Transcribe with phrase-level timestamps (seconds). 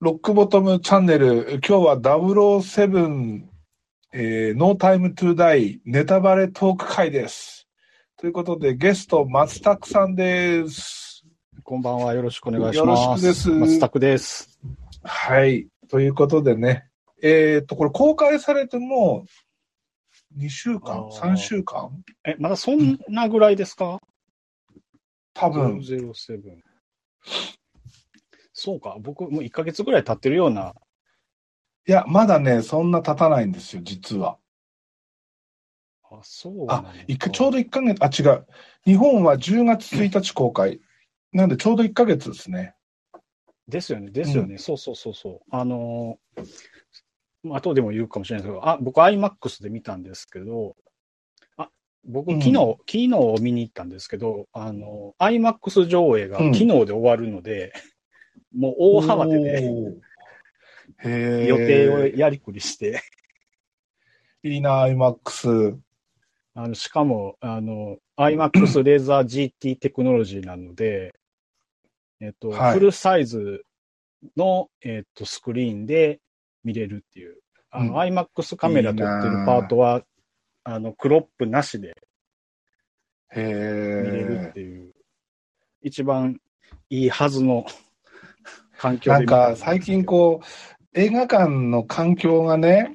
[0.00, 3.42] ロックボトムチャンネル、今日は007、
[4.14, 7.68] えー、No Time to Die ネタバレトーク会です。
[8.16, 11.22] ということで、ゲスト、松拓さんです。
[11.62, 12.14] こんばんは。
[12.14, 12.78] よろしくお願いします。
[12.78, 14.58] よろしくです松拓です。
[15.02, 15.68] はい。
[15.90, 16.88] ということでね、
[17.22, 19.26] えっ、と、これ公開されても
[20.34, 20.96] う2週間？
[20.96, 21.90] あー ?3 週間？
[22.24, 24.00] え、まだそんなぐらいですか？
[25.34, 25.80] 多分。
[25.80, 26.14] 007。
[28.60, 28.98] そうか。
[29.00, 30.74] 僕、もう1ヶ月ぐらい経ってるような。
[31.88, 34.36] いや、まだね、そんな経たないんですよ、実は。
[36.02, 38.46] あ、そうなのか一回ちょうど1ヶ月、あ、違う。
[38.84, 40.78] 日本は10月1日公開。
[41.32, 42.74] なんでちょうど1ヶ月ですね。
[43.66, 44.10] ですよね。
[44.10, 44.58] ですよね。
[44.58, 45.48] そうそうそうそう。
[45.50, 46.46] あのー、
[47.44, 50.76] まあ後でも言うかもしれないですけど、あ、僕 IMAX で見たんですけど、
[51.56, 51.70] あ、
[52.04, 53.08] 僕うん昨日、昨日
[53.40, 57.72] 見に行ったんですけど、あの、IMAX 上映がうん昨日で終わるので、
[58.54, 60.10] もう大慌てでおー。
[61.02, 63.02] へー予定をやりくりして、
[64.42, 65.78] いいな、IMAX。
[66.54, 71.14] あの、しかも、あの、IMAX レーザー GT テクノロジーなので、
[72.20, 73.64] えっと、はいフルサイズ
[74.36, 76.20] の、えっと、スクリーンで
[76.64, 77.36] 見れるっていう。
[77.70, 80.02] あの、うん IMAX カメラ撮ってるパートは、
[80.64, 81.96] あの、クロップなしで
[83.30, 84.52] へ見れるっえ。
[84.52, 84.94] ていう、
[85.82, 86.40] 一番
[86.90, 87.64] いいはずの
[88.80, 92.92] 環境なんか、最近こう、映画館の環境がね、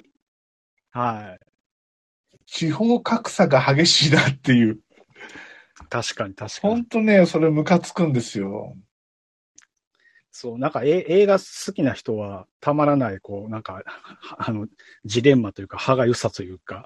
[0.89, 1.45] はい。
[2.47, 4.79] 地方格差が激しいなっていう。
[5.89, 6.81] 確かに確かほに。
[6.81, 8.75] んとね、それムカつくんですよ。
[10.31, 13.83] そう、なんかえ映画好きな人はたまらない、こう、なんか、
[14.39, 14.65] あの、
[15.05, 16.83] ジレンマというか、歯がゆさというか。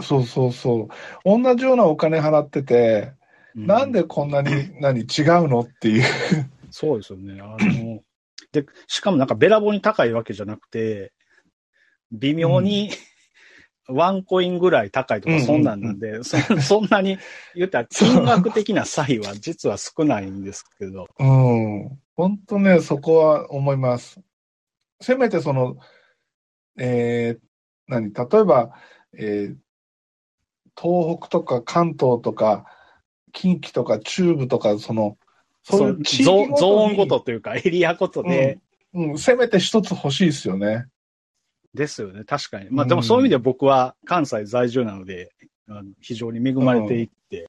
[0.00, 0.88] そうそうそ
[1.24, 1.42] う。
[1.42, 3.12] 同じようなお金払ってて、
[3.54, 5.06] うなんでこんなに、何、違う
[5.48, 6.04] のっていう。
[6.74, 7.40] そうですよね。
[7.40, 8.00] あの、
[8.50, 11.12] で、しかもなんかべらぼうに高いわけじゃなくて、
[12.10, 12.90] 微妙に、
[13.86, 17.18] ワンコインぐらい高いとか、うんそんなんなんで、そ そんなに
[17.54, 21.06] 言ったら金額的な差異は実は少ないんですけど。
[21.18, 22.00] うん。
[22.16, 24.20] 本当ね、そこは思います。
[25.00, 25.76] せめてその、
[26.78, 27.40] えー、
[27.86, 28.72] 何、例えば、
[29.12, 29.56] えー
[30.76, 32.66] 東北とか関東とか、
[33.32, 35.16] 近畿とか中部とか、その、
[35.64, 38.60] そうゾーンごとというか、エリアごとで、
[38.92, 40.86] うん、せめて一つ欲しいですよね。
[41.74, 42.24] ですよね。
[42.24, 42.68] 確かに。
[42.70, 45.32] まあうんでもそういう意味で僕は関西在住なので、
[45.68, 47.48] あの非常に恵まれていって、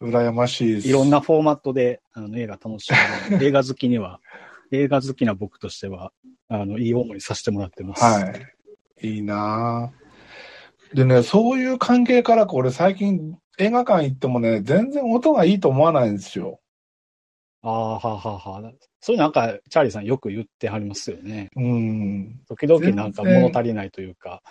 [0.00, 0.88] 羨ましいです。
[0.88, 2.90] いろんなフォーマットであの映画楽し
[3.30, 3.44] める。
[3.44, 4.20] 映画好きには、
[4.70, 6.12] 映画好きな僕としては、
[6.48, 8.04] あの、いい思いさせてもらってます。
[8.04, 8.32] は
[9.02, 9.08] い。
[9.08, 16.60] いいなぁでね、そういう関係からか俺最近映画館行ってもね、全然音がいいと思わないんですよ。
[17.62, 18.72] ああ、はあはあはあ。
[19.00, 21.50] そういうなんか、チャーリーさんよく言ってはりますよね。
[21.56, 22.40] うん。
[22.48, 24.42] 時々なんか物足りないというか、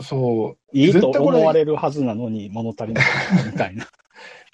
[0.00, 0.76] そう。
[0.76, 3.04] いいと思われるはずなのに物足りない
[3.46, 3.86] みたいな。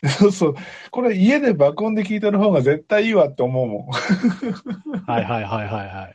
[0.18, 0.54] そうそう。
[0.90, 3.90] これ家で爆音で聞いてる方が絶対いいわって思うも
[5.06, 6.14] はいはいはいはいは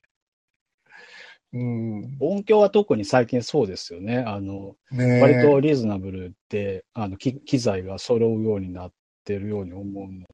[1.53, 1.57] い。
[1.57, 1.61] ん。
[1.97, 2.17] うん。
[2.19, 4.19] 音響は特に最近そうですよね。
[4.19, 8.91] あの、ねえ割とリーズナブルで、あの、機機材が揃うようになっ
[9.23, 10.25] てるように思うの。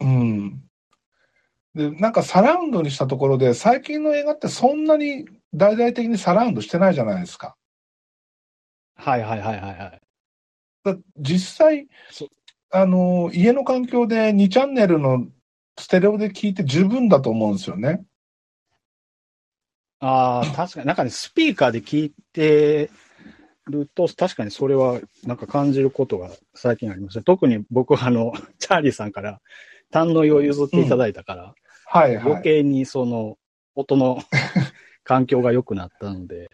[0.00, 0.69] うん。
[1.74, 7.56] で、なんかサラウンドにしたところで、最近の映画ってそんなに大々的にサラウンドしてないじゃないですか。
[8.96, 10.00] はいはいはいはいはい。
[10.84, 12.28] だ実際そ、
[12.70, 15.26] あの、家の環境で2チャンネルの
[15.78, 18.04] ステレオで聞いて十分だと思うんですよね。
[20.00, 22.90] ああ、確かに、なんかね、スピーカーで聞いて
[23.66, 27.22] ると、確かにそれは、なんか感じることが最近ありました。
[27.22, 29.40] 特に僕は、あの、チャーリーさんから、
[29.90, 31.54] 単のを譲っていただいたから、
[31.92, 32.24] はいはい。
[32.24, 33.36] 余計にその、
[33.74, 34.18] 音の
[35.02, 36.50] 環境が良くなったので、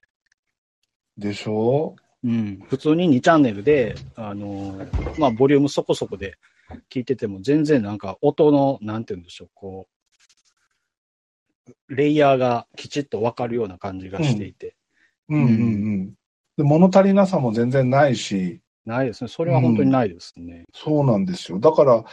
[1.19, 1.97] でしょ？
[2.25, 4.87] うん、普通に2チャンネルで、あの、
[5.19, 6.39] まあ、ボリュームそこそこで
[6.91, 9.87] 聞いてても、全然なんか音の、なんて言うんでしょう、こ
[11.89, 14.75] う、レイヤーがきちっとわかるような感じがしていて、
[15.29, 15.53] うんうんう
[15.99, 16.15] ん。
[16.57, 19.29] で、物足りなさも全然ないし、ないですね。
[19.29, 20.65] それは本当にないですね。
[20.73, 21.59] そうなんですよ。
[21.59, 22.05] だから、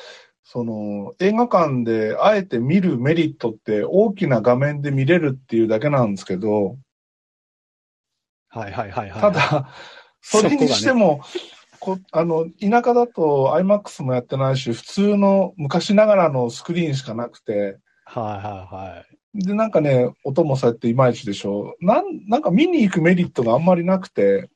[0.44, 6.78] その、映画館であえて見るメリットって大きな画面で見れるっていうだけなんですけど、
[8.50, 9.22] はいはいはいはい。
[9.22, 9.70] ただ、
[10.22, 11.22] それにしても、
[11.80, 19.04] こあの、田舎だと IMAX もやってないし、普通の昔ながらのスクリーンしかなくて、はいはいは
[19.36, 19.46] い。
[19.46, 21.76] で、なんかね、音もそうやっていまいちでしょ。
[21.82, 24.50] なん、なんか見に行くメリットがあんまりなくて、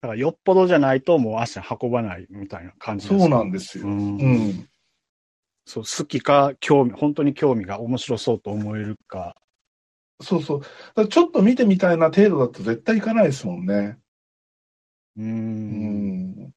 [0.00, 3.86] だからよっぽどじゃないともう足運ばないみたいな感じそうなんでですよ。
[3.86, 3.88] う。
[3.88, 4.68] うんん。
[5.68, 9.36] そう、好きか、興味、本当に興味が面白そうと思えるか、
[10.22, 10.62] そうそ
[10.96, 11.08] う。
[11.08, 13.98] ちょっと見てみたいな程度だと絶対行かないですもんね。
[15.18, 15.24] うー。
[15.24, 16.52] うんん。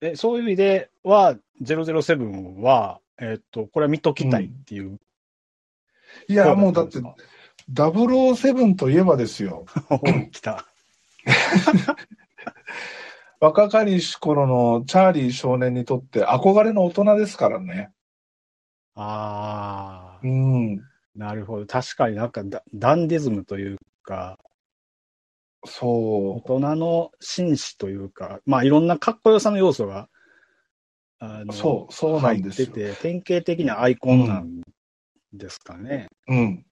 [0.00, 4.98] え、そういう意味では、007は、えっと、これは見ときたいっていう。
[6.28, 7.14] いや、もうだってそ、
[7.72, 9.64] 007といえばですよ。
[10.32, 10.66] 来た。
[13.46, 17.92] 若かりし頃のチャーリー少年にとって憧れの大人ですからね。
[18.96, 20.80] ああう、ん。
[21.14, 21.66] なるほど。
[21.66, 24.36] 確かになんかダダンディズムというか、
[25.62, 30.08] 大そ人の紳士というか、まあいろんなかっこよさの要素が、
[31.20, 31.46] あう。
[31.46, 32.66] の、そう、そうなんですよ。
[32.66, 34.60] てて、典型的なアイコンなん
[35.32, 36.08] ですかね。
[36.26, 36.66] うん。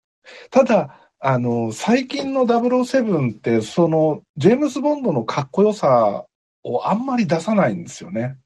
[0.50, 6.26] ただ、あの、最近の007って、その、ジェームス・ボンドのかっこよさ
[6.64, 8.38] をあんまり出さないんですよね。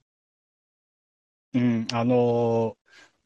[1.55, 2.79] うん、あのー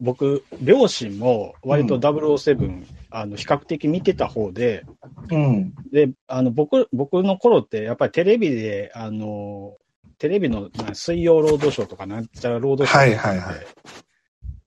[0.03, 4.85] 僕、両親も割と007、あの、比較的見てた方で、
[5.31, 5.75] うん。
[5.93, 9.77] で、あの、僕、僕の頃って、やっぱりテレビで、あの、
[10.19, 13.67] テレビのな水曜ロードショーとかなんちゃらロードショーはいはいはい。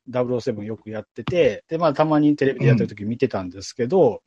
[0.09, 4.21] 007よくやってて、で、まあ、たまにテレビでやってる時見てたんですけど、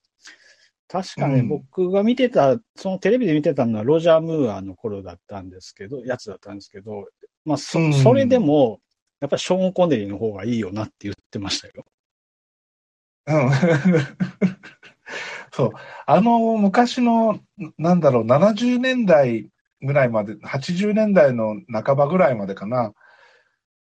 [0.89, 7.07] 確かね、うん僕が見てた、そのテレビで見てたのはロジャー・ムーアの頃だったんですけど、やつだったんですけど、
[7.45, 8.81] まあ、そ、うんそれでも、
[9.21, 11.85] やっぱりショーン・コネリーの方がいいよなって言ってましたよ。
[13.27, 13.51] うん。
[15.53, 15.71] そう。
[16.07, 17.41] あの、昔の、
[17.77, 19.51] なんだろう、70年代
[19.83, 22.95] ぐらいまで、80年代の半ばぐらいまでかな。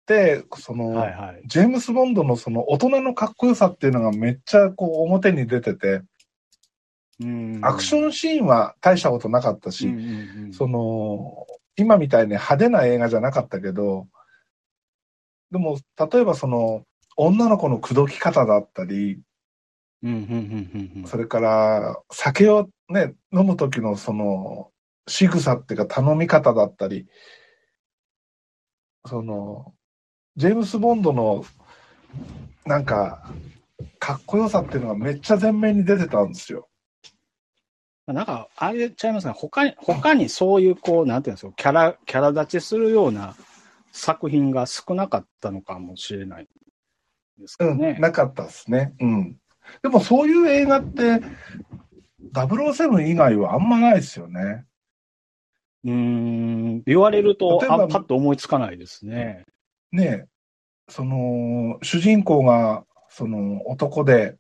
[0.06, 1.42] で、その、はいはい。
[1.48, 6.06] ジェームス・ボンドのその大人のかっこよさっていうのがめっちゃこう表に出てて、うん
[7.62, 10.54] アクションシーンは大したことなかったし、うんうんうん。
[10.54, 11.48] その、
[11.78, 14.08] 今みたいに派手な映画じゃなかったけど、
[15.52, 15.78] でも、
[16.12, 16.84] 例えばその、
[17.16, 19.22] 女の子の口説き方だったり、
[20.04, 21.08] うんうんうんうんうん。
[21.08, 24.72] それから、酒をね、飲む時のその、
[25.08, 27.08] 仕草っていうか頼み方だったり、
[29.06, 29.74] その、
[30.36, 31.46] ジェームス・ボンドの、
[32.66, 33.32] なんか、
[34.00, 36.68] かっこよさっていうのがめっちゃ前面に出てたんですよ。
[38.08, 39.34] なんか、あれちゃいますね。
[39.36, 43.36] 他に、他にそういう、こう、なんていうんですか、キャラ、キャラ立ちするような
[43.92, 46.48] 作品が少なかったのかもしれない
[47.40, 47.98] ですうん、かね。
[48.00, 48.94] なかったですね。
[49.00, 49.38] うん。
[49.82, 51.22] でもそういう映画って、
[52.34, 54.66] 007以外はあんまないですよね。
[55.84, 59.46] うーん、言われると、あパッと思いつかないですね。
[59.92, 60.28] ねえ、
[60.90, 64.36] その、主人公が、その、男で、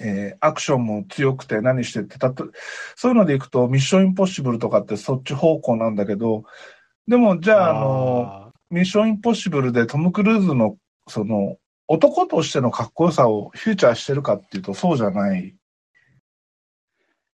[0.00, 2.48] えーアクションも強くて何してって、たと、
[2.96, 6.44] そういうのでいくと、ミッションインポッシブルとかってそっち方向なんだけど、
[7.06, 10.76] でも、じゃあ、あの、あミッションインポッシブルでトム・クルーズの、
[11.08, 11.56] その、
[11.88, 15.56] 男としてのかっこよさをフューチャーしてるかっていうと、そうじゃない。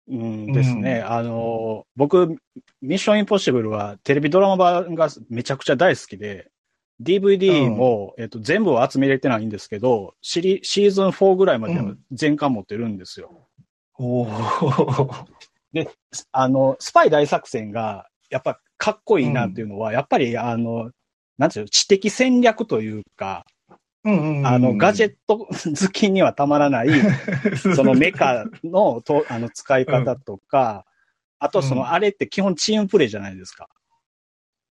[0.10, 1.02] ーうんですね。
[1.02, 2.38] あの、僕、
[2.82, 6.52] ミッションインポッシブルはテレビドラマ版がめちゃくちゃ大好きで、
[7.02, 13.48] DVD も、えっと、全部は集めれてないんですけど、シリシーズン4ぐらいまでは全巻持ってるんですよ。
[13.98, 14.28] おお。
[16.32, 20.92] あの、スパイ大作戦が、やっぱかっこいいなっていうのは、やっぱり、あの、
[21.38, 23.46] なんていうの、知的戦略というか、
[24.04, 26.90] うんうんうんあの、ガジェット 好きにはたまらない、
[27.76, 30.86] そのメカのとあの使い方とか、
[31.40, 33.68] あとその、うんあれって基本チームプレイじゃないですか。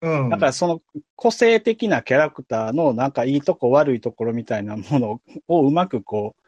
[0.02, 0.30] うん。
[0.30, 0.82] だからその
[1.16, 6.42] 個性的なキャラクターのなんかいいとこ悪いところみたいなものを うまくこう、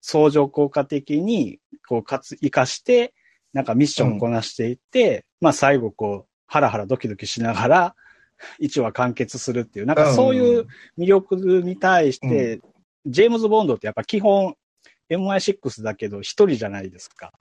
[0.00, 3.14] 相乗効果的にこう、かつ、活かして、
[3.52, 7.94] なんかミッションをこなしていって、まあ最後こう、ハラハラドキドキしながら、
[8.58, 10.66] 一話完結するっていう、なんかそういう
[10.98, 12.60] 魅力に対して、
[13.06, 14.56] ジェームズ・ボンドってやっぱ基本
[15.10, 17.32] MI6 だけど一人じゃないですか。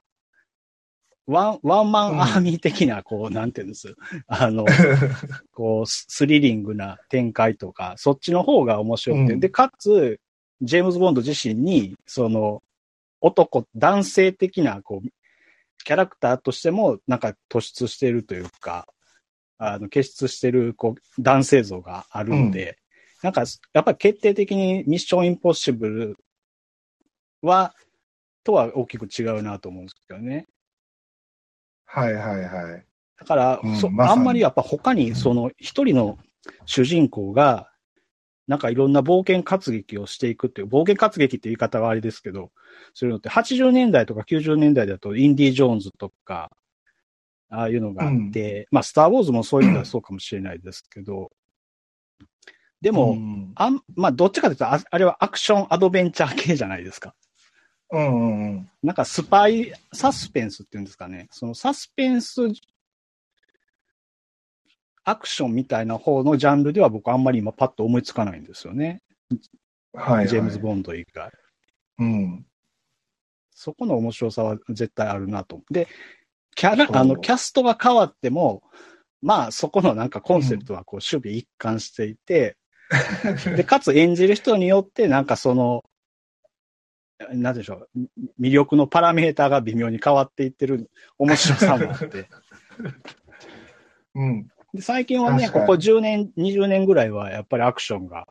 [1.31, 3.95] ワン、ワンマンアーミー的な、こう、なんていうんです？
[4.27, 4.65] あの、
[5.53, 10.19] こう、ススリリングな展開とか、そっちの方が面白くて、うんで、かつ、
[10.61, 12.61] ジェームズ・ボンド自身に、その、
[13.21, 15.09] 男、男性的な、こう、
[15.83, 18.87] キャラクターとしても、なんか突出しているというか、
[19.57, 22.77] あの、結出している、こう、男性像があるんで、
[23.23, 26.17] なんか、やっぱり決定的にミッション・インポッシブル
[27.41, 27.73] は、
[28.43, 30.47] とは大きく違うなと思うんですけどね。
[31.93, 32.85] はいはいはい。
[33.19, 36.17] だから、そうんまあんまりやっぱ他にその一人の
[36.65, 37.69] 主人公が、
[38.47, 42.51] なんかいろんな冒険活劇をしていくっていう、冒険活劇って言い方はあれですけど、
[42.93, 46.49] そういうのって80年代とか90年代だとインディ・ジョーンズとか、
[47.49, 51.31] ああいうのがあって、まあ、スター・ウォーズもそういう意味ではそうかもしれないですけど、
[52.79, 57.13] でも、うんあん、まあ、どっちかというと、ああれはアクションアドベンチャー系じゃないですか。
[57.91, 58.69] うんうんうん。
[58.83, 61.27] なんかスパイ、サスペンスっていうんですかね。
[61.31, 62.41] そのサスペンス、
[65.03, 69.01] アクションみたいな方のジャンルでは僕あんまり今パッと思いつかないんですよね。
[69.93, 70.27] はい、はい。
[70.27, 71.31] ジェームズ・ボンド以外。
[71.99, 72.45] うん。
[73.53, 75.61] そこの面白さは絶対あるなと。
[75.69, 75.87] で、
[76.55, 78.63] キャラ、あの、キャストが変わっても、
[79.21, 82.57] まあそこのなんかコンセプトはこう守備一貫していて、
[83.55, 85.83] で、かつ演じる人によってなんかその、
[87.33, 87.99] なんでしょう、
[88.39, 92.27] 魅力のパラメーターが微妙に変わっていってる面白さもあって。
[94.15, 94.47] うん。
[94.73, 98.27] で最近はね、ここ10年、20年ぐらいはやっぱりアクションが、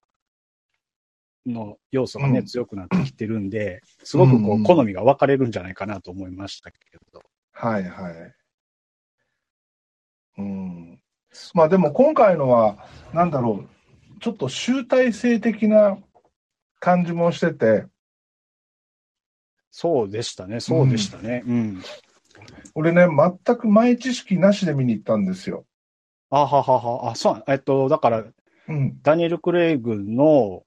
[1.47, 6.79] の要素がね、うん強くなってきてるんで、すごくこうんうんう、好みが分かれるんじゃないかなと思いましたけ
[7.13, 7.23] ど。
[7.53, 8.35] はいはい。
[10.39, 11.03] うん。
[11.55, 15.99] まあでも今回のは、なんだろう、ちょっと集大成的な
[16.79, 17.87] 感じもしてて、
[19.71, 21.43] そうでしたね、そうでしたね。
[21.47, 21.83] うん。
[22.75, 25.65] 俺ね、全く前知識なしで見に行ったんですよ。
[26.31, 28.25] あははは、あ、そう、えっと、だから、
[28.69, 29.01] うん。
[29.03, 30.63] ダニエル・クレイグの、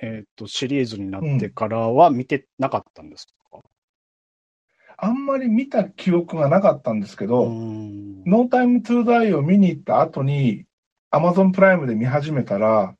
[0.00, 3.60] えっと、シリーズになってからは見てなかったんですか、
[4.96, 8.24] あんまり見た記憶がなかったんですけど、ん。
[8.24, 10.64] ノータイムトゥーダイを見に行った後に、
[11.10, 12.94] アマゾンプライムで見始めたら、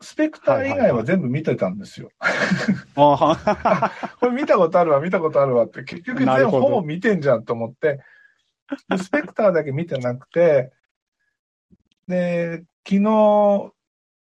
[0.00, 2.10] スペクター以外は全部見てたんですよ。
[2.94, 8.00] これ見たことあるわ、見たことあるわって、結局全部ほぼ見てんじゃんと思って、
[8.88, 10.72] でスペクターだけ見てなくて、
[12.06, 13.72] で、昨日、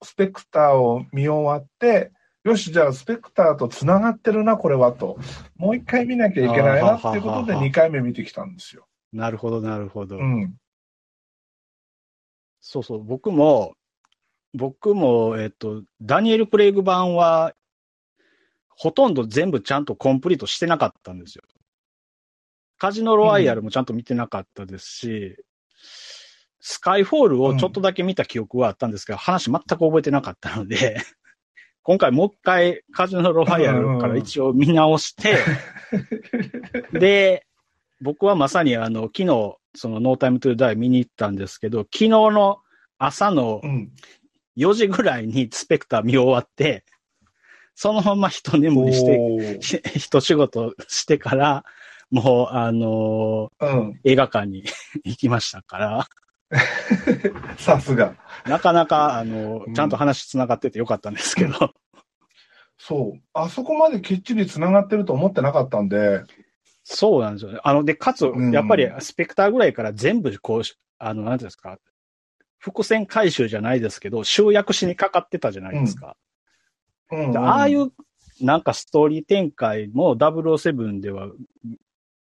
[0.04, 2.12] スペクターを見終わって、
[2.44, 5.18] よし、じゃあスペクターと繋がってるな、これはと。
[5.56, 8.88] もう一回見なきゃいけないなっていうことであーはははは2回目見てきたんですよ。
[9.12, 10.18] なるほど、なるほど。
[10.18, 10.56] うん。
[12.62, 13.74] そうそう、僕も、
[14.56, 17.54] 僕も、えっと、ダニエル・クレイグ版は、
[18.70, 21.44] ほとんど全部ちゃんとコンプリートしてなかったんですよ。
[22.78, 25.38] カジノロワイヤルもちゃんと見てなかったですし、
[26.60, 30.98] スカイフォールをちょっとだけ見た記憶はあったんですけど、話全く覚えてなかったので、
[31.84, 35.38] 今回もう一回カジノロワイヤルから一応見直して、
[36.98, 37.46] で、
[38.02, 42.60] 僕はまさにあの、昨日、そのノータイムトゥーダイ見に行ったんですけど、昨日の
[42.98, 43.92] 朝のうん。
[44.58, 46.86] 4時ぐらいにスペクター見終わって、
[47.76, 49.60] そのまま一眠りして、
[50.00, 51.66] 一仕事してから、
[52.10, 53.90] もう、あのうん。
[53.92, 54.64] ー映画館に
[55.04, 56.08] 行きましたから、
[57.58, 58.16] さすが。
[58.46, 61.74] なかなか、あのうんちゃんと話繋がっててよかったんですけど、
[62.78, 63.22] そう。
[63.34, 66.24] あそこまできっちり繋がってると思ってなかったんで、
[66.84, 67.60] そうなんですよね。
[67.64, 70.62] あの、で、かつうん、やっぱりスペクターぐらいから全部、こう、
[71.00, 71.80] あの、なんていうんですか、
[72.66, 76.18] 伏線回収じゃないですけど、集約しにかかってたじゃないですか。
[77.12, 77.92] うん、でああいう、
[78.42, 81.30] なんかストーリー展開も007では、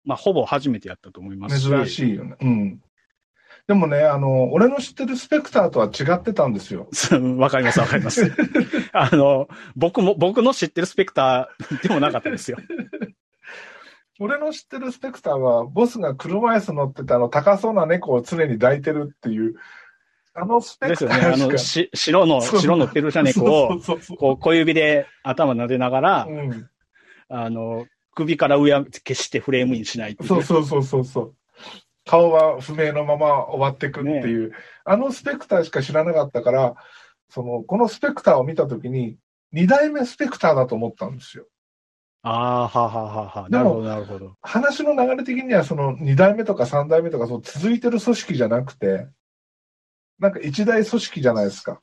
[0.03, 1.69] まあ、ほぼ初めてやったと思いますし。
[1.69, 2.35] 珍しいよね。
[2.41, 2.81] うん。
[3.67, 6.89] でもね、あの、俺の知ってるスペクターとは違ってたんですよ。
[7.11, 7.15] い。
[7.37, 8.31] わかります、わかります。
[8.91, 12.57] あの、僕も、僕の知ってるスペクターでもなかったですよ。
[14.19, 19.55] 俺の知ってるスペクターは、ボスが車椅子乗ってて、あの、高そうな猫を常に抱いてるっていう、
[20.35, 21.15] あのスペですよね。
[21.15, 23.79] あの、し白の、白のペルシャ猫を、
[24.17, 26.69] こう、小指で頭撫でながら、うん。
[27.29, 27.85] あの、
[28.15, 30.25] 首から上は決してフレームインしないいう。
[30.25, 31.35] そうそうそうそうそう。
[32.05, 36.75] 顔は不明のまま終わってくっていう、あのスペクターしか知らなかったから、
[37.29, 39.17] その、このスペクターを見たときに、
[39.51, 41.45] 二代目スペクターだと思ったんですよ。
[42.23, 44.35] ああ、はあはあはあなるほど、なるほど。
[44.41, 49.07] 話の流れ的にはその二代目とか三代目とかそう続いてる組織じゃなくて、
[50.23, 51.81] なんか一大組織じゃないですか。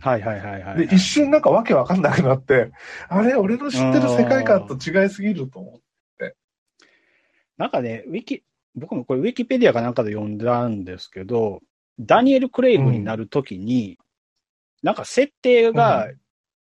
[0.00, 2.72] はいはいはいはい、で、一瞬なんかわけわかんなくなって、
[3.08, 5.80] あれ、俺の知ってる世界観と違いすぎると思う。
[7.56, 8.42] なんかね、ウィキ、
[8.74, 11.60] 僕もこれウィキペディアかなんかで読んだんですけど、
[11.98, 13.98] ダニエル・クレイグになるときに、
[14.82, 16.08] なんか設定が、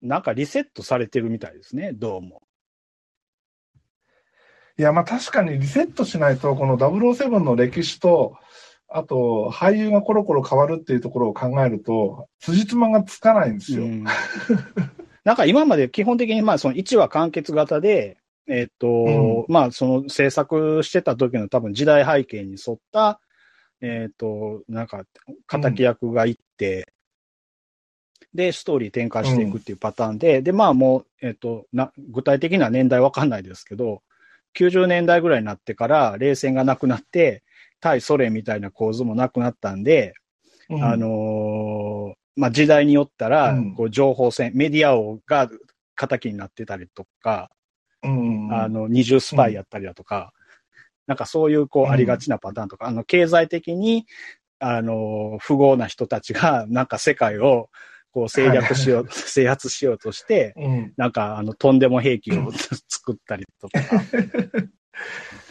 [0.02, 2.42] なんかリセットされてるみたいですね、どうも。
[4.76, 8.36] いや、まあ確かにリセットしないと、この007の歴史と、
[8.92, 13.84] あと、俳優がコロコロ変わるっていうところを考えると、辻褄がつかないんですよ。
[13.84, 14.04] うん。
[15.22, 18.18] なんか今まで基本的にまあその1話完結型で、
[18.48, 23.20] えっ、と、まあその制作してた時の多分時代背景に沿った、
[23.80, 25.04] えっ、と、なんか、
[25.46, 26.92] 仇役がいって、
[28.34, 34.02] で、ストーリー展開していくっていうパターンで、で、まあもう、えっ、とな、具体的な年代わかんないですけど、
[34.56, 37.44] 90年代ぐらいになってから冷戦がなくなって、
[37.80, 40.14] 対ソ連みたいな構図もなくなったんで、
[40.68, 45.50] うんあのーまあ、時代によったらうん、こう、情報戦、メディア王が
[45.96, 47.50] 仇になってたりとか、
[48.02, 48.48] うん。
[48.52, 50.32] あの、二重スパイやったりだとか、
[51.06, 54.06] なんかそういうこううんありがちなパターンとか、あの、経済的に、
[54.58, 57.68] あの、富豪な人たちが、 なんか世界を
[58.12, 60.92] こう制約しよう、制圧しようとして、うん。
[60.96, 62.52] なんかあの、とんでも兵器を
[62.88, 63.80] 作ったりとか。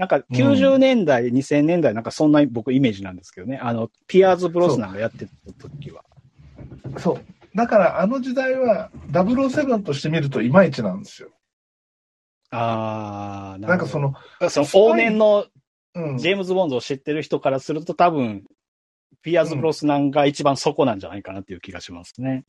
[0.00, 3.58] なんか90年代、2000年代なんかそんな僕イメージなんですけどね。
[3.58, 6.02] あの、ピアーズ・ブロスナンがやってた時は。
[6.96, 7.24] そう。
[7.54, 11.28] だからあの時代は007として見るといまいちなんですよ。
[12.50, 15.44] あー、なんかその、の、その往年の
[15.94, 16.16] うん。
[16.16, 18.44] ジェームズ・ボンドを知ってる人からすると多分、
[19.20, 22.44] ピアーズ・ブロスナンが一番そこなんじゃないかなっていう気がしますね。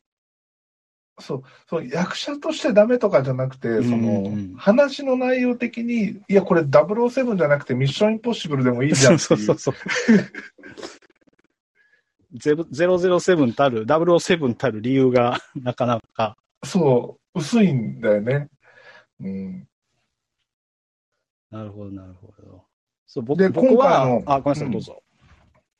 [1.18, 9.18] そう、そう、役者としてダメとかじゃなくて、その、うんうん話の内容的に、いや、これ007じゃなくてミッションインポッシブルでもいいじゃん。
[9.20, 9.74] そうそうそう。
[12.32, 16.36] ゼロ007たる、007たる理由がなかなか。
[16.64, 18.48] そう、薄いんだよね。
[19.20, 19.68] うん。
[21.50, 22.64] なるほど、なるほど。
[23.06, 25.02] そう僕で僕今回の、はあ、ごめんなさい、うんどうぞ。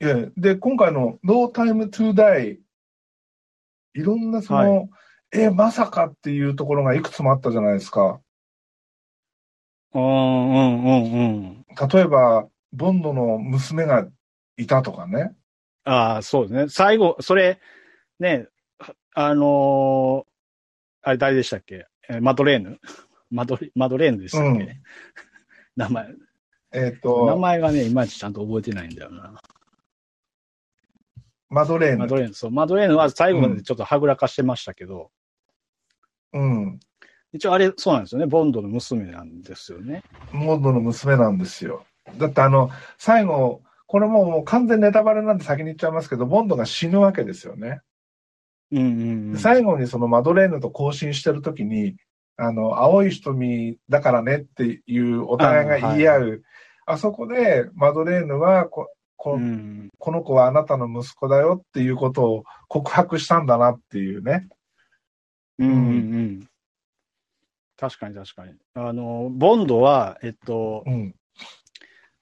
[0.01, 2.59] いや、で、今回の No Time to Die、
[3.95, 4.89] いろんなその、
[5.33, 8.21] え、まさかっていうところがいくつもあったじゃないですか。
[9.95, 11.65] うん、うん、うん、うん。
[11.93, 14.07] 例えば、ボンドの娘が
[14.57, 15.35] いたとかね。
[15.85, 16.69] ああ、そうですね。
[16.69, 17.61] 最後、それ、
[18.19, 18.47] ね、
[19.15, 20.33] あのー
[21.05, 21.87] あれ誰でしたっけ？
[22.09, 22.79] えーマドレーヌ？
[23.31, 24.83] マドレマドレーヌでしたっけ、うん
[25.75, 26.07] 名前、
[26.73, 29.41] えっ、名と、前がね、いまいちちゃんと覚えてないんだよな。
[31.49, 31.99] マドレーヌ。
[31.99, 32.51] マドレーヌ、そう。
[32.51, 35.11] マドレーヌは最後までちょっとはぐらかしてましたけど、
[36.33, 36.81] うん。
[37.33, 38.27] 一応あれ、そうなんですよね。
[38.27, 40.03] ボンドの娘なんですよね。
[40.33, 41.85] ボンドの娘なんですよ。
[42.19, 47.81] だってあの、最後、これももう完全ネタバレなんで先に言っちゃいますけど、ボンドが死ぬわけですよね。
[48.71, 49.37] うんうんうん。
[49.39, 51.97] 最後にそのマドレーヌと交信してるときに、
[52.37, 56.43] あの、青い瞳だからねっていうお互いが言い合う。
[56.87, 64.49] あ,、そこでマドレーヌはここ、うん、この子はあなたの息子だよっていうことを告白したんだなっていうね。
[65.59, 65.79] うんうんう
[66.41, 66.49] ん。
[67.77, 68.55] 確かに確かに。
[68.75, 71.15] あの、ボンドは、えっとう、ん。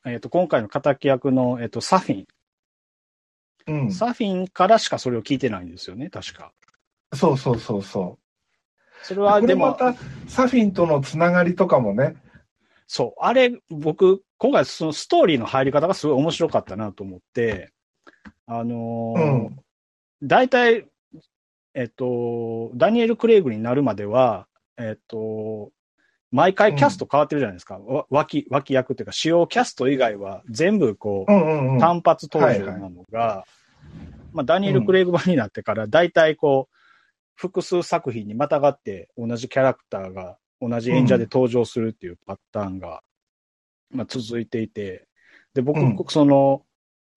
[0.07, 2.27] えっと、今回の敵役の、えっと、サフィン。
[3.67, 3.93] うん。
[3.93, 6.53] サフィンからしかそれを聞いてないんですよね、確か。
[7.15, 9.05] そうそうそうそう。
[9.05, 9.95] それは、こでも、れまた
[10.29, 12.17] サフィンとのつながりとかもね。
[12.87, 17.73] そう、あれ、僕、今回そのストーリーの入り方がすごい面白かったなと思って、
[18.47, 19.57] あのーうん。
[20.23, 20.87] 大体、
[21.75, 25.71] えっと、ダニエル・クレイグになるまでは、えっと、
[26.33, 27.79] 毎回キャスト変わってるじゃないですか。
[27.79, 31.79] わ脇、脇役っていうか、主要キャスト以外は全部こうう、んうんうん。
[31.79, 33.45] 単発登場なのが、
[34.33, 36.75] まあ、ダニエル・クレイグ版になってから、大体こう、
[37.35, 43.03] 複数作品にまたがって同じキャラクターが同じ演者で登場するっていうパターンが、
[43.91, 45.07] まあ、続いていて、
[45.55, 45.97] で、僕、うん。
[46.09, 46.63] その、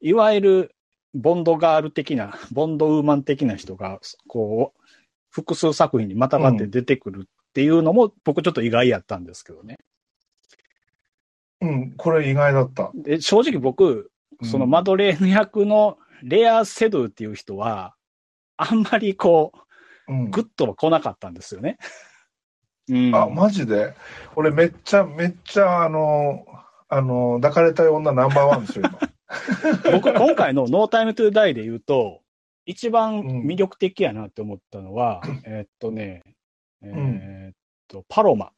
[0.01, 0.75] いわゆる
[1.13, 4.81] ボンドガール的な、 ボンドウーマン的な人が、こう、
[5.29, 9.79] 複数作品にまたがって出てくるっていうのも、僕ちょっと意外やったんですけどね。
[11.61, 12.91] うん、これ意外だった。
[12.93, 14.11] で、正直僕、
[14.43, 17.95] そのマドレーヌ役のレア・セドゥっていう人は、
[18.57, 21.77] あんまりこうグッとは来なかったんですよね。
[22.89, 23.15] うん。
[23.15, 23.93] あ、マジで？
[24.35, 26.45] 俺めっちゃ、めっちゃ、あの、
[26.89, 29.12] あの、抱かれたい女ナンバーワンですよ、今。
[29.91, 32.21] 僕、今回の No Time to Die で言うと、
[32.65, 36.23] 一番魅力的やなって思ったのは、 えーっとね、
[36.81, 37.55] えーっ
[37.87, 38.51] と、パロマ。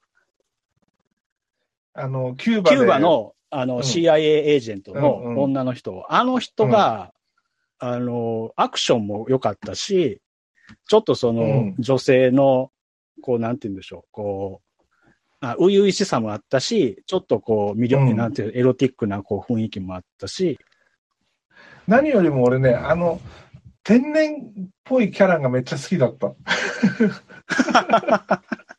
[1.94, 2.78] あの、キューバで。
[2.78, 3.82] キューバの、あの、うん。
[3.82, 5.36] CIA エージェントうんうん。
[5.36, 7.14] の女の人、あの人が、
[7.80, 10.22] あの、アクションも良かったし、
[10.88, 11.76] ちょっとその、うん。
[11.80, 12.72] 女性の、
[13.22, 14.65] こう、なんて言うんでしょう、こう、
[15.42, 20.60] あ初々しさもあったし、ちょっとこう、魅力、うんなんていう、エロティックなこう雰囲気もあったし、
[21.88, 23.22] 何よりも俺ね、あの、
[23.84, 24.42] 天然っ
[24.84, 26.34] ぽいキャラがめっちゃ好きだった。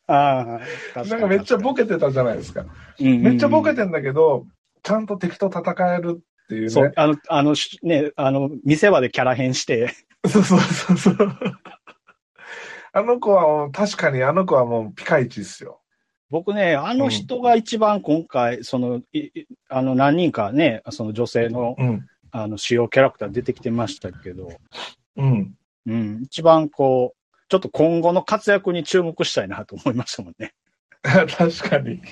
[0.08, 0.60] あ
[0.94, 2.64] あ、なんかめっちゃボケてたじゃないですか。
[2.98, 4.46] めめっちゃボケてんだけど、
[4.82, 9.94] ちゃんと敵と戦えるっていうね。、そうあの、あの、しね、あの、見せ場でキャラ変して、
[10.28, 11.16] そうそうそうそう。
[12.92, 15.80] あの子は確かにあの子はもうピカイチですよ。
[16.30, 22.06] 僕ね、あの人が一番今回、その、いいあの、何人かね、その女性の、うん。
[22.32, 24.50] あの、主要キャラクター出てきてましたけど、
[25.16, 25.54] うん。
[25.86, 30.52] うん、一番こう、ちょっと今後の活躍に注目したいなと思いましたもんね。
[31.02, 32.02] 確かに。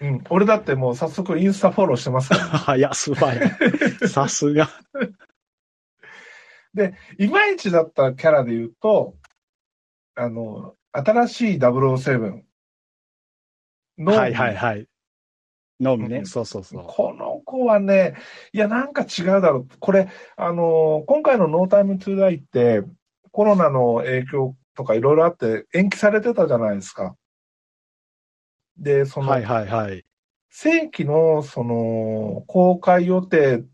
[0.00, 0.24] うん。
[0.30, 2.44] 俺だってもう早速インスタフォローしてますから。
[2.44, 3.50] 早すばや。
[4.08, 4.70] さすが。
[7.18, 9.16] いまいちだったキャラで言うと、
[10.14, 12.47] あの、新しい007。
[13.98, 14.86] の、はいはいはい。
[15.80, 16.84] のみね、うんそうそうそう。
[16.86, 18.14] この子はね、
[18.52, 19.68] いや、なんか違うだろう。
[19.78, 22.82] これ、あのー今回のノータイムトゥーダイって、
[23.30, 27.16] コロナの影響とかいろいろあって延期されてたじゃないですか。
[28.76, 30.04] で、その、はいはいはい。
[30.50, 33.64] 正規の、その、公開予定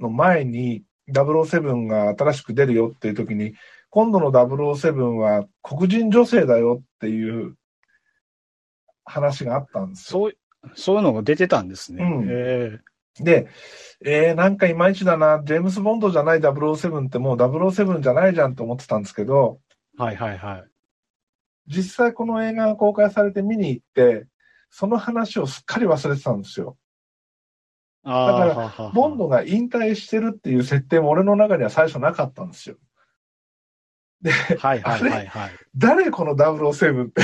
[0.00, 3.54] の前に、007が新しく出るよっていう時に、
[3.90, 7.56] 今度の007は黒人女性だよっていう
[9.08, 10.20] 話があったんですよ。
[10.20, 10.32] そう、
[10.74, 12.04] そういうのが出てたんですね。
[12.04, 12.78] うんえ
[13.20, 13.48] で、
[14.04, 19.58] えー、なんかいまいちだな、ジェームス・ボンドじゃない007ってもう007じゃないじゃんと思ってたんですけど、
[19.98, 20.64] えはいはいはい。
[21.66, 24.26] 実際この映画が公開されて見に行って、
[24.70, 26.76] その話をすっかり忘れてたんですよ。
[28.04, 32.76] だからはははボンドが引退してるっていう設定も俺の中には最初なかったんですよ。
[34.58, 35.50] はいはいはいはい。
[35.76, 37.22] 誰この007って？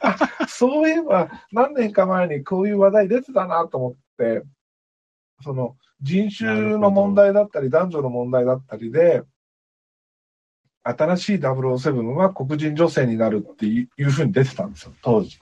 [0.00, 0.11] あ
[0.62, 4.44] そういえば何年か前にこういう話題出てたなと思って、
[5.42, 9.24] その人種の問題だったり男女の問題だったりで、
[10.84, 15.40] 新しい007は黒人女性になるっていうふうに出てたんですよ、当時。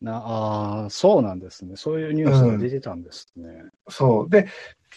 [0.00, 1.76] なああ、そうなんですね。
[1.76, 3.64] そういうニュースが出てたんですね。
[3.90, 4.30] そう。
[4.30, 4.48] で、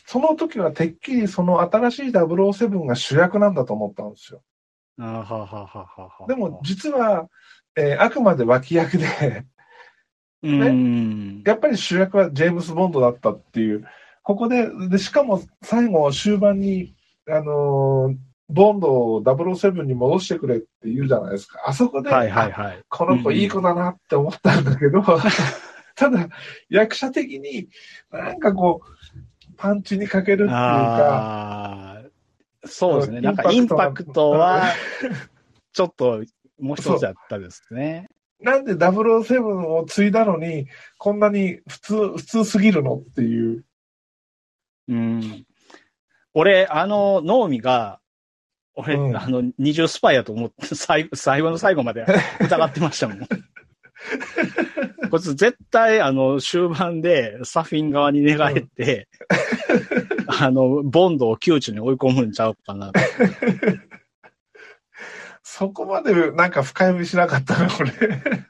[0.05, 4.41] その時はてっきりその新しい007が主役なんだと思ったんですよ。
[4.99, 6.27] ああ、ははははは。
[6.29, 7.27] でも、実は、
[7.75, 9.45] えーあくまで脇役で、
[10.43, 11.43] うん。
[11.45, 13.87] やっぱり主役はジェームス・ボンドだったっていう、
[14.23, 16.95] ここで、でしかも最後終盤に、
[17.27, 18.15] あのー
[18.49, 21.63] ボンドを007に戻してくれって言うじゃないですか。
[21.65, 22.83] あそこで、はいはいあはい。
[22.87, 25.01] この子いい子だなって思ったんだけど、
[25.95, 26.27] ただ、
[26.69, 27.69] 役者的に
[28.11, 32.01] なんかこう、パンチにかけるっていうか、
[32.65, 33.17] そうですね。
[33.17, 34.63] うんなんかインパクトは
[35.03, 35.11] うん、
[35.71, 36.23] ちょっと
[36.59, 38.07] もう一つだったですね。
[38.41, 43.63] なんで007を継いだのに、こんなに普通、普通すぎるのっていう。
[44.89, 45.45] うん。
[46.33, 47.99] 俺、あの、ノーミが、
[48.75, 52.05] 俺、うんあの、二重スパイやと思って、最後、最後の最後まで
[52.41, 53.19] 疑ってましたもん。
[55.09, 59.07] こいつ絶対、あの、終盤でサフィン側に寝返って、
[60.27, 62.91] あの、ボンドを窮地に追い込むんちゃうかな。
[65.55, 67.91] そこまでなんか深読みしなかったな、これ。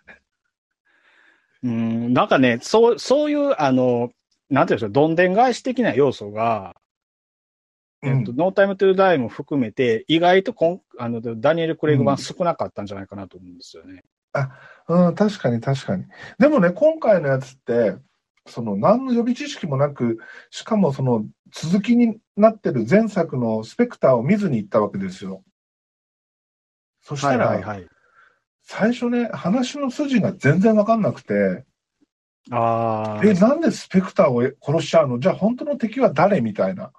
[1.61, 4.13] うん、なんかね、そう、そういう、あの、
[4.49, 6.77] なんていうんですか、どんでん返し的な要素が、
[8.03, 14.05] えっと、ノータイムトゥーダイも含めて、意外とこんあのダニエル・クレイグ版少なかったんじゃないかなと思うんですよね。
[14.87, 16.05] うん、確かに確かに。
[16.39, 17.97] でもね、今回のやつって、
[18.47, 20.19] その何の予備知識もなく、
[20.51, 25.43] しかもその続きになってる前作のスペクターを見ずに行ったわけですよ。
[27.03, 27.87] そしたら、はいはいはい。
[28.63, 31.65] 最初ね、話の筋が全然わかんなくて、
[32.49, 33.25] ああ。
[33.25, 35.19] え、なんでスペクターを殺しちゃうの？
[35.19, 36.91] じゃあ本当の敵は誰みたいな。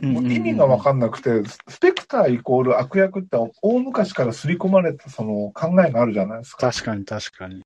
[0.00, 6.70] もう意味がわかんなくて、スペクターイコール悪役って大昔から刷り込まれたその考えがあるじゃないですか。
[6.70, 7.62] 確かに確かに。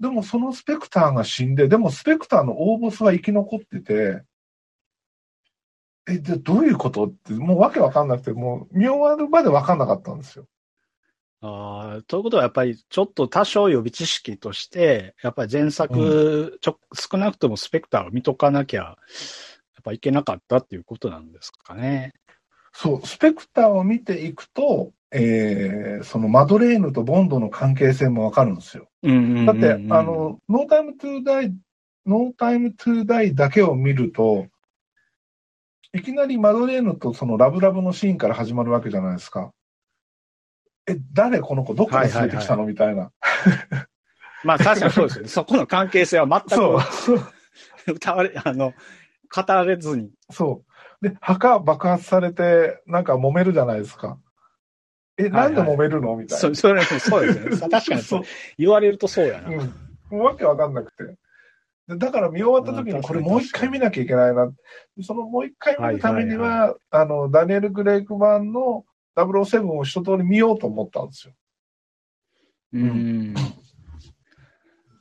[0.00, 4.22] でもそのスペクターが死んで、でもスペクターの大ボスは生き残ってて、
[6.08, 7.06] え、で、どういうこと？
[7.06, 10.46] って、もうわけわかんなくて、もう見終わるまでわかんなかったんですよ。
[11.40, 22.14] ああ、ということはやっぱりちょっと多少予備知識として、やっぱり前作、ちょ少なくともスペクターを見とかなきゃ、やっぱいけなかったっていうことなんですかね。
[22.72, 28.88] そう、スペクターを見ていくと、えー、そのマドレーヌとボンドの関係性もわかるんですよ。
[29.02, 31.54] うんうんうんうんだって、あ、の、ノータイムトゥーダイ、
[32.06, 34.46] ノータイムトゥーダイだけを見ると、
[35.92, 39.52] いきなりマドレーヌとそのラブラブのシーンから始まるわけじゃないですか。
[40.88, 42.64] え、誰この子どっから連れてきたの？
[42.64, 43.10] みたいな。
[44.44, 45.28] まあ確かにそうですよね。
[45.30, 46.78] そこの関係性は全そう。
[47.86, 48.72] く 歌われ、あの、
[49.34, 50.10] 語られずに。
[50.30, 50.64] そ
[51.02, 51.08] う。
[51.08, 54.18] で、墓爆発されて、なんか揉めるじゃないですか。
[55.18, 56.14] え、なんで揉めるの？
[56.16, 56.40] みたいな。
[56.40, 57.58] そそれそうですよね。
[57.58, 58.22] 確かに そう。
[58.58, 59.48] 言われるとそうやな。
[59.48, 60.18] うん。
[60.18, 61.16] わけわかんなくて。
[61.88, 64.50] でだから見終わった時にこれもう一回見なきゃいけないな。
[65.02, 68.84] そのもう一回見るためには、あの、ダニエル・グレイク版の
[69.16, 71.34] 007を一通り見ようと思ったんですよ。
[72.72, 73.34] うん。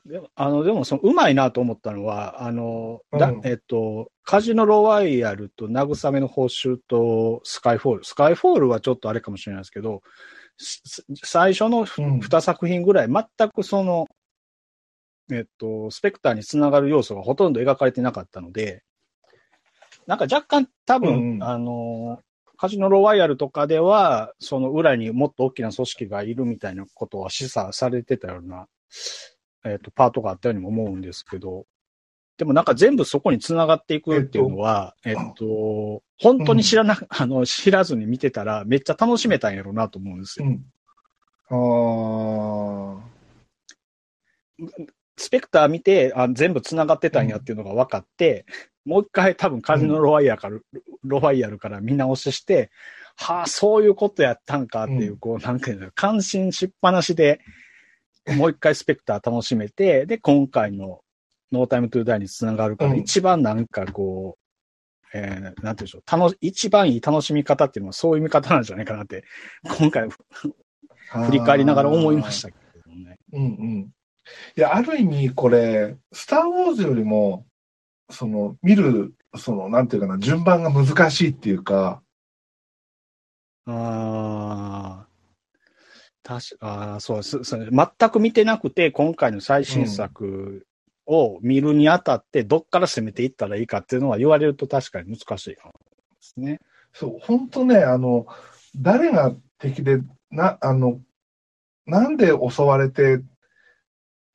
[0.06, 8.04] でも、あの、でも、その、うまいなと思ったのは、あの、だうんえっと、カジノロワイヤルと慰めの報酬とスカイフォール。
[8.04, 10.04] スカイフォールはちょっとあれかもしれないですけど、
[10.58, 14.06] す最初のうん2作品ぐらい、全くその、
[15.32, 18.84] えっと、スペクターにつながる要素がほとんど描かれてなかったので、
[20.08, 22.20] なんか若干多分、うんうんあの、
[22.58, 28.68] カジノロワイヤルとかでは、その裏にもっと大きな組織がいるみたいなことは示唆されてたような
[29.66, 31.66] えっ、と、パートがあったようにも思うんですけど、
[32.38, 40.46] でもなんか全部そこに繋がっていくっていうのは、えっと、本当に知らな、あの、知らずに見てたらめっちゃ楽しめたんやろうなと思うんですよ。
[40.46, 40.66] うん。
[41.50, 43.16] ああ。
[45.17, 48.45] スペクター見て、あ全部繋がってたんやっていうのが分かって、
[48.86, 50.60] もう一回多分カジノロワイヤルから、
[51.04, 52.71] ロワイヤルから見直しして、
[53.17, 55.17] はあ、そういうことやったんかっていう、うん。
[55.17, 57.39] こう、なんていうの、感心しっぱなしで、
[58.38, 61.01] もう一回スペクター楽しめて、で、今回の
[61.51, 62.97] ノータイムトゥーダイにつながるから、うん。
[62.99, 69.23] 一番なんかこう、えー、なんていうんでしょう、楽し、一番いい楽しみ方っていうのはそういう見方なんじゃないかなって、
[69.80, 73.17] 今回振り返りながら思いましたけどね。
[73.32, 73.89] うんうん。
[74.58, 77.46] いや、ある意味これ、スター・ウォーズよりも、
[78.10, 82.02] その、見る、その、なんていうかな、順番が難しいっていうか、
[83.68, 85.08] ああ。
[86.24, 87.44] 確か、ああ、そうです。
[87.44, 90.66] そう全く見てなくて、今回の最新作
[91.06, 95.58] を見るにあたって、どっから攻めていったらいいかっていうのは言われると確かに難しいで
[96.20, 96.60] すね。
[96.94, 98.26] そう、本当ね、あの、
[98.76, 100.00] 誰が敵で、
[100.32, 101.00] な、あの、
[101.86, 103.22] なんで襲われて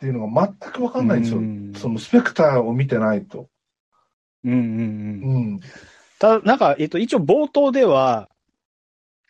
[0.00, 1.40] っていうのが全くわかんないんですよ。
[1.40, 3.48] うんそのスペクターを見てないと。
[4.44, 5.36] うんうんうん。
[5.36, 5.60] うん。
[6.18, 8.30] ただ、なんか、えっと、一応冒頭では、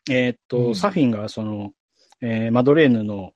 [0.09, 1.73] えっと、うんサフィンがその、
[2.21, 3.33] えーマドレーヌの、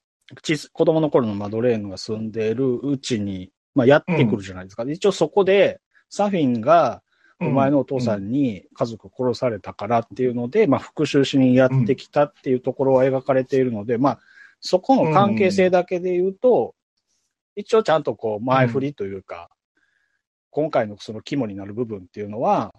[0.72, 4.84] 子供の頃のマドレーヌが住んでいるうちに、まあ、やってくるじゃないですか。
[4.84, 7.02] 一応そこで、サフィンが、
[7.40, 14.18] お前のお父さんに家族殺されたからっていうので、まあ、復讐しにやってきたっていうところは描かれているので、まあ、
[14.60, 16.76] そこの関係性だけで言うと、
[17.56, 19.48] 一応ちゃんとこう、前振りというか、
[20.50, 22.72] 今回のその肝になる部分っていうのは、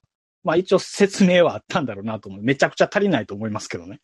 [0.44, 2.42] まあ一応説明はあったんだろうなと思う。
[2.42, 4.00] めちゃくちゃ足りないと思いますけどね。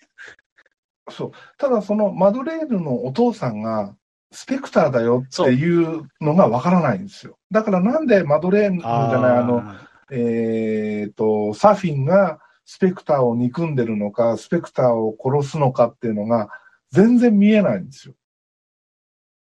[1.09, 1.31] そう。
[1.57, 3.95] ただそのマドレーヌのお父さんが
[4.31, 7.37] スペクターだよっていうのがわからないんですよ。
[7.51, 9.63] だからなんでマドレーヌじゃない、あの、
[10.11, 16.49] えっ、と、サフィンがスペクターを憎んでるのか、スペクターを殺すのかっていうのが
[16.91, 18.15] 全然見えないんですよ。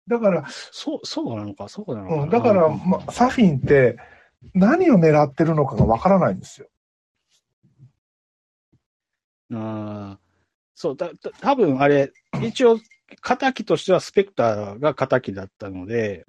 [0.09, 2.23] だから、そう、そうなのか、そうなのかな。
[2.25, 3.97] うん、だから、ま、サフィンって
[4.55, 6.69] 何を狙ってるのかがわからないんですよ。
[9.53, 10.23] あー
[10.75, 12.13] そう、だ、だ多分あれ、
[12.43, 12.79] 一応、
[13.21, 16.25] 仇としてはスペクターが仇だったので、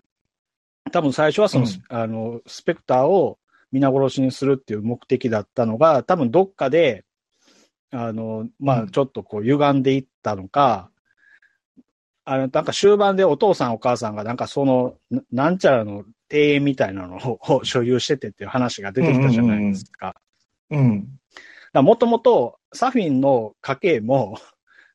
[0.91, 3.39] 多分最初はその、うんあの、スペクターを
[3.71, 7.05] 皆殺しにするっていう目的だったのが、多分どっかで、
[7.91, 10.91] あの、まあ、うんちょっとこう歪んでいったのか、
[12.25, 20.15] あの、なんか終盤でお父さんお母さんがなんかその、ななんちゃらの庭園みたいなのを を所有しててっていう話が出てきたじゃないですか。
[20.69, 21.07] うん。
[21.73, 24.37] もともとサフィンの家系も、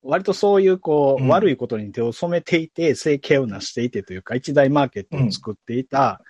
[0.03, 1.29] 割とそういうこう、うん。
[1.29, 6.23] 悪いことに手を染めていて、生計を成していてというか、一大マーケットを作っていた、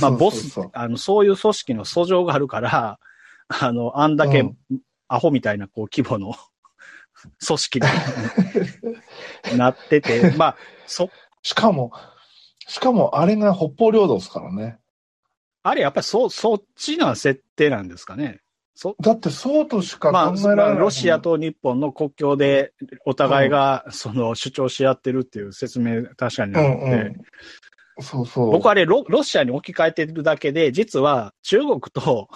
[0.00, 2.98] まあボスあの、そういう組織の訴状があるから、
[3.48, 4.56] あの、あんだけうん。
[5.08, 6.34] アホみたいなこう規模の
[7.46, 7.80] 組織
[9.52, 11.10] になってて、 まあ、そ、
[11.42, 11.92] しかも、
[12.68, 14.78] しかもあれが北方領土ですからね。
[15.62, 18.40] あれやっぱりそ、そっちの設定なんですかね。
[18.74, 20.66] そ、だってそうとしかまあ、考えられない。
[20.66, 22.72] まあロシアと日本の国境で
[23.06, 26.96] お互いがその主張し合ってるっていう説明確かにうなって、んう
[28.00, 28.02] ん。
[28.02, 28.50] そうそう。
[28.50, 32.28] 僕あれロロシアに置き換えてるだけで、実は中国と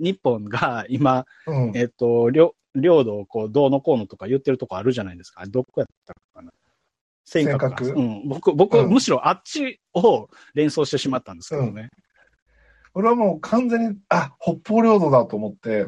[0.00, 5.44] 日本が今、うん、えっと、領領土をこうどうのこうのとか言ってるとこあるじゃないですか。
[5.46, 6.52] どこやったかな。
[7.24, 8.28] 尖閣うん。
[8.28, 11.90] 僕、僕、うんむしろあっちを連想してしまったんですけどね。
[12.94, 15.86] 俺はもう完全に、あ、北方領土だと思って、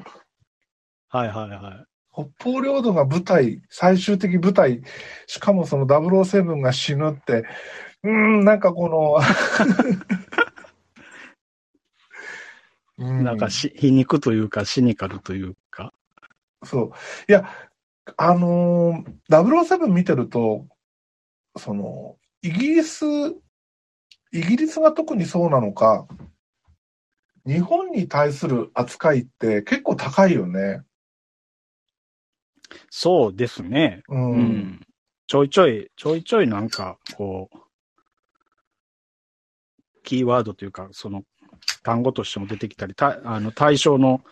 [1.09, 1.87] はいはいはい。
[2.13, 4.83] 北方領土が舞台、最終的舞台、
[5.27, 7.45] しかもその007が死ぬって、
[8.03, 9.19] うーん、なんかこの、
[12.99, 15.93] う なんかし、皮肉というか、シニカルというか。
[16.65, 16.93] そう。
[17.29, 17.49] いや、
[18.17, 20.67] あのー、007見てると、
[21.57, 23.05] その、イギリス、
[24.33, 26.07] イギリスが特にそうなのか、
[27.47, 30.83] 日本に対する扱いって結構高いよね。
[32.91, 34.03] そうですね。
[34.09, 34.33] うん。
[34.33, 34.87] うん。
[35.27, 37.59] ちょいちょい、ちょいちょいなんか、こう、
[40.03, 41.25] キーワードというか、その、
[41.83, 44.23] 単語としても出てきたり、たあの対象の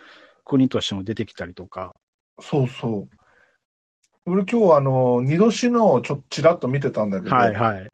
[0.45, 1.95] 国としても出てきたりとか。
[2.41, 3.19] そうそう。
[4.27, 7.89] 俺今日あの、二度死のをちょっとちらっと見てたんだけど、はいはい。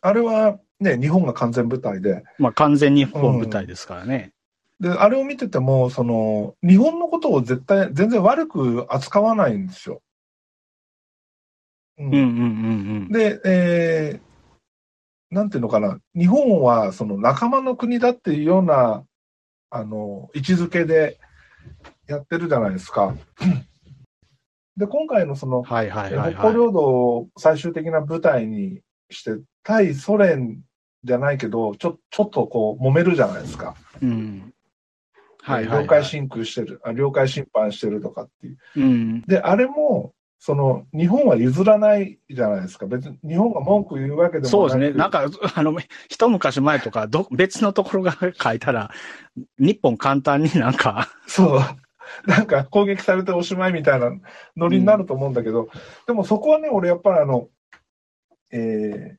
[0.00, 4.32] あれはね、日本が完全舞台で、まあ完全日本舞台ですからね。
[4.80, 10.02] で、あれを見てても、その、日本のことを絶対、全然悪く扱わないんですよ。
[11.98, 12.30] ううんうんうんう
[13.06, 13.08] ん。
[13.08, 14.20] で、え
[15.30, 19.04] なんていうのかな、日本はその仲間の国だっていうような、
[19.70, 21.18] あの、位置づけで
[22.08, 23.14] やってるじゃないですか。
[24.76, 30.62] で、今回のその、はいはいはい、北方領土を最終的な舞台にして、対ソ連
[31.04, 33.74] じゃないけど、ちょ、ちょっとこう、揉めるじゃないですか。
[34.00, 34.54] うん。
[35.42, 35.66] はい。
[35.66, 38.58] 領海侵空してる、あ領海侵犯してるとかっていう。
[38.76, 39.22] うん。
[39.22, 42.86] で、あれも、その、日本は譲らないじゃないですか。
[42.86, 44.96] 別に、日本が文句言うわけでもなくそうですね。
[44.96, 45.76] なんか、あの、
[46.08, 48.92] 一昔前とか、ど、別のところが書いたら、
[49.58, 51.60] 日本簡単になんか、そう。
[52.26, 54.10] なんか攻撃されておしまいみたいな
[54.56, 55.68] ノリになると思うんだけど、
[56.06, 57.48] でもそこはね、俺やっぱりあの、
[58.50, 59.16] えー、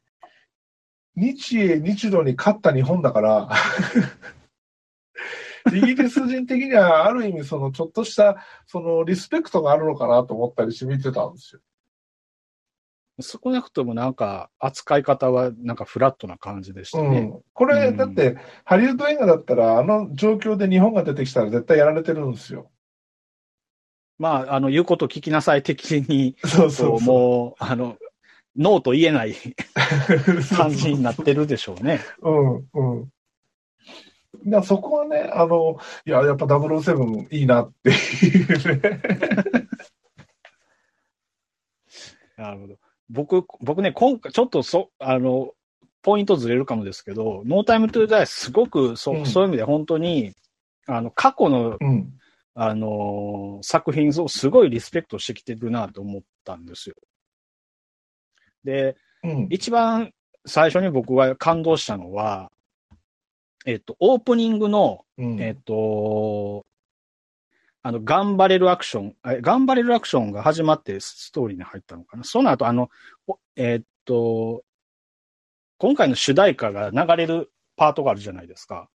[1.15, 3.49] 日英、日露に勝った日本だから、
[5.73, 11.61] イギリス人的にはある意味そのちょっとしたそのリスペクトがあるのかなと思ったりして見てたんですよ。
[13.21, 17.19] 少なくともなんか、扱い方はなんかフラットな感じでしたね。
[17.19, 17.41] うん。
[17.53, 22.71] これ、うんだって、ハリウッド映画だったら、あの状況で日本が出てきたら絶対やられてるんですよ。
[24.19, 27.01] まあ、あの、言うこと聞きなさい的に、そうそう。
[27.01, 27.97] もう、あの、
[28.57, 29.33] ノーと言えない
[30.55, 32.01] 感じになってるでしょうね。
[32.21, 33.09] うん、うん。
[34.45, 39.01] だそこはね、あの、いや、やっぱ007いいなっていうね。
[42.37, 42.77] なるほど。
[43.09, 45.53] 僕、僕ね、今回、ちょっとそ、あの、
[46.01, 50.33] ポイントずれるかもですけど、ノータイムトゥーダイすごくそ、うんそういう意味で本当に、
[50.87, 52.18] あの、過去の、うん。
[52.61, 56.95] あのー作品をすごいリスペクトしてきてるなと思ったんですよ。
[58.65, 59.47] で、うん。
[59.49, 60.11] 一番
[60.45, 62.51] 最初に僕が感動したのは、
[63.65, 65.41] えっと、オープニングの、うん。
[65.41, 66.65] えっと、
[67.81, 72.25] あの、ガンバレルアクション、えガンバレルアクションが始まってストーリーに入ったのかな。
[72.25, 72.89] その後、あの、
[73.27, 74.63] おえっと、
[75.77, 78.89] 今回の主題歌が流れるパートがあるじゃないですか。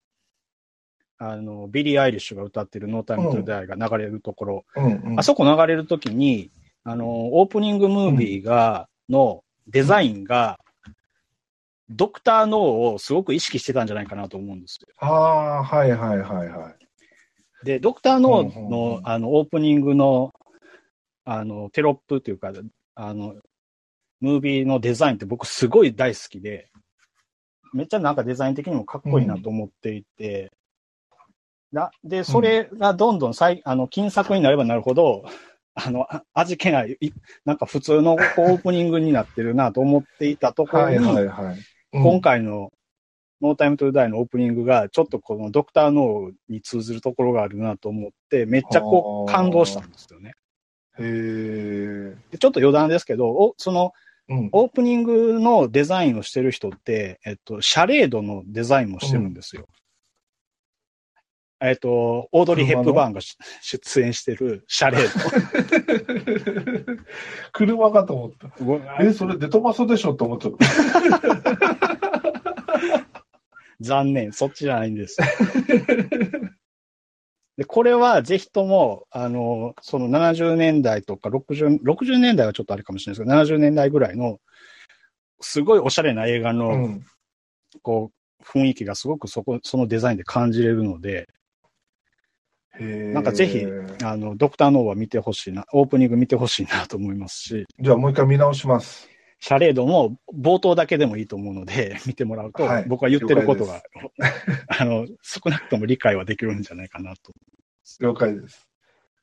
[1.17, 4.85] あの、ビリー・アイリッシュが歌ってるノータイムトゥダイが流れるところ、うん。
[4.85, 6.51] うんあそこ流れるときに、
[6.83, 10.59] あの、オープニングムービーが、のデザインが、
[11.89, 12.61] ドクター・ノー
[12.93, 14.87] をすごく意識してたんじゃないかなと思うんですよ。
[14.97, 17.65] ああ、はいはいはいはい。
[17.65, 20.33] で、ドクター・ノーのあの、オープニングの、
[21.25, 22.51] あの、テロップというか、
[22.95, 23.35] あの、
[24.19, 26.69] ムービーのデザインって僕すごい大好きで、
[27.73, 30.51] めっちゃなんかデザイン的にもかっこいいなと思っていて、
[31.73, 35.25] なで、それがどんどんさい、あの、金作になればなるほど、
[35.73, 37.11] あの、あ味気ない、い
[37.45, 41.55] なんか普通のオープニングになってるなと思っていたところはいに、はいはい。
[41.93, 42.71] うん今回の
[43.39, 50.33] ノータイムトゥーダイのオープニングが、ちょっとこのドクターノーに通ずるところがあるなと思って、めっちゃこうはあ感動したんですよね。
[50.97, 52.15] へえ。
[52.31, 53.91] でちょっと余談ですけど、おその
[54.29, 54.49] うん。
[54.53, 59.67] オープニングのデザインをしてる人って、えっと、シャレードのデザインもしてるんですよ。
[61.65, 66.97] えっと、オードリー・ヘップバーンがし出演してるシャレー
[67.53, 68.49] 車かと思った。
[68.63, 68.81] ド。
[68.99, 70.65] え、それデトマソでしょって思っちゃった。
[73.79, 75.21] 残念、そっちじゃないんです。
[77.55, 84.41] で、これはぜひとも、あの、その70年代とか60、60年代はちょっとあれかもしれないですけど、70年代ぐらいの、
[85.39, 87.05] すごいおしゃれな映画の、うん。
[87.81, 91.29] こう、雰囲気がすごくそこ、そのデザインで感じれるので。
[92.79, 93.65] なんかぜひ
[94.03, 99.07] あの、ドクターノーは見てほしいな、オープニング見てほしいなと思いますし、じゃあもう一回見直します。
[99.39, 102.85] シャレードも冒頭だけでもいいと思うので、 見てもらうと、はい。
[102.87, 103.83] 僕は言ってることが、
[104.67, 107.33] あの、少なくとも理解はできるんじゃないかなと。
[107.99, 108.65] 了解です。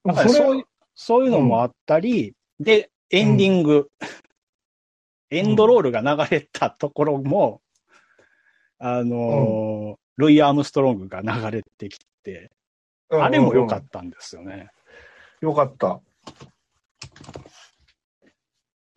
[0.04, 3.88] だからそういう、そういうのもあったり、で、エンディング、
[5.30, 7.62] エンドロールが流れたところも、
[8.78, 12.60] あのールイ・アームストロングが流れてきて、うん
[13.11, 14.70] あれも良かうんったんですよね。
[15.41, 16.01] よかった。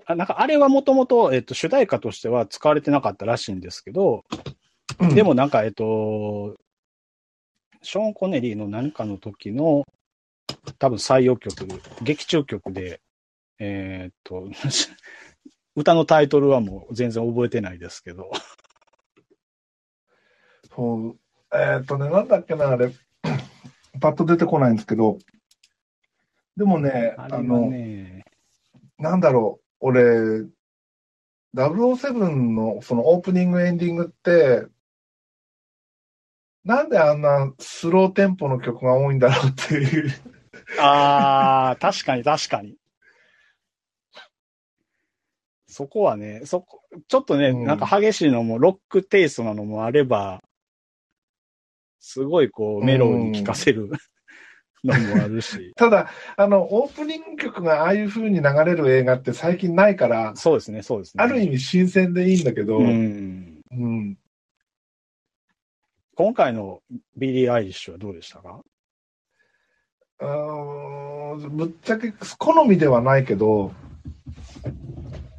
[0.06, 4.26] あなんかあれはもともと、えっと、主題歌としては使われてなかったらしいんですけど、
[5.00, 5.16] うん。
[5.16, 6.58] でもなんか、えっと、
[7.82, 9.86] ショーン・コネリーの何かの時の、
[10.80, 11.66] 多分採用曲、
[12.02, 13.02] 劇中曲で、
[13.60, 14.50] えーっと、
[15.76, 18.30] 歌のタイトルはもう全然覚えてないですけど、
[20.76, 21.20] そう、
[21.54, 22.92] えーっとね、なんだっけな、あれ、
[24.04, 25.18] パッと出てこないんですけど、
[26.58, 28.26] でもね、ああれはの、ね、
[28.99, 30.45] なんだろう、俺、
[31.56, 32.12] 007
[32.51, 34.68] のそのオープニング、エンディングって、
[36.66, 40.12] なんであんなスローテンポの曲が多いんだろうっていう。
[40.82, 42.76] ああ、確かに確かに。
[45.68, 50.41] そこはね、そこ、ちょっとね、うんなんか激しいのも、ロックテイストなのもあれば、
[52.06, 53.89] すごいこう、メロに聴かせる
[54.84, 55.72] のもあるし。
[55.78, 61.24] ただ、あの、オープニング曲がああいう風に流れる映画って最近ないから、そうですね、そうですね。
[61.24, 63.62] ある意味新鮮でいいんだけど、ううん。
[63.72, 64.18] ん。
[66.16, 66.84] 今回の
[67.16, 68.62] ビリー・アイリッシュはどうでしたか？
[70.20, 73.74] うーんぶっちゃけ好みではないけど、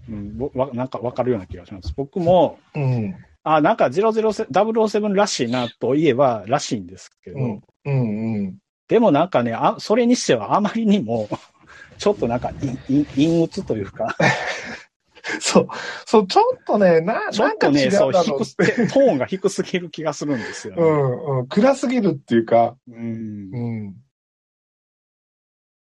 [0.09, 0.39] うん、
[0.73, 1.93] なんかわかるような気がします。
[1.95, 3.15] 僕も、うん。
[3.45, 7.63] あ、なんか007 007らしいなといえばらしいんですけど、うん。
[7.85, 8.35] うん。
[8.37, 8.59] うん。
[8.89, 11.29] でもなんかね、あ、それにしてはあまりにも、
[11.99, 14.17] ちょっとなんか、いい陰鬱というか、
[15.41, 15.69] そう。
[16.07, 20.83] そう、ちょっとね、な、ちょっとね、なんか違うそう低す、トーンが低すぎる気がするんですよ、ね。
[20.83, 21.47] うん、うん。
[21.47, 23.51] 暗すぎるっていうか、うん。
[23.53, 23.95] うん。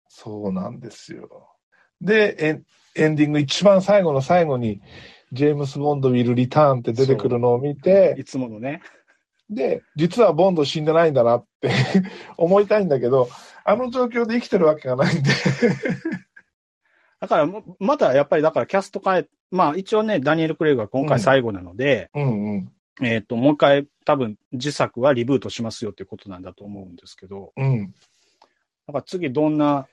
[0.08, 1.48] そうなんですよ。
[2.00, 2.62] で、エン
[2.94, 4.82] エンディング一番最後の最後に、
[5.32, 8.82] ジェームス・ボンド・ウィル・リターンって出てくるのを見て、いつものね。
[9.48, 11.70] で、実はボンド死んでないんだなって
[12.36, 13.28] 思いたいんだけど、
[13.64, 15.30] あの状況で生きてるわけがないんで。
[17.20, 22.72] だからも、またやっぱりだからキャスト変え、まあ一応ね、ダニエル・クレイグが今回最後なので、うんうん。
[23.02, 27.94] えっ、と、もう一回多分自作はリブートしますよっていうことなんだと思うんですけど、うん。
[28.86, 29.86] だから次どんな、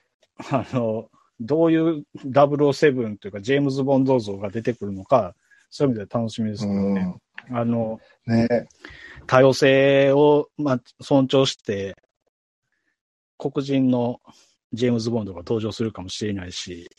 [0.52, 1.10] あの、
[1.40, 5.36] どういう007というかジェームズ・ボンド像が出てくるのか、
[5.70, 7.02] そういう意味では楽しみですけどうね。
[7.02, 7.22] ん。
[7.52, 8.68] あの、ね
[9.28, 11.96] 多様性を、まあ、尊重して、
[13.38, 14.20] 黒人の
[14.74, 16.90] ジェームズ・ボンドが登場するかもしれないし、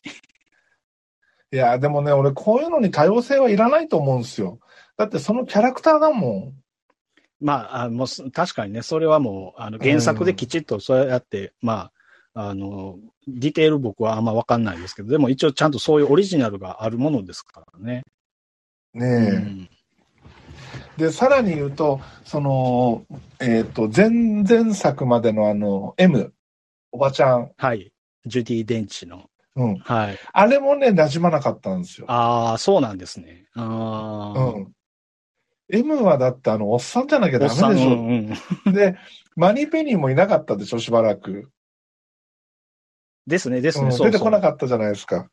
[1.52, 4.60] いや、でもね、俺こういうのに多様性はいらないと思うんですよ。
[4.96, 6.52] だってそのキャラクターだも
[7.40, 11.92] まあ、あもうす確かにね、それはもう、あの、原作できちっとそうやって、まあ、
[12.34, 18.04] あの、ディテール僕はあんまわかんないですけど、でも一応ちゃんとそういうオリジナルがあるものですからね。
[18.94, 19.00] ん。
[19.00, 19.36] ねえ。
[19.36, 19.70] うん
[20.96, 23.04] で、さらに言うと、その、
[23.40, 26.34] えっ、と、前々作までのあの、M、
[26.92, 27.52] おばちゃん。
[27.56, 27.90] はい。
[28.26, 29.30] ジュディ・デンチの。
[29.56, 29.78] うん。
[29.78, 30.18] はい。
[30.32, 32.06] あれもね、馴染まなかったんですよ。
[32.08, 33.46] ああ、そうなんですね。
[33.54, 34.44] ああ。
[34.52, 34.72] うん。
[35.72, 37.68] M はだってあの、おっさんじゃなきゃダメでしょ。
[37.68, 38.72] うんうん。
[38.72, 38.96] で、
[39.36, 41.50] マニーペニーもいなかったでしょ、しばらく。
[43.26, 43.86] ですね、ですね。
[43.86, 45.28] うん、そうそう出てこなかったじゃないですか。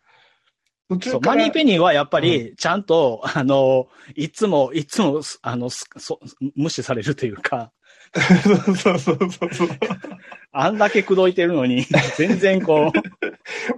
[1.01, 6.19] そう、マニーペニーはやっぱり、ちゃんと、あの、いつも、いつも、あの、すそ
[6.55, 7.71] 無視されるというか、
[8.43, 9.69] そうそうそうそう。
[10.53, 11.85] あんだけ口説いてるのに、
[12.15, 12.91] 全然こ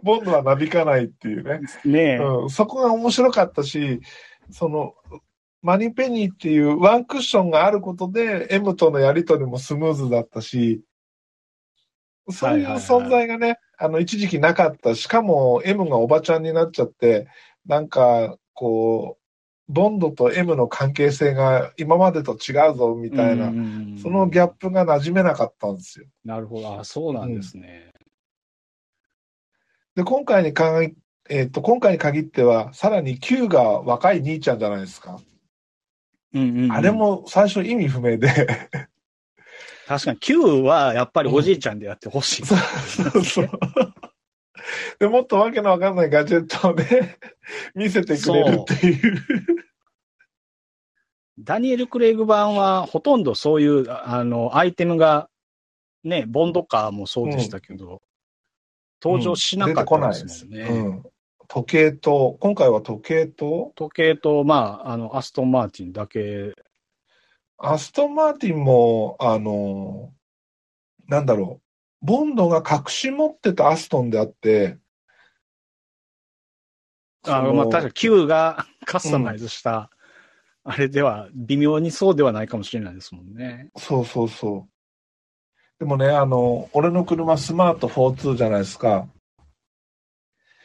[0.03, 1.61] ボンドはなびかないっていうね。
[1.83, 4.01] う、ねえ、うん、そこが面白かったし、
[4.51, 4.93] その、
[5.61, 10.81] マニーペニーっていうワンクッションがあることで、M とのやりとりもスムーズだったし、
[12.31, 14.95] そういう存在がね、あの、一時期なかった。
[14.95, 17.27] しかも、M がおばちゃんになっちゃって、
[17.65, 26.05] なんか、こう、ボンドと M の関係性が今までと違うぞ、みたいな、なそのギャップが馴染めなかったんですよ。
[26.25, 26.79] なるほど。
[26.79, 27.91] あ、そうなんですね。
[29.95, 30.95] で、今回にかぎ、
[31.29, 35.19] えっ、と、今回に限っては、さらに Q が若い兄ちゃんじゃないですか。
[36.33, 36.91] うんうんうんあれ。
[36.91, 38.47] も最初意味不明で。
[39.89, 42.45] 確かに Q はやっぱりおじいちゃんでやってほしい。
[42.45, 43.49] そうそう。
[44.99, 47.17] で、もっとわけのわかんないガジェットをね、
[47.73, 49.25] 見せてくれるっていう。
[51.39, 55.27] ダニエル・クレイグ版はほとんどそういう、あの、アイテムが、
[56.03, 58.03] ね、ボンドカーもそうでしたけど、
[59.01, 60.61] 登場しなかったですもんね。
[60.69, 61.03] うん。
[61.47, 66.53] 時計と、今回は時計と、時計と、まあ、あの、アストン・マーティンだけ、
[67.61, 70.13] アストンマーティンも、あの、
[71.07, 71.61] なんだろ
[72.01, 74.77] う、ボンドが隠し持ってたアストンであって、
[77.23, 79.89] あそのまあ、確かに Q がカスタマイズした、
[80.63, 83.69] あれでは、微妙にそうではないかもしれないですもんね。
[83.77, 84.69] そうそうそう。
[85.79, 89.09] でもね、あの、俺の車スマート42じゃないですか。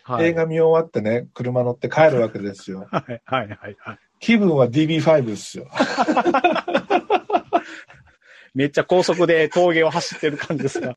[0.05, 0.26] はい。
[0.26, 2.86] 映画見終わってね、車乗って帰るわけですよ。
[2.92, 3.76] はい、はい、はい。
[3.80, 5.68] はい気分は DB5 ですよ。
[8.55, 10.95] めっちゃ高速で峠を走ってる感じですが。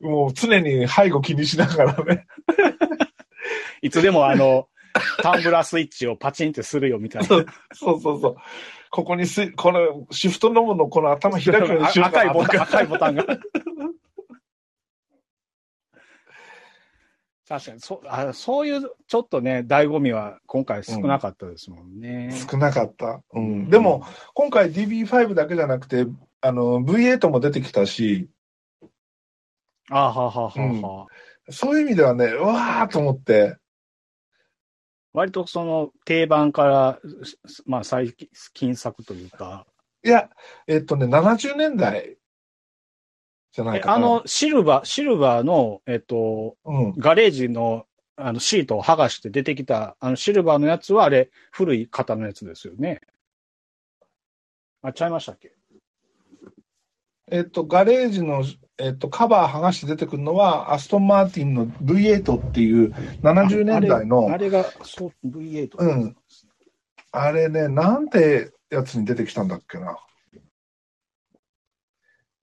[0.00, 2.26] もう常に背後気にしながらね。
[3.82, 4.68] いつでもあの、
[5.22, 7.28] タンブラースイッチをパチンってするよみたいな。
[7.28, 8.36] そうそうそう。
[8.90, 13.24] ここにす、このシフトノブのこの頭開くようにしよう赤いボタン、赤いボタンが。
[17.48, 22.30] 確かに、そあそういう、ちょっとね、醍醐味は今回少なかったですもんね。
[22.50, 23.22] 少なかった。
[23.32, 23.70] うん。
[23.70, 26.06] でも、今回 DB5 だけじゃなくて、
[26.42, 28.28] あの、V8 も出てきたし、
[29.90, 31.06] あはははは、
[31.48, 33.56] そういう意味ではね、うわーと思って、
[35.14, 38.14] 割とその定番から、すまあ最
[38.52, 39.66] 近作というか、
[40.04, 40.28] いや、
[40.66, 42.17] えっとね、70年代
[43.52, 43.94] じゃないえかな。
[43.94, 46.92] あの、シルバー、シルバーの、えっと、うん。
[46.98, 47.86] ガレージの、
[48.16, 53.00] あの、シートを剥がして出てきた、あの、シルバーのやつは、あれ、古い型のやつですよね。
[54.82, 55.52] あ、ちゃいましたっけ？
[57.30, 58.42] えっと、ガレージの、
[58.78, 66.16] えっと、カバー剥がして出てくるのは、アストンマーティンの V8 っていう70年代の、あれが、そう、V8 うん
[67.10, 69.98] あれね、なんてやつに出てきたんだっけな。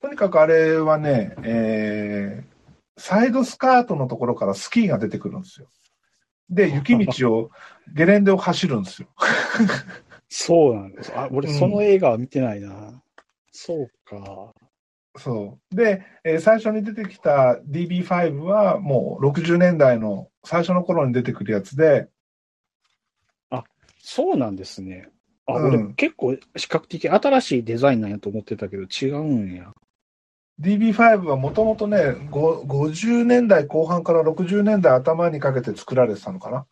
[0.05, 2.55] とにかくあれはね、えー
[2.97, 5.67] サイドスカートのところからスキーが出てくるんですよ。
[6.49, 7.51] で、 雪道を、
[7.93, 9.09] ゲレンデを走るんですよ。
[10.29, 11.11] そうなんです。
[11.13, 13.01] あ、俺、うんその映画は見てないな。
[13.51, 14.53] そうか。
[15.17, 15.75] そう。
[15.75, 22.07] で、えー最初に出てきた DB5 はもう60年代の最初の頃に出てくるやつで、
[23.99, 25.09] そうなんですね。
[25.47, 29.73] あ、うん俺、結構、比較的新しいデザインなんやと思ってたけど、違うんや。
[30.61, 36.65] DB5 はもともとね、ご50年代後半から60年代頭にかけて作られてたのかな。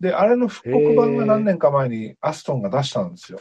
[0.00, 3.38] で、あれの復刻版が何年か前にアストンが出したんですよ。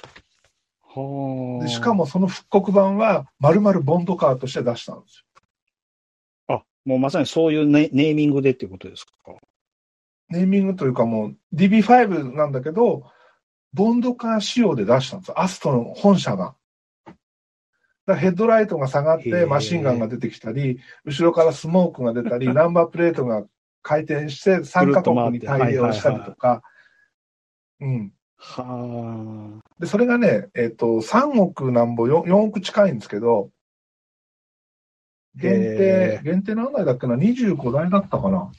[0.83, 1.63] はあ。
[1.63, 5.25] でしか、もその復刻版は丸々ボンドカーとして出したんです
[6.47, 6.55] よ。
[6.57, 9.11] あ、もうまさにそういうネネーミングでっていうことですか？
[10.29, 13.09] ネーミングというかもう DB5 なんだけど、
[13.73, 15.39] ボンドカー仕様で出したんですよ。
[15.39, 16.55] アストの本社が。
[18.07, 23.45] ヘッドライトが下がってマシンガンが出てきたり、後ろからスモークが出たり、 ナンバープレートが
[23.81, 26.61] 回転して三カ国に対応したりとか。
[27.79, 28.13] うん。
[28.35, 29.69] はあ。
[29.79, 33.51] で、それがね、えっ、と、3億なんぼ、4, 4億近いんですけど、
[35.35, 38.51] 限定へ、限定何台だっけな ?25 台だったかな？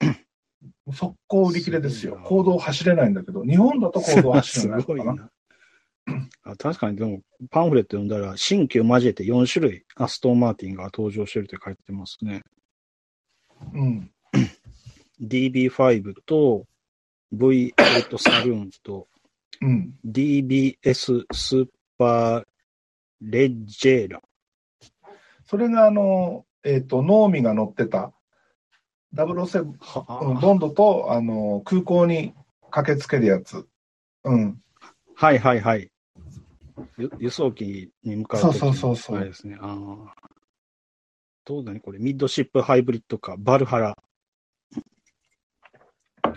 [0.92, 5.30] 速攻売り切れですよ行動走れないんだけど、日本だと行動走すれないのかな。
[6.44, 12.42] あ確かに、でも、パンフレット読んだら、新旧交えて4種類、アストンマーティンが登場してるって書いてますね。
[13.72, 14.10] うん。
[15.22, 16.66] DB5 と
[17.32, 19.06] V8 サルーンと
[19.60, 19.94] うん。
[20.04, 22.44] DBS スーパー
[23.20, 24.20] レッジェーラ。
[25.46, 28.12] それがあの、えっ、と、ノーミが乗ってた、
[29.14, 32.34] 007、うんはボンドと、あの、空港に
[32.70, 33.66] 駆けつけるやつ。
[34.24, 34.60] うん。
[35.14, 35.91] はいはいはい。
[36.98, 39.56] ゆ輸送機に向かう時そうそうそうそうあれですね。
[39.60, 40.14] ああ。
[41.44, 43.96] どうだねこれ、ミッドシップハイブリッドか、バルハラ。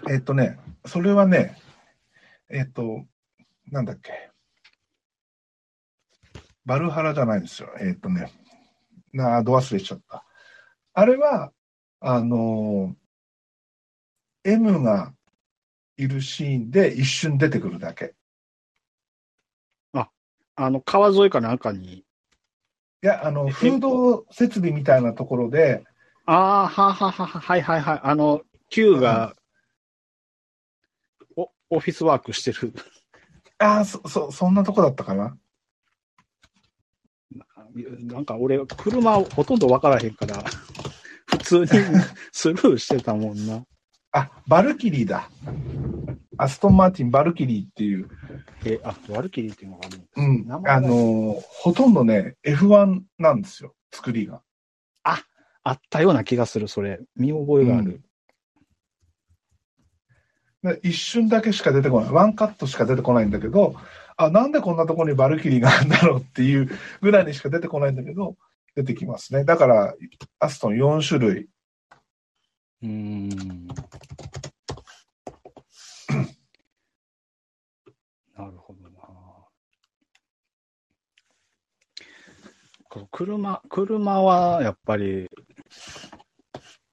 [0.10, 1.58] えっ、とね、それはね、
[2.50, 3.06] えっ、と、
[3.72, 4.32] なんだっけ。
[6.66, 7.70] バルハラじゃないんですよ。
[7.80, 8.32] えっ、とね、
[9.14, 10.26] なあ、ど忘れしちゃった。
[10.94, 11.52] あれは、
[12.00, 13.06] あのー
[14.48, 15.12] M が
[15.98, 18.15] いるシーンで一瞬出てくるだけ。
[20.56, 21.98] あの、川沿いかなんかに。
[21.98, 22.04] い
[23.02, 25.84] や、あの、え風洞設備みたいなところで、
[26.26, 28.00] ああ、はははは、はいはいはい。
[28.02, 29.36] あの、Q が、
[31.36, 32.74] お、オフィスワークしてる。
[33.60, 35.38] ああ、そ、そ、そんなとこだったかな。
[38.00, 40.44] なんか俺、車ほとんど分からへんから、
[41.28, 41.68] 普通に
[42.32, 43.64] スルーしてたもんな。
[44.16, 45.30] あ、バルキリーだ。
[46.38, 48.10] アストンマーティン・バルキリーっていう、
[48.66, 49.98] え、あ、ワルキリーっていうのがある
[50.48, 50.58] の？
[50.58, 54.42] うん、あのーほとんどね、F1 なんですよ、作りが。
[55.68, 57.00] あったような気がする、それ。
[57.16, 58.04] 見覚えがある。
[60.62, 62.12] で一瞬だけしか出てこない。
[62.12, 63.76] ワンカットしか出てこないんだけど、
[64.16, 66.70] あ、なんでこんなところにバルキリーがあるんだろうっていう
[67.02, 68.36] ぐらいにしか出てこないんだけど、
[68.76, 69.44] 出てきますね。
[69.44, 69.96] だから、
[70.40, 71.48] アストン4種類。
[72.84, 73.68] うーん。
[78.38, 79.00] なるほどな。
[83.12, 85.30] 車、車はやっぱり、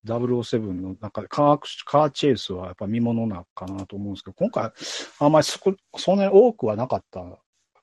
[0.05, 4.73] 007の中でカーカーチェイスはやっぱ見ものなのかなと思うんですけど、今回、
[5.21, 7.25] あんまりそこそんなに多くはなかった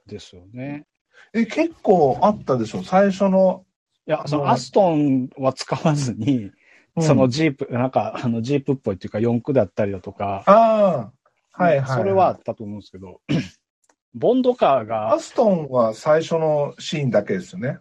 [0.05, 0.85] ですよね。
[1.33, 2.83] え、結構あったでしょ？
[2.83, 3.65] 最初の。
[4.07, 6.53] いや、そあののアストンは使わずに、うん
[6.99, 11.11] そのジープ、なんか、あの、ジープっぽいっていうか、四駆だったりだとか、あ
[11.53, 11.97] あ、はいはい。
[11.97, 13.21] それはあったと思うんですけど、
[14.13, 17.77] ボンドカーがア、ストンは最初のシーンだけですよね。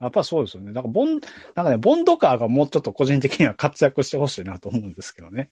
[0.00, 0.72] やっぱそうですよね。
[0.72, 1.20] なんか、ボン、なん
[1.64, 5.50] かね、ボンドカーがもうちょっと個人的には活躍してほしいなと思うんですけどね。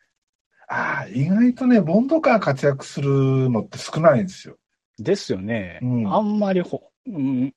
[0.68, 4.57] ああ、意外とね、ボンドカー活躍するのって少ないんですよ。
[4.99, 5.79] ですよね。
[5.83, 7.55] うんあんまりほ、うん、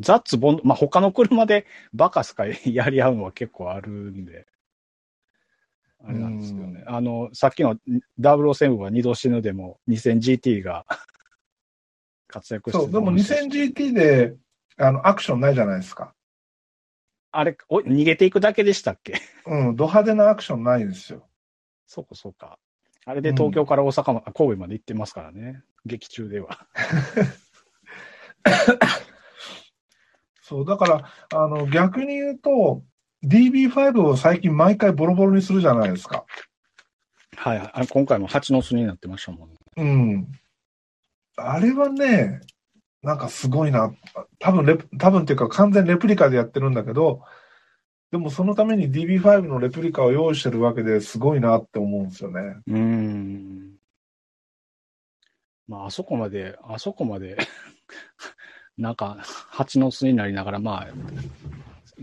[0.00, 4.46] ザッツ、ボンド、まあ、他の車でバカすかやり合うのは結構あるんで。
[6.04, 6.84] あれなんですよね。
[6.86, 7.76] あの、さっきの
[8.20, 10.84] 007は二度死ぬでも 2000GT が
[12.28, 14.34] 活躍してそう、でも 2000GT で、
[14.76, 16.14] あの、アクションないじゃないですか。
[17.32, 19.20] あれ、お逃げていくだけでしたっけ？
[19.46, 21.26] うん、ド派手なアクションないんですよ。
[21.86, 22.58] そうか、そうか。
[23.04, 25.62] あれで東京から大阪ま、神戸まで行ってますからね。
[25.84, 26.66] 劇中では。
[30.48, 32.84] そう、だから、あの、逆に言うと、
[33.24, 36.24] DB5 を最近毎回ボロボロにするじゃないですか。
[37.36, 37.70] はいはい。
[37.72, 39.56] あれ今回も蜂の巣になってましたもんね。
[39.76, 40.28] うん。
[41.36, 42.42] あれはね、
[43.02, 43.92] なんかすごいな。
[44.38, 47.22] 多分レプ、多分っていうか完全レプリカでやってるんだけど、
[48.12, 52.40] でもそのために DB5 のレプリカを用意してるわけですごいなって思うんですよね。
[52.68, 53.72] うーん。
[55.66, 57.36] まあ、あそこまで、あそこまで、
[58.78, 59.18] なんか、
[59.50, 60.88] 蜂の巣になりながら、まあ、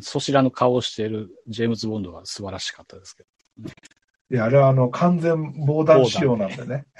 [0.01, 3.69] そちらの顔をしているジェームズ・ボンドは素晴らしかったですけど。
[4.32, 6.86] いや、あれはあの、完全防弾仕様なんでね。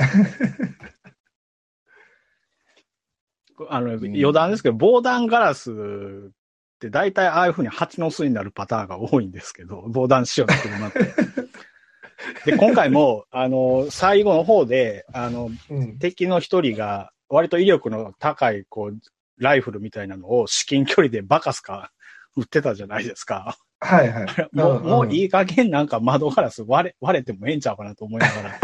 [3.70, 5.76] あの、ん余談ですけど、防弾ガラスっ
[6.80, 11.00] て大体ああいう風に蜂の巣になるパターンが多いんですけど、防弾仕様の車って。
[12.52, 15.98] で、今回も、あの、最後の方で、あの、うん。
[16.00, 19.00] 敵の一人が、割と威力の高い、こう、
[19.38, 21.92] ライフルみたいなのを至近距離でバカすか
[22.36, 23.58] 撃ってたじゃないですか。
[23.80, 24.28] はいはい。
[24.54, 28.60] もう、んもういい加減なんか窓ガラス割れ、割れてもええんちゃうかなと思いながら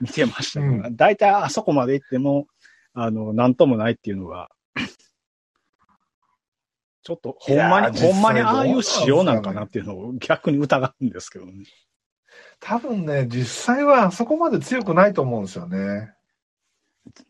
[0.00, 2.46] 見てましたけど、う大体あそこまで行っても、
[2.94, 4.48] あの、なんともないっていうのが、
[7.02, 11.52] ちょっと、ほんまに、ほんまにああいう仕様なんかなっていうのを逆に疑うんですけどね。
[12.58, 16.15] 多分ね、実際はあそこまで強くないと思うんですよね。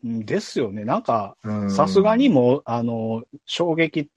[0.03, 0.83] うんですよね。
[0.83, 4.09] なんか、うんさすがにもう、あの、衝撃、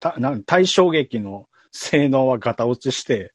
[0.00, 3.32] たなん対衝撃の性能はガタ落ちして、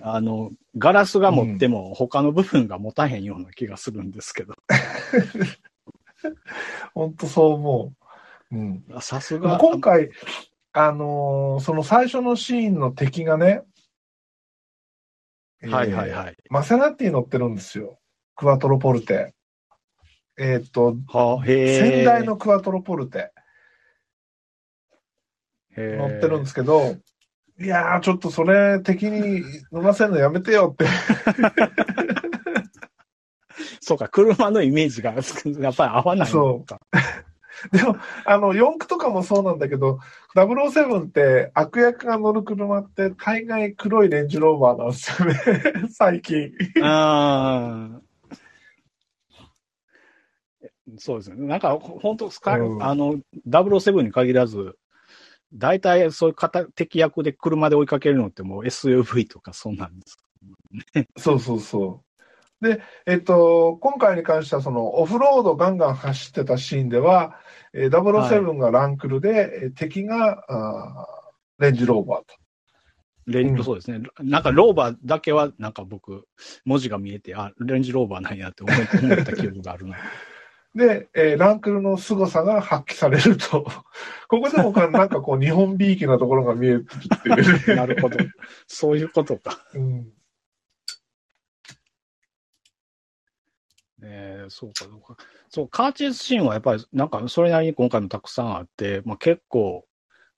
[0.00, 4.54] あの、ガラスが持っても他の部分が持たへんような気がするんですけど。
[6.94, 7.92] 本当そう思
[8.50, 8.56] う。
[8.56, 8.84] うん。
[9.00, 9.58] さすが。
[9.58, 10.10] 今回、
[10.72, 13.62] あのーその最初のシーンの敵がね、
[15.62, 16.12] はいはいい。
[16.12, 16.36] はい。
[16.50, 17.98] マセラティ乗ってるんですよ。
[18.36, 19.34] クワトロポルテ。
[20.38, 20.96] えーっと。
[21.44, 23.32] 先代のクワトロポルテ
[25.76, 26.96] 乗乗ってるんですけど、
[27.60, 30.86] いやー、ちょっとそれ敵に乗らせるのやめてよって。
[33.80, 35.20] そうか、車のイメージがや
[35.70, 36.78] っぱり合わないのか。
[37.72, 39.98] でも、あの、四駆とかもそうなんだけど、
[40.36, 45.88] 007って悪役が乗る車って大概黒いレンジローバーなんですよね。
[45.90, 46.52] 最近。
[46.82, 48.07] ああ。
[50.96, 51.46] そうですね。
[51.46, 52.28] なんか、本当う
[52.78, 53.16] んあの、
[53.46, 54.76] 007に限らず、
[55.52, 60.18] 大体そういう方敵役で車で追いかけるのってもう SUV とかそうなんです。
[61.16, 62.08] そうそうそう。
[62.60, 67.38] で、えっと、今回に関しては、その、オフロードガンガン走ってたシーンでは、
[67.72, 72.24] えー、007がランクルで、えー敵があーレンジローバーと。
[73.26, 74.00] レンうんそうですね。
[74.20, 76.26] なんかローバーだけは、なんか僕、
[76.64, 79.96] 文字が見えて、あ、レンジローバーなんやって思った思った記憶があるな。
[80.78, 83.64] で、えーランクルの凄さが発揮されると。
[84.28, 87.74] ここでもなんかこう、日本びいきなところが見えるっていうね。
[87.74, 88.16] なるほど。
[88.68, 89.58] そういうことか。
[89.74, 90.12] うん
[94.00, 95.16] えー、そうか、そうか。
[95.48, 99.84] そう、カーチェイスシーンはやっぱり、なんか、それなりに今回もたくさんあって、まあ結構、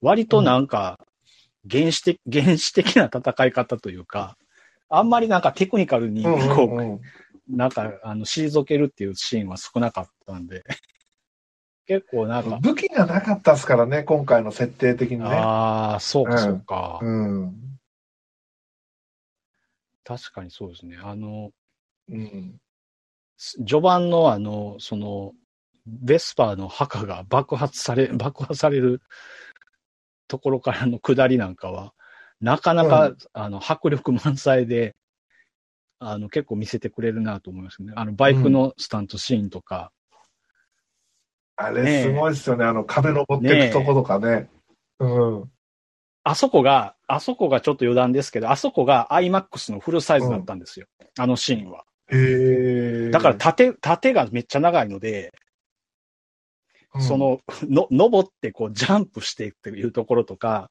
[0.00, 0.98] 割となんか、
[1.70, 4.38] 原始的、 原始的な戦い方というか、
[4.88, 7.00] あんまりなんかテクニカルに、こうんうんうんう、
[7.50, 10.64] なんか、あの、退けるっていうシーンは少なかったんで、
[11.86, 15.24] 結構なんか、武器がなかったですからね、今回の設定的にね。
[15.26, 16.98] ああ、そうか、うんそうか。
[17.02, 17.80] うん。
[20.04, 20.98] 確かにそうですね。
[21.02, 21.50] あの、
[22.08, 22.60] うん。
[23.66, 25.32] 序盤のあの、その、
[25.86, 29.02] ベスパーの墓が爆発され、 爆破される
[30.28, 31.94] ところからの下りなんかは、
[32.40, 34.94] なかなか、うあの、迫力満載で、
[36.00, 37.92] あの、結構見せてくれるなと思いますね。
[37.94, 39.92] あの、バイクのスタントシーンとか、
[41.56, 44.48] あねえれすごいですよね、あの壁登っていくとことかね。
[44.98, 45.50] うん。
[46.24, 50.86] あそこが、あそこがちょっと余談ですけど、あそこが IMAX のフルサイズだったんですよ。
[51.18, 51.84] あのシーンは。
[52.08, 53.10] へえ。
[53.10, 55.32] だから縦、縦がめっちゃ長いので、
[56.94, 60.70] うんそ、の、の、登ってこうジャンプしていくっていうところとか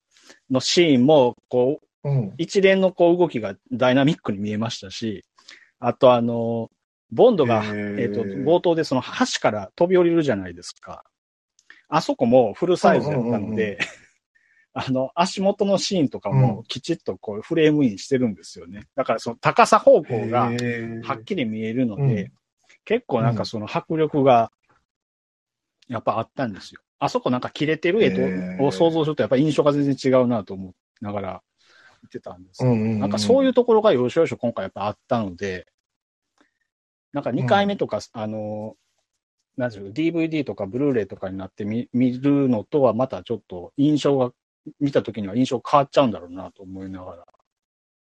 [0.50, 2.34] のシーンも、こう、うん。
[2.38, 5.24] 一連のこう動きがダイナミックに見えましたし、
[5.80, 6.70] あとあの、
[7.12, 11.04] ボンドが、えっ、と、冒頭でその橋から飛び降りるじゃないですか。
[11.88, 13.80] あそこもフルサイズやったので、
[14.74, 18.88] あの、足元のシーンとかもきちっとこうフレームインしてるんですよね。
[18.96, 20.52] だからその高さ方向が
[21.04, 22.32] はっきり見えるので、うん
[22.86, 24.52] 結構なんかその迫力が
[25.88, 26.82] やっぱあったんですよ。
[26.98, 30.74] あそこなんか切れてる絵を想像するとやっぱ印象が全然違うなと思い
[31.06, 31.42] ながら
[32.10, 32.60] 見てたんです。
[32.60, 33.00] けどうんうんうん。
[33.00, 35.68] なんかそういうところが要所要所今回やっぱあったので、
[37.14, 38.76] なんか2回目とか、あの、
[39.58, 44.32] なんでしょう、DVD とかブルーレイとかになって見見るのとはまたちょっと印象が、
[44.80, 47.26] 見た時には印象変わっちゃうんだろうなと思いながら。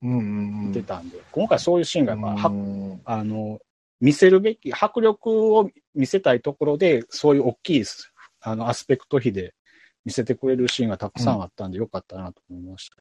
[0.03, 3.01] うんうん見てたんで、今回そういうシーンがやっぱ、はうん。
[3.05, 3.59] あの、
[4.01, 7.83] 見せるべき、迫力を見せたいところで、そういう大きい
[8.41, 9.53] あのアスペクト比で
[10.05, 12.97] 見せてくれるシーンがたくさんあったんでよかったなと思いました。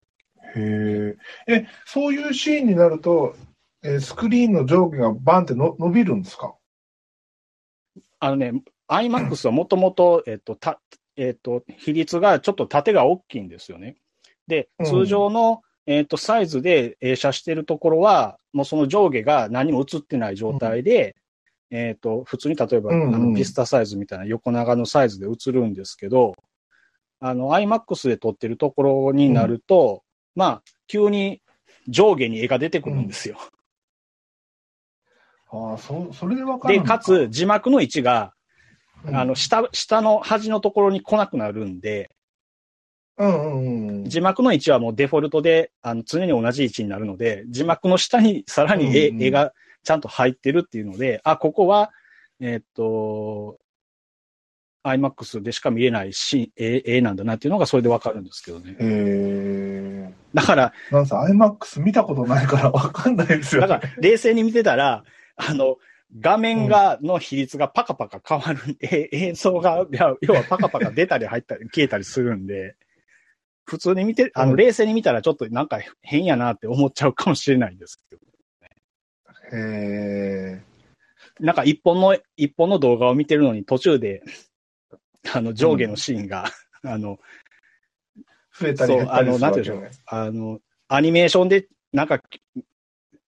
[0.56, 1.16] へ
[1.48, 1.54] え。
[1.54, 3.34] え、そういうシーンになると、
[3.82, 6.54] えースクリーンの上下がバンっての伸びるんですか？
[8.20, 8.52] あのね、
[8.88, 10.80] IMAX はもともと、えっと、た、
[11.16, 13.96] えっと、比率がちょっと縦が大きいんですよね。
[14.46, 21.16] でう、ん通常の、えっと、サイズで映写してるところは、もうその上下が何も映ってない状態で、
[21.70, 26.34] えっと、普通に例えば、うんうんあのピスタサイズみたいな横長のサイズで映るんですけど、
[27.18, 30.02] あの、IMAX で撮ってるところになると、
[30.34, 31.42] まあ、急に
[31.88, 33.38] 上下に絵が出てくるんですよ。
[35.50, 38.32] ああ、そ、それでわかるで、のかかつ、字幕の位置が、
[39.04, 42.10] うんあの、下、下の端のところに来なくなるんで、
[43.18, 44.04] うんうんうん。
[44.08, 49.52] 字幕の位置はもうデフォルトで、あの、常に同じ位置になるので、字幕の下にさらに絵,、うんうん絵が
[49.84, 51.90] ちゃんと入ってるっていうので、あ、ここは、
[52.40, 53.58] えーっと、
[54.84, 58.72] IMAX でしか見れないシーン、絵絵なんだなっていうのがそれでわかるんですけどね。
[58.72, 58.76] へ
[60.12, 60.36] え。
[60.36, 65.04] だから、なんせ IMAX 見たことないからわかんないですよ、だから、冷静に見てたら、
[65.36, 65.76] あの、
[66.20, 69.86] 画面が、の比率がパカパカ変わる、え映像が、
[70.20, 72.76] 要はパカパカ出たり入ったり消えたりするんで、
[73.64, 78.22] 普通に見て、あの、うん冷静に見たらちょっとなんか変やなって思っちゃうかもしれないんですけど。
[79.56, 80.62] へえ。
[81.40, 84.22] なんか一本の、一本の動画を見てるのに途中で、
[85.32, 86.46] あの、上下のシーンが、
[86.84, 87.18] あの、
[88.58, 89.90] 増えたり減ったりするわけそうあのなんていうんね。
[90.06, 92.22] あの、アニメーションで、なんか、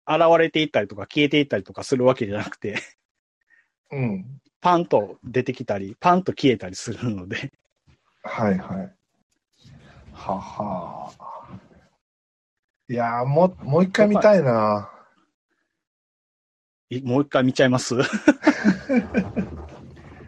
[0.06, 2.76] 現れていったりとか消えていったりとかするわけじゃなくて、
[3.90, 4.40] うん。
[4.60, 7.52] パンと出てきたり、パンと消えたりするので、
[8.22, 8.94] はいはい。
[10.12, 11.12] はは。
[12.88, 14.90] いやーもう、もう一回見たいな。
[16.90, 17.94] いもう一回見ちゃいます？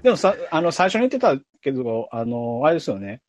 [0.03, 3.22] でもさ、あの、最初に言ってたけど、あの、あれですよね。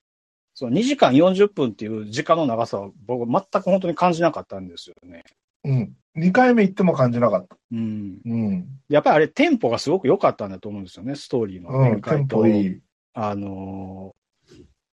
[0.61, 5.23] その2時間40分っていう時間の長さは僕全く本当に感じなかったんですよね。
[5.63, 5.95] うん。
[6.13, 7.57] 二回目行っても感じなかった。
[7.71, 8.19] うん。
[8.23, 8.67] うん。
[8.87, 12.37] やっぱりあれテンポがすごく良かったんだと思うんですよね、ストーリーの展開と。
[12.37, 12.79] ポいい。
[13.15, 14.21] あのー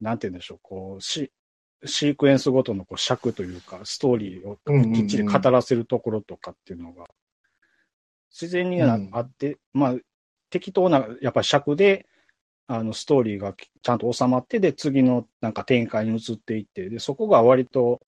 [0.01, 1.32] なんて言うんでしょう、こう、シ
[1.86, 7.05] シークエンスごとのこう尺というか、ストーリーをうんうんうんきっちり語らせるところとかっていうのが、
[8.30, 9.95] 自然にあって、まあ、
[10.49, 12.05] 適当な、やっぱり尺で、
[12.68, 18.01] あの、ストーリーがちゃんと収まって、で、次のなんか展開に移っていって、で、そこが割と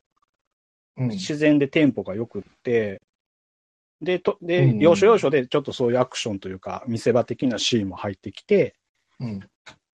[0.98, 1.08] うん。
[1.10, 3.02] 自然でテンポが良くって、
[4.02, 8.76] で、と、で、うんうん要所要所でちょっとそういうアクションというか、見せ場的なシーンも入ってきて、
[9.20, 9.40] うん。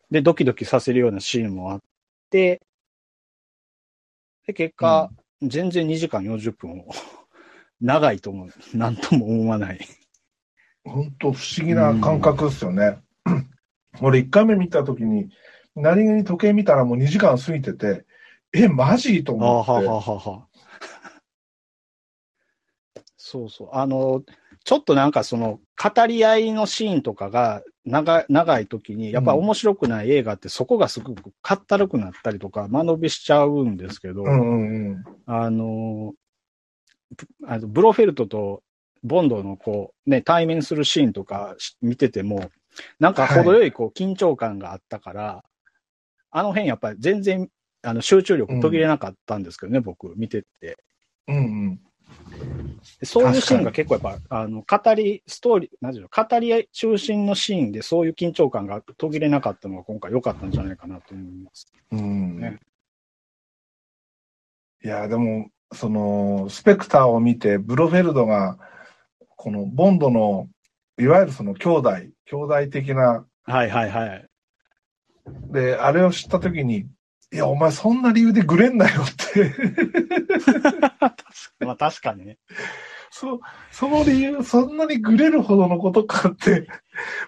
[0.09, 1.79] で、ドキドキさせるようなシーンもあっ
[2.29, 2.61] て、
[4.45, 5.09] で、結果、
[5.41, 6.89] 全然2時間40分を
[7.79, 8.77] 長いと思う。
[8.77, 9.79] なんとも思わない。
[10.83, 12.97] 本当不思議な感覚ですよね。
[13.99, 15.29] 俺一回目見たときに、
[15.75, 18.05] 何気に時計見たらもう2時間過ぎてて、
[18.53, 19.23] え、マジ？
[19.23, 19.71] と思って。
[19.71, 20.47] ははは。
[23.17, 23.69] そうそう。
[23.71, 24.23] あの、
[24.63, 35.03] ちょっとなんかその、語り合いのシーンとかが長長い時に、やっぱ面白くない映画ってそこがすごくかったるくなったりとか、間延びしちゃうんですけど、うんうんうん。
[35.25, 36.13] あの、
[37.15, 38.63] ブあのブロフェルトと
[39.03, 42.51] ボンドのこう、ね、対面するシーンとかし見てても、
[42.99, 45.43] なんか程よいこう緊張感があったから、
[46.31, 47.49] あの辺やっぱり全然
[47.83, 50.77] あの集中力途切れなかったんですけどね、僕見てて。
[51.27, 51.39] うんう
[51.71, 51.79] ん。
[52.99, 61.71] でそういうシーンが結構やっぱ、あの、語り、ストーリー、なんていうの、語り合い中心のシーンでそういう緊張感が途切れなかったのが今回良かったんじゃないかなと思います。
[61.91, 62.59] うんね
[64.83, 68.57] いや、でも、その、スペクターを見て、ブロフェルドが、
[69.35, 70.49] このボンドの、
[70.99, 71.91] いわゆるその兄弟、
[72.25, 74.27] 兄弟的な、はいはいはい。
[75.51, 76.87] で、あれを知ったときに、
[77.33, 79.53] いや、お前そんな理由でグレんなよって。
[81.65, 82.37] まあ確かにね。
[83.09, 83.39] そ
[83.71, 86.67] その理由、そんなにグレるほどのことかって、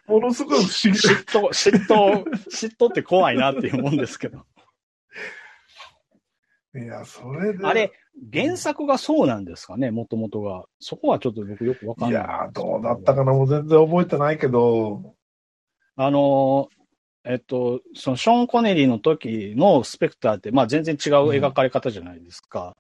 [0.08, 4.46] ものすごい不思議嫉妬、嫉妬、嫉妬って怖いなっていうもんですけど。
[6.76, 7.66] いや、それで。
[7.66, 7.92] あれ、
[8.32, 10.66] 原作がそうなんですかね、もともとが。
[10.80, 12.24] そこはちょっと僕よくわかんない。
[12.24, 15.16] いや、どうだったかなもう全然覚えてないけど。
[15.96, 16.70] あの、
[17.26, 22.76] えっと、そのショーン・コネリーの時のスペクターって、まあ全然違う描かれ方じゃないですか。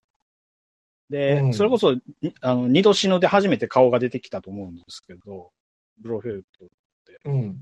[1.10, 2.02] で、うんそれこそ、に
[2.42, 5.52] あの、二度死ぬで初めて顔が出てきたと思うんですけど、
[6.02, 6.66] ブロフェルト。
[7.26, 7.58] うん。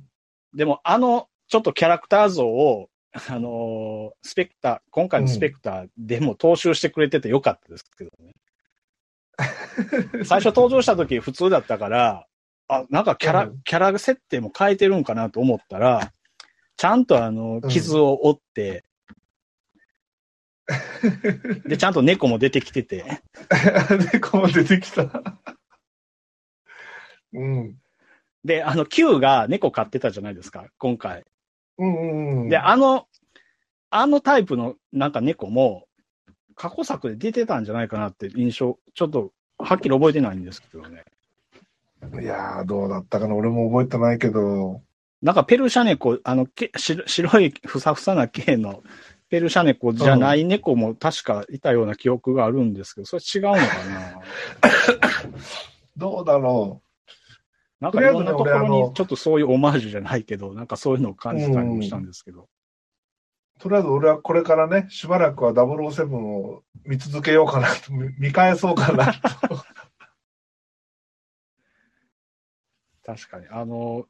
[0.53, 8.33] でも、あの、ちょっとキャラクター像を、あのースペクター、今回のスペクターでも踏襲してくれててよかったですけどね。
[10.25, 12.27] 最初登場した時普通だったから、
[12.67, 16.13] あ、なんかキャラ、うんキャラ設定も変えてるんかなと思ったら、
[16.77, 18.85] ちゃんとあの、うん傷を負って、
[21.65, 23.03] で、ちゃんと猫も出てきてて、
[24.13, 25.41] 猫も出てきた。
[27.33, 27.77] うん。
[28.45, 31.23] で、あの、Q が猫飼ってたじゃないですか、今回。
[31.81, 32.49] うんうんうん。
[32.49, 33.07] で、あの、
[33.89, 35.85] あのタイプのなんか猫も、
[36.55, 41.03] 過去作で出てたんじゃないかなって印象、ちょっとはっきり覚えてないんですけどね。
[42.21, 44.81] いやー、どうだったかな俺も覚えてないけど。
[45.21, 48.83] なんかペルシャ猫、あの、け白白いふさふさな毛の
[49.29, 53.59] ペルシャ猫じゃない猫も確かいたような記憶があるんですけど、それ違うのか
[53.89, 54.19] な？
[55.97, 56.81] どうだろ
[57.81, 62.43] なんかいろんなところとりあえずね俺あのにちょっとそういうオマージュじゃないけど、なんかそういうのを感じたりもしたんですけど。
[62.43, 63.59] う。
[63.59, 69.19] とりあえず俺はこれからね、しばらくは007を見続けようかなと、見見返そうかなと。
[73.03, 73.47] 確かに。
[73.49, 74.05] あの、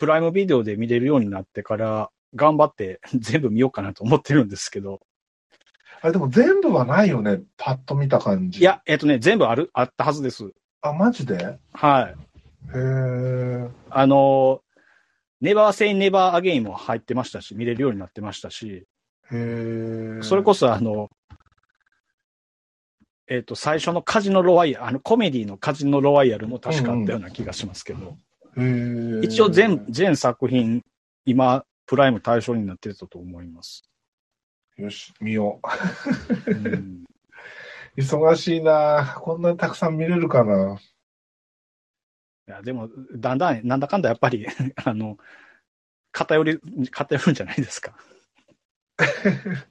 [0.00, 5.00] プライムビデオで見れるようになってから、頑張って 全部見ようかなと思ってるんですけど。
[6.00, 8.58] あれでも全部はないよね、パッと見た感じ。
[8.58, 8.62] い。
[8.62, 10.52] や、えっとね、全部ある、あったはずです。
[10.80, 11.36] あ、マジで？
[11.36, 12.31] へはい。
[12.74, 13.68] え。
[13.90, 14.62] あの、
[15.40, 18.86] ネバーセイネバーアゲインも入ってましたし、見れるようになってましたし、
[19.30, 20.22] へえ。
[20.22, 21.10] それこそあの、
[23.28, 28.16] えっ、と、最初のカジノロワイヤル、あの、コメディのカジノロワイヤルも確かあったような気がしますけど、
[28.56, 29.20] へえ。
[29.24, 30.82] 一応全、全作品、
[31.24, 33.84] 今、プライム対象になってたと思います。
[34.76, 35.60] よし、見よ
[36.46, 36.50] う。
[36.50, 37.04] うん
[37.96, 40.91] 忙しいなこんなにたくさん見れるかない
[42.52, 44.46] や、でも、だんだん、なんだかんだやっぱり、
[44.84, 45.16] あの、
[46.12, 47.94] 偏り、偏るんじゃないですか。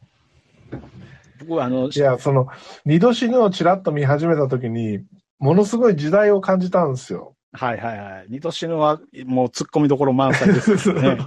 [1.40, 2.48] 僕はあの、いや、その、
[2.86, 5.06] 二度死ぬをちらっと見始めたときに、
[5.40, 7.36] ものすごい時代を感じたんですよ。
[7.54, 8.26] はいはいはい。
[8.30, 11.18] 二度死ぬはもう突っ込みどころ満載ですよね。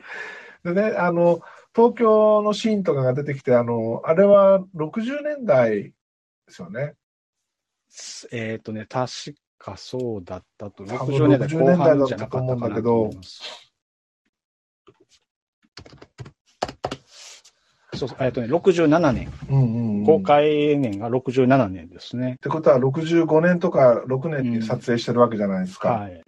[0.64, 1.40] でね、あの、
[1.74, 5.92] 東京のシーンとかが出てきて、あの、あれは60年代で
[6.48, 6.94] すよね。
[8.32, 10.84] えっとね、確かそうだったと。
[10.84, 13.70] 多分60年代60後半じゃなかったかなと思います。
[17.94, 19.30] そうえっとね、67年。
[19.50, 20.06] うんうん、うん。
[20.06, 22.36] 公開年が67年ですねっ。
[22.38, 25.90] てことは65年とか6年に撮影してるわけじゃないですか。
[25.90, 26.22] はい。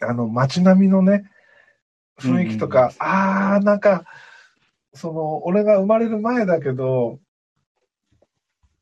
[0.00, 1.24] あの街並みのね、
[2.20, 4.04] 雰囲気とか、ああ、なんか、
[4.92, 7.18] その、俺が生まれる前だけど、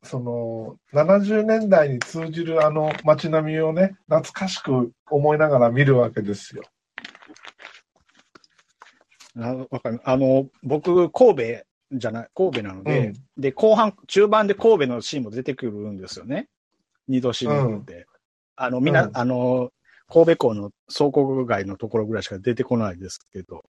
[0.02, 6.62] その、70年代に通じるあの街並みをね、懐かしく思いながら見るわけですよ。
[9.38, 10.00] あわかる。
[10.04, 11.42] あの、僕、神戸
[11.92, 16.48] じゃない、神戸なので、で、後半、中盤で神戸のシーンも出てくるんですよね。
[17.08, 18.06] 二度シーンって。
[18.56, 19.70] あの、みんな、うんあの、
[20.08, 23.64] 神戸港の倉庫街のところぐらいしか出てこないですけど、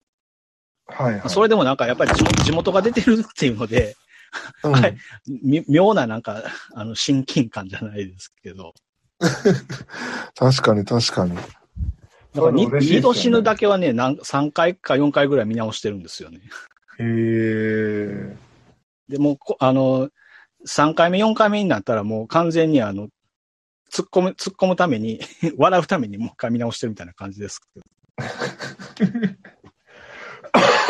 [0.87, 1.29] はいはい。
[1.29, 2.11] それでもなんかやっぱり
[2.43, 3.95] 地元が出てるっていうので、
[4.63, 8.73] うんはいみ妙ななんか、あの、親近感じゃないですけど、
[10.35, 11.35] 確かに確かに。
[11.35, 11.41] だ
[12.41, 16.39] からにそういうの嬉しいですよね二度死ぬだけはね、なん3回か4回ぐらい見直してるんですよね。
[16.99, 18.35] へえ。
[19.07, 20.09] でもあの、
[20.67, 23.07] 3回目、4回目になったらもう完全にあの、
[23.91, 25.19] 突っ込む、突っ込むために、
[25.57, 27.85] 笑うためにもう一回見直してるみたいな感じですけど。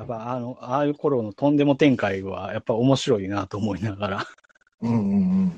[0.00, 4.26] やっぱあの、ああいう頃のとんでも展開はやっぱ面白いなと思いながら。
[4.80, 5.52] うんうん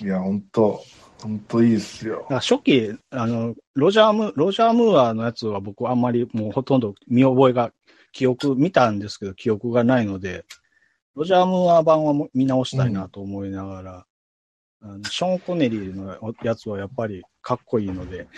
[0.00, 0.06] うん。
[0.06, 0.84] いや、本当
[1.22, 2.26] 本当いいっすよ。
[2.28, 7.72] ら初期、あの、ロジャーム、ロジャームーアのやつは僕あんまりもうほとんど見覚えが、
[8.12, 10.44] 記憶、見たんですけど記憶がないので、
[11.14, 14.06] ロジャームーア版は見直したいなと思いながら、
[14.82, 18.28] あのショーン・コネリーのやつはやっぱりかっこいいので、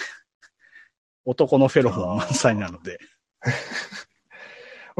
[1.24, 2.98] 男のフェロモン満載なので、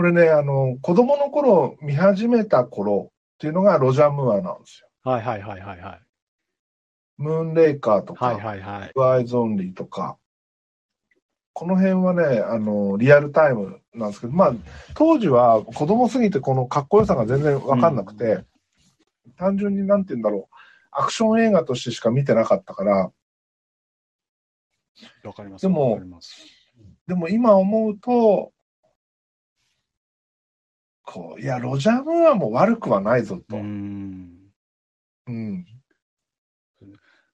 [0.01, 4.89] 俺ね、あの、子供の頃見始めた頃っていうのがロジャー・ムーアなんですよ。
[5.03, 6.01] はいはいはいはいはい。
[7.19, 8.93] ムーンレイカーとか、はいはいはい。
[8.95, 10.17] ブアイズ・オンリーとか、
[11.53, 14.55] この辺はね、あの、リアルタイムなんですけど、まあ、
[14.95, 18.43] 当時は子供すぎてこのかっこよさが全然わかんなくて、
[19.37, 20.55] 単純になんて言うんだろう。
[20.93, 23.13] アクション映画としてしか見てなかったから、
[25.25, 25.63] わかります。
[25.63, 26.01] でも
[27.07, 28.53] でも今思うと、
[31.11, 33.57] こう、いや、ロジャー・ムーアも悪くはないぞと。
[33.57, 34.31] うーん。
[35.27, 35.67] うん。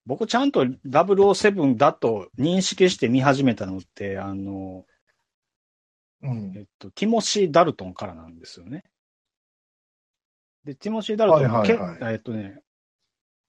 [0.06, 4.86] 僕ちゃんと007だと認識して見始めたのって、あの、
[6.22, 6.52] うん。
[6.56, 8.82] えっと、ティモシー・ダルトンからなんですよね。
[10.64, 12.62] で、ティモシー・ダルトンはいはいはいけえっとね、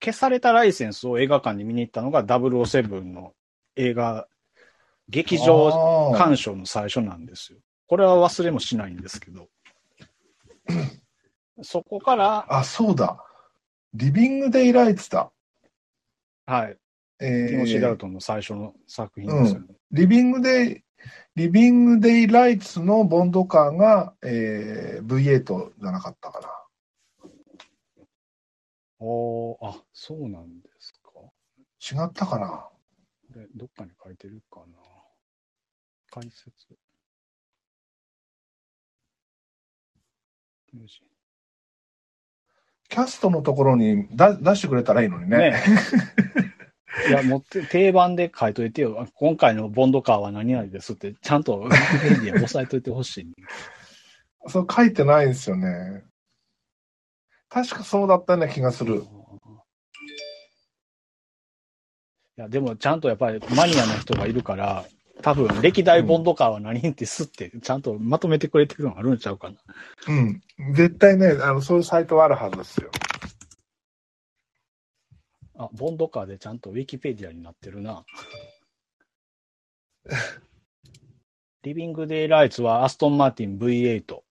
[0.04, 3.34] 消されたライセンスを映画館に見に行ったのが007の
[3.78, 4.28] 映画、
[5.08, 7.60] 劇場鑑賞の最初なんですよ。
[7.88, 9.48] これは忘れもしないんですけど。
[11.62, 13.24] そこから、あ、そうだ。
[13.94, 15.32] リビング・デイ・ライツだ。
[16.46, 16.78] はい、
[17.20, 19.68] えティモシー・ダルー、トンの最初の作品ですよね。
[19.92, 20.84] リビング・デイ、
[21.36, 26.50] リビング・デイ・ライツのボンドカーが、えー、V8 じゃなかったかな。
[29.00, 31.10] おーあ、そうなんですか。
[31.80, 32.70] 違ったかな。
[33.30, 34.66] でどっかに書いてるかな。
[36.10, 36.52] 解説。
[42.90, 45.38] キャストのところにだ出してくれたらいいのにね。
[45.38, 45.64] ね
[47.10, 49.08] いや、もうて定番で書いといてよ。
[49.14, 51.70] 今回のボンドカーは何々ですって、ちゃんと
[52.02, 53.32] ペディア押さえといてほしい、ね。
[54.48, 56.04] そう書いてないんですよね。
[57.50, 59.04] 確かそうだったような気がする。
[62.38, 64.86] いや、でもちゃんとやっぱりマニアな人がいるから、
[65.22, 69.56] 多分歴代ボンドカーは何ですって、ちゃんとまとめてくれてるのあるんちゃうかな。
[70.08, 70.42] うん。
[70.74, 72.90] 絶対ね、あの、そういうサイトはあるはずですよ。
[75.58, 78.06] あ、ボンドカーでちゃんとウィキペディアになってるな。
[81.64, 84.22] リビングデイライツはアストンマーティン V8。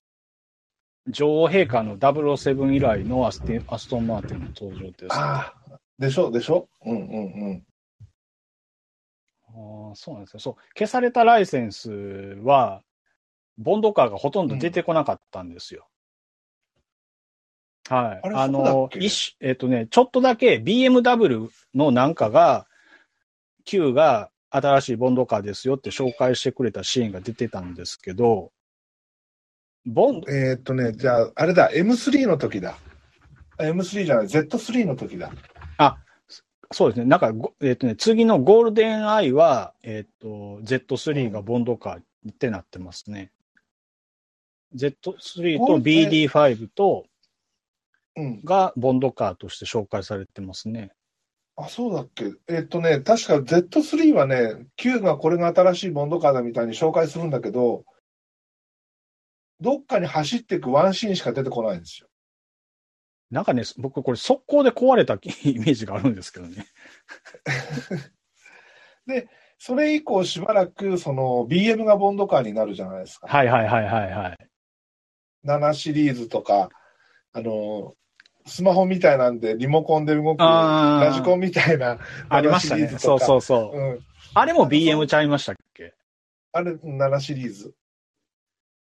[1.08, 5.12] 女王陛下の007以来のアスティアストンマーティンの登場です。
[5.12, 5.80] あああ。
[5.98, 6.68] でしょでしょ？
[6.84, 7.66] うんうんうん。
[9.56, 10.40] あーそうなんですよ。
[10.40, 10.54] そう。
[10.76, 12.82] 消されたライセンスは、
[13.56, 15.88] ボンドカーがほとんど出てこなかったんですよ。
[17.88, 18.28] はい。
[18.34, 22.66] あの、一種えっ、とね、ちょっとだけ BMW のなんかが、
[23.64, 28.52] Q が新しいボンドカーですよって紹介してくれたシーンが出てたんですけど、
[29.86, 32.76] ボンド、えーっとね、じゃあ、あれだ、M3 の時だ。
[33.56, 35.32] あ M3 じゃない、Z3 の時だ。
[36.72, 37.06] そうですね。
[37.06, 43.30] なんかご、えっ、とね、次のゴールデンアイは、えっ、と、Z3 がボンドカーってなってますね。
[44.74, 47.06] Z3 とゴールデン BD5 と、
[48.16, 48.40] うん。
[48.42, 50.90] がボンドカーとして紹介されてますね。
[51.56, 52.32] あ、そうだっけ？
[52.48, 57.84] えーっとね、確か Z3 はね、Q がこれが新しいボンドカーだみたいに紹介するんだけど、
[59.60, 62.08] どっかに走っていくワンシーンしか出てこないんですよ。
[63.30, 66.66] なんかね、僕これ速攻で壊れた イメージがあるんですけどね。
[69.58, 73.26] それ以降しばらく、その BM がボンドカーになるじゃないですか。
[73.26, 74.36] はいはいはいはいはい。
[75.44, 76.68] 7シリーズとか、
[77.32, 77.94] あの、
[78.46, 81.98] スマホみたいなんでリモコンで動くラジコンみたいな
[82.28, 82.98] ありましたね7シリー。
[82.98, 83.78] ズそうそうそう。
[83.78, 84.06] うん。
[84.34, 85.94] あれも BM ちゃいましたっけ？
[86.52, 87.74] あれ、7シリーズ。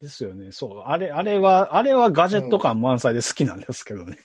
[0.01, 0.51] ですよね。
[0.51, 0.79] そう。
[0.87, 4.17] あれ、あれは、あれはガジェット感満載で好きなんですけどね。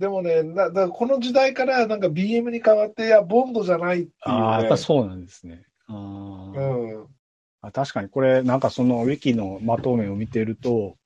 [0.00, 4.12] でもね、なだからこの時代からなんか BM に変わって、いや、ボンドじゃないっていう、ね。
[4.24, 5.66] ああ、やっぱそうなんですね。
[5.88, 7.06] あーうん。
[7.60, 10.96] あ確かにこれ、なんかそのウィキのまとめを見てると、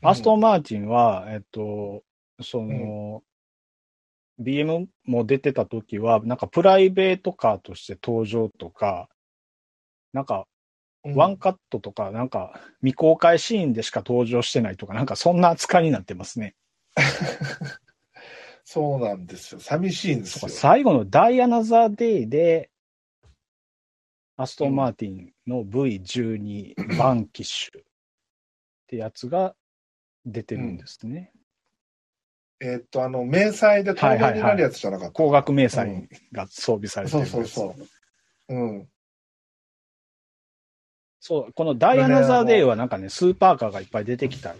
[0.00, 2.02] アストン・マーティンは、えっと、
[2.40, 3.22] その、
[4.40, 9.10] BM も出てた時は、なんかプライベートカーとして登場とか、
[10.14, 10.46] なんか
[11.04, 16.54] うんワンカットとか、なんか未公開シーンでしか登場してないとか、なんかそんな扱いになってますね。
[18.72, 19.60] そうなんですよ。
[19.60, 20.48] 寂しいんですよ。
[20.48, 22.70] 最後のダイアナ・ザ・デイで、
[24.36, 27.82] アストン・マーティンの V12 バンキッシュっ
[28.86, 29.56] てやつが
[30.24, 31.32] 出てるんですね。
[32.60, 35.12] えーっと、あの、迷彩で透明になるやつじゃなかった？
[35.14, 37.74] 高額迷彩が装備されてそうるやつそうそ
[38.50, 38.54] う。
[38.54, 38.88] うん。
[41.18, 44.54] そう、このダイアナ・ザ・デイはなんかね、スーパーカーがいっぱい出てきた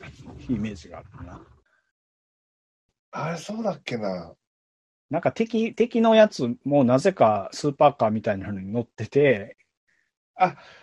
[0.48, 1.40] イメージがあるな。
[3.12, 4.34] あれ、そうだっけな。
[5.10, 9.56] なんか敵、敵のやつもなぜかスーパーカーみたいなのに乗ってて、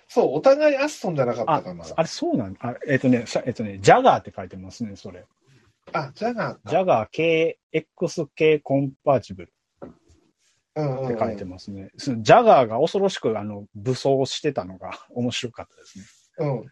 [0.07, 5.25] そう、お互いアストンじゃなかっあたかな。、あれそうなんあえっ、とね、さえっ、とね、ジャガーって書いてますね、それ。
[5.93, 6.59] あ、ジャガーか。
[6.65, 9.53] ジャガー KXK コンパーチブル
[9.85, 11.91] って書いてますね。
[11.97, 16.05] ジャガーが恐ろしくあの武装してたのが面白かったですね。
[16.39, 16.65] うん。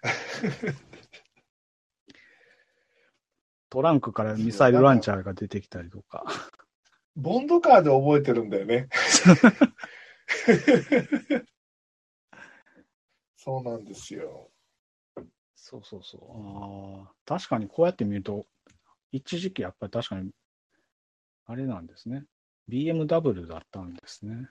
[3.76, 6.24] トランクからミサイルランチャーが出てきたりとか。
[7.18, 8.88] ボンドカーで覚えてるんだよね。
[13.36, 14.50] そうなんですよ。
[15.58, 16.22] そうそうそう。
[17.04, 18.48] ああ、確かにこうやって見ると、
[19.12, 20.32] 一時期やっぱり確かに、
[21.46, 22.24] あれなんですね。
[22.70, 24.48] BMW だったんですね。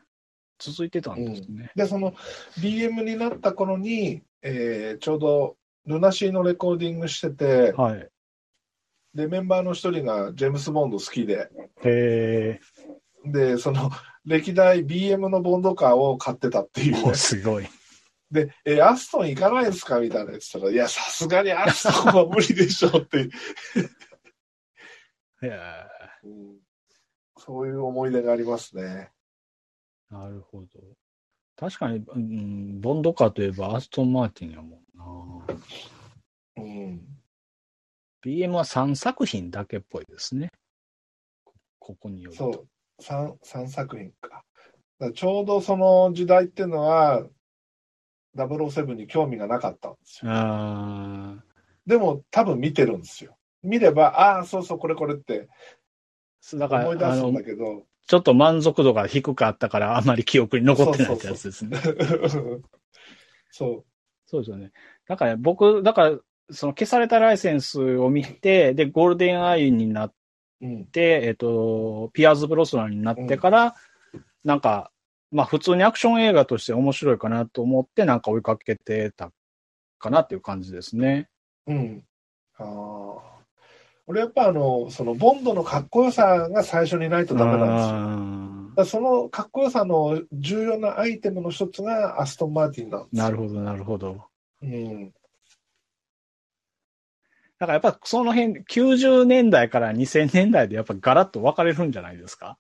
[0.59, 1.73] 続いてたんですね。
[1.75, 2.13] で、その
[2.61, 5.57] BM になった頃に、えーちょうど
[5.87, 8.11] ルナシーのレコーディングしてて、はい。
[9.15, 11.51] で、メンバーの一人がジェームス・ボンド好きで、
[11.85, 12.61] へ
[13.25, 13.91] で、その
[14.25, 17.69] 歴代 BM のボンドカーを買ってたっていうえ、ね、おすごい。
[18.31, 23.29] で、えーアストン行かないですかみたいなやつったら、いや、さすがにアストンは無理でしょって、へ
[25.43, 25.61] え、
[26.25, 26.65] うん
[27.37, 29.11] そういう思い出がありますね。
[30.11, 30.67] なるほど。
[31.57, 35.55] 確かに、うん、ボンドカーといえばアストン・マーティンやもんな。
[36.57, 37.03] うん。
[38.25, 40.51] BM は3作品だけっぽいですね。
[41.45, 42.53] こここによると。
[42.53, 42.69] そう、
[43.03, 44.29] 三三作品か。
[44.29, 44.43] だか
[45.01, 47.27] らちょうどその時代っていうのは、
[48.37, 50.33] 007に興味がなかったんですよ。
[50.33, 51.37] あ
[51.87, 53.37] でも多分見てるんですよ。
[53.63, 55.49] 見れば、ああ、そうそう、これこれって
[56.53, 61.77] あ、だから、思い出すんだ、けど、ちょっと満足度が低かったから、あまり記憶に残ってないってやつですね。
[63.51, 63.85] そ
[64.27, 64.73] そうですよね。
[65.07, 66.19] だから僕、だから、
[66.51, 70.15] その消されたライセンスを見て、で、ゴールデンアイになっう。
[70.67, 70.85] うん。
[70.87, 73.75] て、えっ、と、ピアーズ・ブロスナーになってから、
[74.45, 74.91] なんか、
[75.31, 79.33] まあ普通にアクション映画として面白いかなと思って、なんか追いかけてた
[79.99, 81.29] かなっていう感じですね。
[81.67, 82.05] うん。
[82.59, 83.35] ああ。
[84.07, 89.01] 俺やっぱあの、そのボンドのかっこよさが最初にないとダメなんですよ。
[89.01, 93.23] そのかっこよさの重要なアイテムの一つがアストン・マーティンなんですよ。
[93.23, 94.25] なるほど、なるほど。
[94.63, 95.13] うん。
[97.59, 102.59] だからやっぱその辺、90年代から2000年代でやっぱガラッと分かれるんじゃないですか？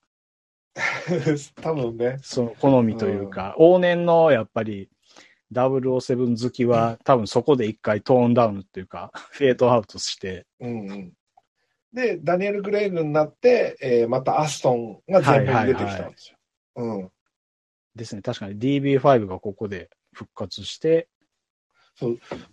[1.61, 2.18] 多分ね。
[2.22, 4.88] その好みというか、往年のやっぱり
[5.53, 11.12] 007好きは 多分そこで一回トーンダウンっていうか、 フェードアウトして、うんうん。
[11.92, 16.38] で、ダニエル・グレイグになって、えーまたアストンが前面に出てきたんですよ。
[16.76, 17.11] うん。
[17.95, 18.22] ですね。
[18.22, 21.09] 確かに DB5 がここで復活して、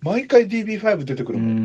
[0.02, 1.56] 毎回 DB5 出てくうるもん。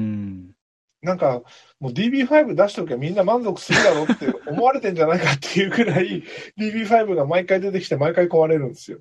[0.49, 0.56] ん。
[1.03, 1.43] なんか、
[1.79, 6.23] もう DB5 出しておけばみんな満足するだろうって思われてんじゃないかっていうくらい
[6.59, 9.01] DB5 が毎回出てきて毎回壊れるんですよ。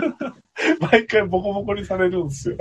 [0.80, 2.56] 毎回ボコボコにされるんですよ。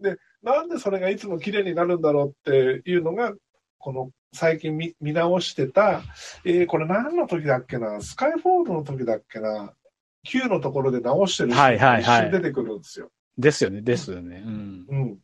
[0.00, 3.34] で、なんでそれがいつも綺麗になるんだろうっていうのが、
[3.78, 6.02] この最近見見直してた、
[6.44, 9.72] えーこれ何の時だっけな、スカイフォールの時だっけな、
[10.24, 13.10] Q のところで直してる人はいはいはいが一瞬出てくるんですよ。
[13.36, 14.42] ですよね、ですよね。
[14.44, 14.86] うん。
[14.88, 15.18] うん。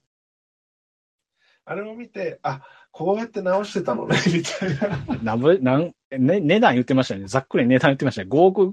[1.66, 5.22] あれを見て、あ、こうやって直してたのね、 みたいな。
[5.22, 7.26] なんぼ、なん、ね、値段言ってましたよね。
[7.26, 8.28] ざっくり値段言ってましたね。
[8.28, 8.72] 5億、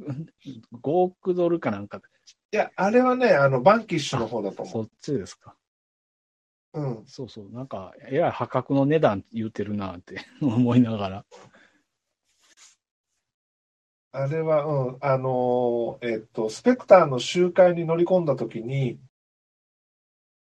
[0.73, 2.01] 5億ドルかなんか。
[2.51, 5.55] いや、あれはね、あの、バンキッシュの方だと思そっちですか。
[6.73, 6.81] う。
[6.81, 7.03] うん。
[7.07, 7.49] そうそう。
[7.51, 11.25] なんか、えらい破格の値段言ってるなって思いながら。
[14.13, 18.99] あれは、うん、あのーえっと、スペクターの集会に乗り込んだ時に、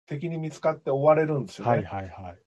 [0.10, 1.72] 敵に見つかって追われるんですよね。
[1.72, 2.38] はいはいはい。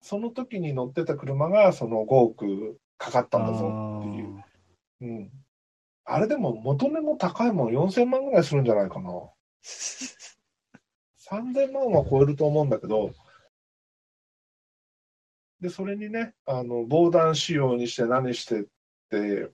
[0.00, 4.44] その時に乗ってた車が、その5億かかったんだぞっていう。
[5.02, 5.30] うん。
[6.04, 9.10] あれでも元値も高いもん4000万ぐらいするんじゃないかな。
[11.30, 13.12] 3000万は超えると思うんだけど、
[15.60, 18.64] で、それにね、あの、防弾仕様にして何してっ
[19.10, 19.50] て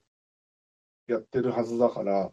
[1.06, 2.32] やってるはずだから、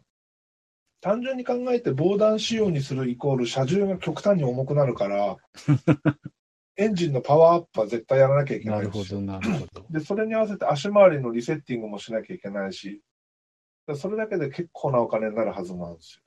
[1.00, 5.36] 単純に考えて防弾仕様にするイコール車重が極端に重くなるから、
[6.76, 9.86] エンジンのパワーアップは絶対やらなきゃいけなですよないるほど、なるほど。
[9.90, 13.02] で、それに合わせて足回りのリセッティングもしなきゃいけないし、
[13.86, 16.22] でそれだけで結構なお金になるはずなんですよ。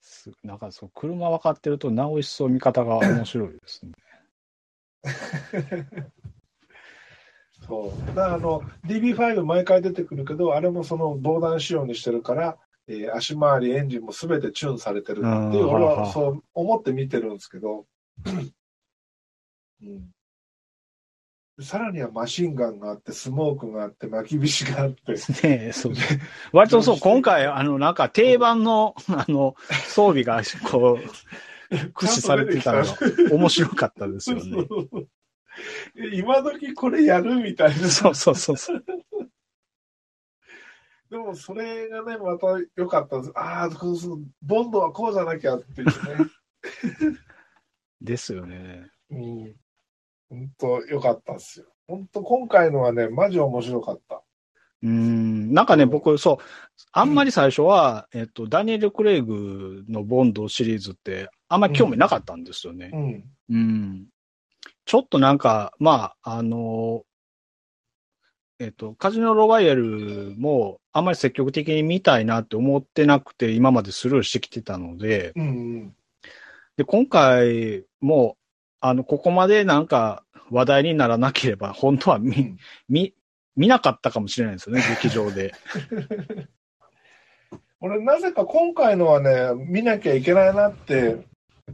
[0.00, 3.92] すなんかそう、車分かってると、なお一層見方が面白いですね。
[7.68, 8.06] そう。
[8.08, 12.56] だからあの、DB5 毎回出てくるけど、あれもその防弾仕様にしてるから、
[12.88, 17.84] えー足回り、エンジンも全てチューンされてるっていう、うん俺はそう思って見てるんですけど、
[19.82, 20.10] うん。
[21.60, 25.12] さらにはマシンガンがあって、スモークがあって、巻き菱があって、
[25.46, 26.18] ねえ、そうそう。
[26.52, 29.56] 割とそう、今回、あの、なんか定番の、あの、
[29.88, 30.40] 装備が、
[30.70, 32.96] こう、駆使されてたのが
[33.32, 34.66] 面白かったですよね。
[36.14, 37.88] 今時これやるみたいな。
[37.88, 38.84] そうそうそうそう。
[41.10, 43.32] でもそれがね、また良かったんです。
[43.34, 43.68] ああ、
[44.42, 45.92] ボンドはこうじゃなきゃっていうね。
[48.00, 48.90] ですよね。
[49.10, 49.54] うん。
[50.28, 51.66] 本当よかったっすよ。
[51.86, 54.22] 本当今回のはね、マジ面白かった。
[54.82, 55.52] うん。
[55.52, 56.44] なんかね、うん僕、そう、
[56.92, 62.90] あんまり最初は、えっと、ダニエル・クレイグのボンドシリーズって、あんまり興味なかったんですよね。
[62.92, 63.24] うん。
[63.48, 64.06] うん。
[64.88, 67.02] ちょっとなんか、まあ、あの、
[68.58, 75.94] えっと、カジノロワイヤルもあんまり積極的に見たいなって思ってなくて、今までスルーしてきてたので、うんうん。
[76.78, 78.38] で、今回も、
[78.80, 82.56] あの、ここまでなんか話題にならなければ、本当は見、うん
[82.88, 83.14] 見、
[83.56, 85.52] 見なかったかもしれないですよね、劇場で。
[87.80, 91.26] 俺、なぜか今回のはね、見なきゃいけないなって、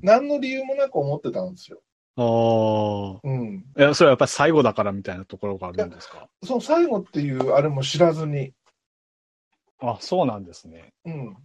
[0.03, 1.81] 何の理由もなく思ってたんですよ。
[2.17, 3.21] ああ。
[3.25, 3.65] うん。
[3.77, 6.29] いや、それはやっぱり最後だからみたいなところがあるんですか？
[6.45, 8.53] その最後っていうあれも知らずに。
[9.81, 10.93] あ、そうなんですね。
[11.05, 11.37] うん。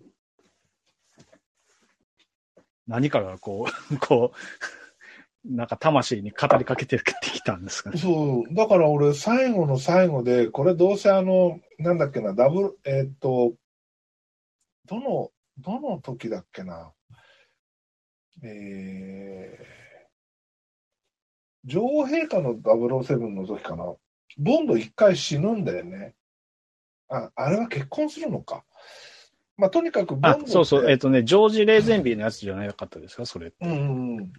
[2.87, 7.97] 何かがこう、 こう、なんか魂に語りかけてきたんですかね？
[7.97, 8.53] そう。
[8.53, 13.53] だから俺、最後の最後で、これどうせあの、なんだっけな、ダブル、えーっと、
[14.85, 16.93] どの、どの時だっけな？
[18.43, 19.78] えー、
[21.65, 23.93] 女王陛下の007の時かな。
[24.37, 26.15] ボンド一回死ぬんだよね。
[27.09, 28.63] あ、あれは結婚するのか。
[29.57, 33.51] まあ、とにかくボンドっ、てあそうそう、えっ、とね、ジョージ・レーゼンビーのやつじゃなかったですか、それ。
[33.59, 34.33] うんうんうん。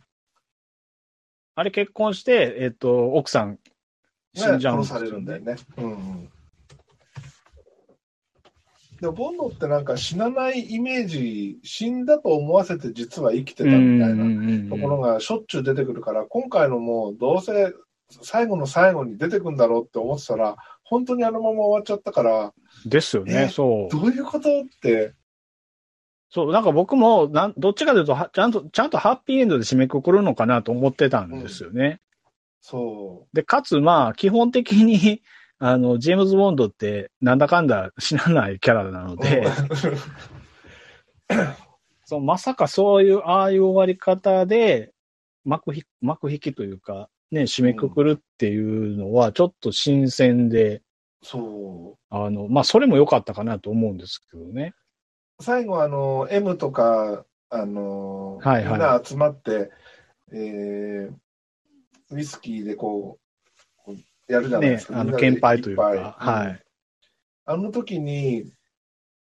[1.55, 3.59] あれ結婚して、えっ、と、奥さん
[4.35, 5.57] 死んじゃうんですよ殺されるんだよね。
[5.77, 6.31] うんうん。
[9.01, 17.73] でも、ボンドってなんか死なないイメージ、死んだと思わせて実は生きてたみたいなところがしょっちゅう出てくるから、今回のもうどうせ
[18.23, 22.53] 最後の最後に出てくんだろうって思ってたら、本当にあのまま終わっちゃったから、
[22.85, 23.97] ですよね、えそう。
[23.97, 25.15] どういうことって、
[26.31, 32.01] そう、なんか僕も、なんどっちかというとは、ちゃんと、ちゃんとハッピーエンドで締めくくるのかなと思ってたんですよね。
[32.61, 35.23] そで、かつ、まあ、基本的に、
[35.63, 39.17] あの、ジェームズ・ボンドって、なんだかんだ死なないキャラなの う。
[39.19, 39.47] で、
[42.07, 44.95] そうまさかそういう、ああいう終わり方で、
[45.45, 50.81] 幕引幕引きというか、ね、締めくくるっていうのは、ちょっと新鮮で、
[51.23, 54.73] そあの、まあ、それも良かったかなと思うんですけどね。
[55.39, 55.45] う。
[55.45, 59.71] 最後、あの、M とか、あの、はいはいみんな集まって、
[60.33, 61.15] えー、
[62.11, 63.20] ウイスキーでこう
[64.31, 65.01] やるじゃないでねす、か。
[65.01, 66.63] あの、献杯というか、はい。
[67.47, 68.53] あの時に、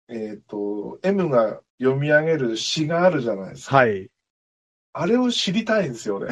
[0.07, 3.77] えっ、と、M が読み上げる詩があるじゃないですか。
[3.77, 4.09] はい。
[4.93, 6.29] あれを知りたいんですよね。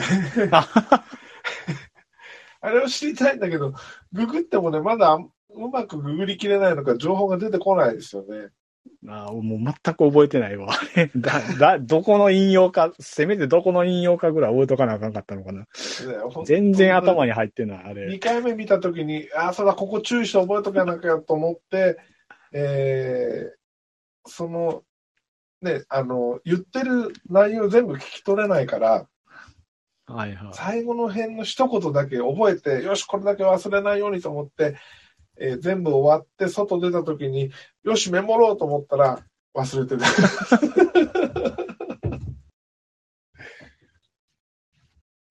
[0.52, 1.04] あ
[2.62, 3.74] あれを知りたいんだけど、
[4.14, 8.50] ググってもね、まだうまくググりきれないのか、情報が出てこないですよね。
[9.08, 10.70] あもう全く覚えてないわ。
[11.16, 15.66] だ、だ、どこの引用か、せめてどこの引用かぐらい覚えとかなあかんかったのかな。
[16.46, 18.08] 全然頭に入ってない、あれ。
[18.10, 21.98] 2回目見たときに、ああ、そうだ、ここ注意して覚えとかなきゃと思って、
[22.54, 24.84] えー、その、
[25.62, 29.08] ね、あの、言ってる内容全部聞き取れないから、
[30.08, 30.54] はいはい。
[30.54, 34.76] 最後の辺の一言だけ覚えて、よし、これだけ忘れないようにと思って、
[35.42, 37.52] えー全部終わって、外出たときに、
[37.84, 40.06] よし、メモろうと思ったら、忘れてた。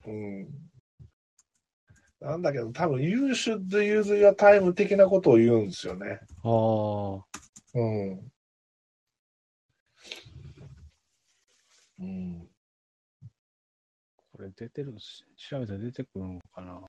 [0.07, 0.49] うん。
[2.21, 6.21] なんだけど、多分、You should use your time 的なことを言うんですよね。
[6.43, 7.25] ああ。
[7.75, 8.33] うん。
[12.01, 12.49] うん。
[14.33, 16.83] これ出てるし、調べたら出てくるのかな。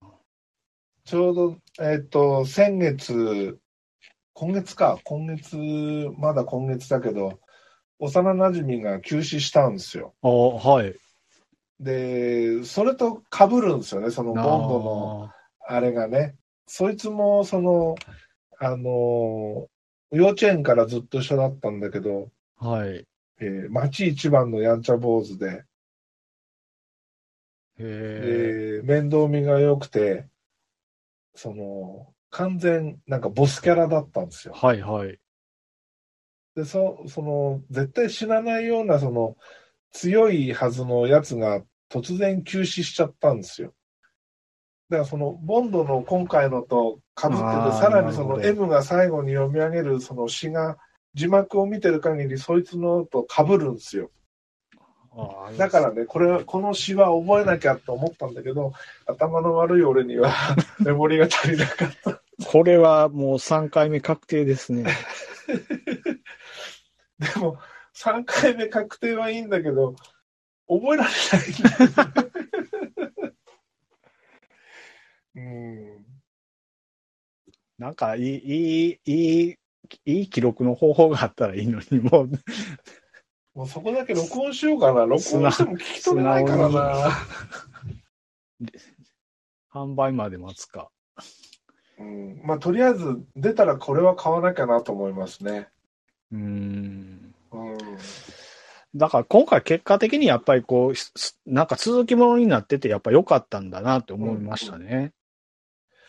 [1.11, 3.59] ちょうど、えっ、と、先月、
[4.31, 5.57] 今月か、今月、
[6.17, 7.41] まだ今月だけど、
[7.99, 10.15] 幼馴染が急死したんですよ。
[10.21, 10.95] ああ、はい。
[11.81, 15.29] で、それと被るんですよね、そのボンドの
[15.67, 16.37] あれがね。
[16.65, 17.95] そいつも、その、
[18.57, 19.67] あの、
[20.13, 23.05] 幼稚園からずっと一緒だったんだけど、はい。
[23.41, 25.65] えー町一番のやんちゃ坊主で、
[27.79, 28.81] へえ。
[28.81, 30.30] で、面倒見が良くて、
[31.35, 34.53] その、完全、なんかボスキャラだったんですよ。
[34.53, 35.19] はいはい。
[36.55, 39.37] で、そその、絶対死なないような、その、
[39.91, 43.73] 強いはずのやつが突然急死しちゃったんですよ。
[44.89, 50.77] だからその、ボンドの今回のと被ってて、さらにその M が最後に読み上げるその詩が、
[51.13, 54.11] 字幕を見てる限りそいつのと被るんですよ。
[55.57, 58.71] だからね、これは、この詩は覚えなきゃと思ったんだけど、
[59.05, 60.33] 頭の悪い俺には
[60.79, 62.21] メモリが足りなかった。
[62.45, 64.85] これはもう3回目確定ですね。
[67.19, 67.59] でも、
[67.93, 69.95] 3回目確定はいいんだけど、
[70.67, 72.31] 覚えられない
[75.35, 76.05] うん。
[77.77, 79.55] なんかいい、いい、いい、
[80.05, 82.29] いい記録の方法があったらいいのに、もう、
[83.53, 85.01] もうそこだけ録音しようかな。
[85.05, 85.21] 録音
[85.51, 87.11] しても聞き取れないからな。
[89.73, 90.89] 販売まで待つか。
[91.99, 92.41] うん。
[92.43, 95.67] まあ、とりあえず出たらこれは買わなきゃなと思いますね。
[96.31, 97.33] うーん。
[97.51, 97.77] うん。
[98.95, 105.13] だから今回結果的にやっぱりこう、すなんか続きものになってて、やっぱ良かったんだなって思いましたね。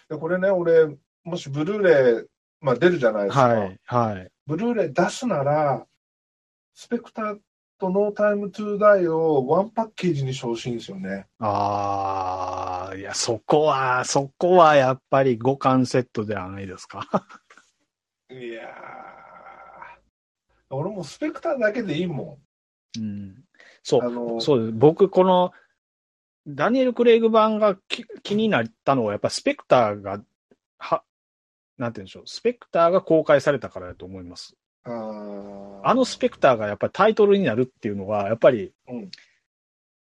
[0.09, 2.27] で、これね、俺、もしブルーレイ、
[2.60, 3.48] まあ出るじゃないですか。
[3.48, 4.31] はい、はい。
[4.47, 5.86] ブルーレイ出すなら、
[6.74, 7.39] スペクター
[7.78, 11.27] とノータイムトゥーダイをワンパッケージにしてほしいんですよね。
[11.39, 17.07] ああ、いや、そこは、そこはやっぱり五感セットではないですか？
[18.31, 18.73] いやー。
[20.74, 22.40] 俺もスペクターだけでいいも
[22.99, 23.44] うん。
[23.82, 24.03] そん。
[24.03, 24.73] あう、の、そうです。
[24.73, 25.53] 僕、この、
[26.47, 30.20] ダニエル・クレイグ版がき気になったのは、やっぱスペクターが、
[30.78, 31.05] は、
[31.77, 32.23] なんて言うんでしょう。
[32.27, 34.57] スペクターが公開されたからだと思います。
[34.84, 39.10] あのスペクターがやっぱりタイトルになるっていうのは、やっぱりうん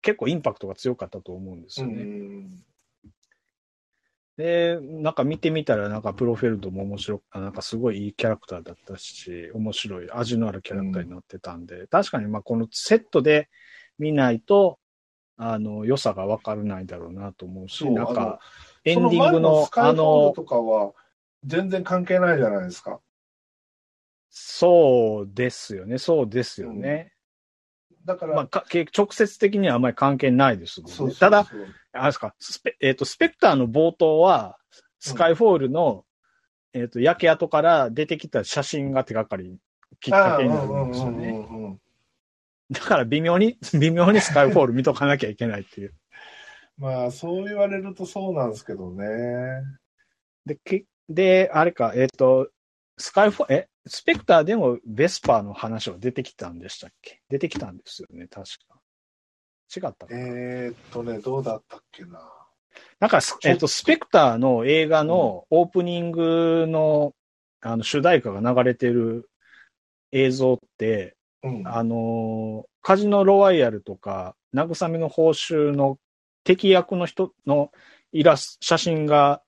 [0.01, 2.03] 結構インパクトが強かったと思うんですうよね。
[2.03, 2.63] ん。
[4.37, 13.49] で、なんか見てみたら、なんかプロフェルドも面白く、なんかすごいいいキャラクターだったし、面白い、味のあるキャラクターになってたんで、確かにまあこのセットで
[13.97, 14.79] 見ないと、
[15.35, 18.39] あの、良さがわからないだろうなと思うし、そうなんか、
[18.85, 20.93] エンディングのあイフォールの、とかは
[21.43, 23.01] 全然関係ないじゃないですか。
[24.39, 27.13] そうですよね、そうですよね。
[28.05, 30.95] だから、まあ、かけ直接的にはあまり関係ないですもんね。
[30.95, 31.47] そうそうそうただ、
[31.93, 34.57] あれですか、スペ、えっ、と、スペクターの冒頭は、
[34.99, 36.05] スカイフォールの、
[36.73, 39.57] えっ、と、焼け跡から出てきた写真が手がかり、
[39.99, 41.27] きっかけになるんですよね。
[41.27, 41.79] うんうんうんうん
[42.69, 45.93] だから微妙に、 微妙にスカイフォール見とかなきゃいけないっていう。
[46.77, 49.05] まあ、そう言われるとそうなんですけどね。
[50.45, 52.49] で、けで、あれか、えっ、と、
[52.97, 57.21] スカイフォー、え、スペクターでもベスパーの話は出てきたんでしたっけ？
[57.29, 58.79] 出てきたんですよね、確か。
[59.75, 60.19] 違ったかな？
[60.19, 62.19] えー、っとね、どうだったっけな？
[62.99, 67.13] なんかス、えっと、スペクターの映画のオープニングの、
[67.61, 69.29] あの、主題歌が流れてる
[70.11, 71.67] 映像って、うん。
[71.67, 75.97] あのーカジノロワイヤルとか、慰めの報酬の
[76.45, 77.69] 敵役の人の
[78.13, 79.41] イラス写真が、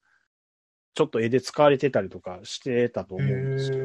[0.94, 3.78] ちょっと絵で使われてたりとかしてたと思うんですよ。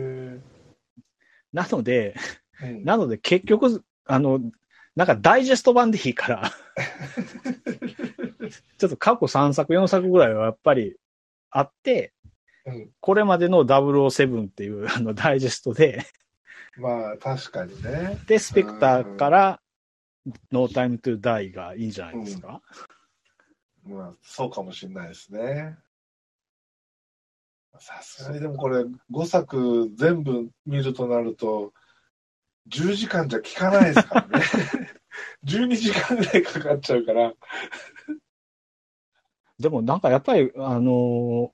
[1.55, 4.41] へなので、ーうんなので結局、あの、
[4.97, 6.53] なんかダイジェスト版でいいから、
[8.79, 10.97] ちょっと過去3作、4作ぐらいはやっぱり
[11.51, 12.13] あって、
[12.67, 16.07] うんこれまでの007っていうあのダイジェストで、
[16.77, 18.19] まあ、確かにね。
[18.27, 19.61] で、スペクターから、
[20.51, 22.63] ノータイムトゥダイがいいんじゃないですか。
[23.87, 25.77] まあ、そうかもしれないですね。
[27.81, 31.73] さすがにでもこれ、5作全部見るとなると、
[32.69, 34.45] 10時間じゃ効かないですからね。
[35.45, 37.35] 12時間ぐらいかかっちゃうから。
[39.59, 41.53] でもなんかやっぱり、あの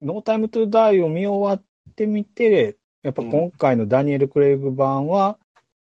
[0.00, 5.38] ノータイムトゥダイを見終わってみて、やっぱ今回のダニエル・クレイグ版は、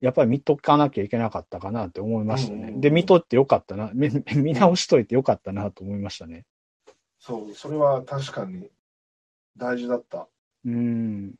[0.00, 2.68] やっぱり見とかなきゃいけなかったかなって思いましたね。
[2.68, 6.44] うんで、見とってよかったな、見 見直しといてよかったなと思いましたね。
[7.28, 8.70] そう、それは確かに
[9.58, 10.28] 大事だった。
[10.64, 11.34] うん。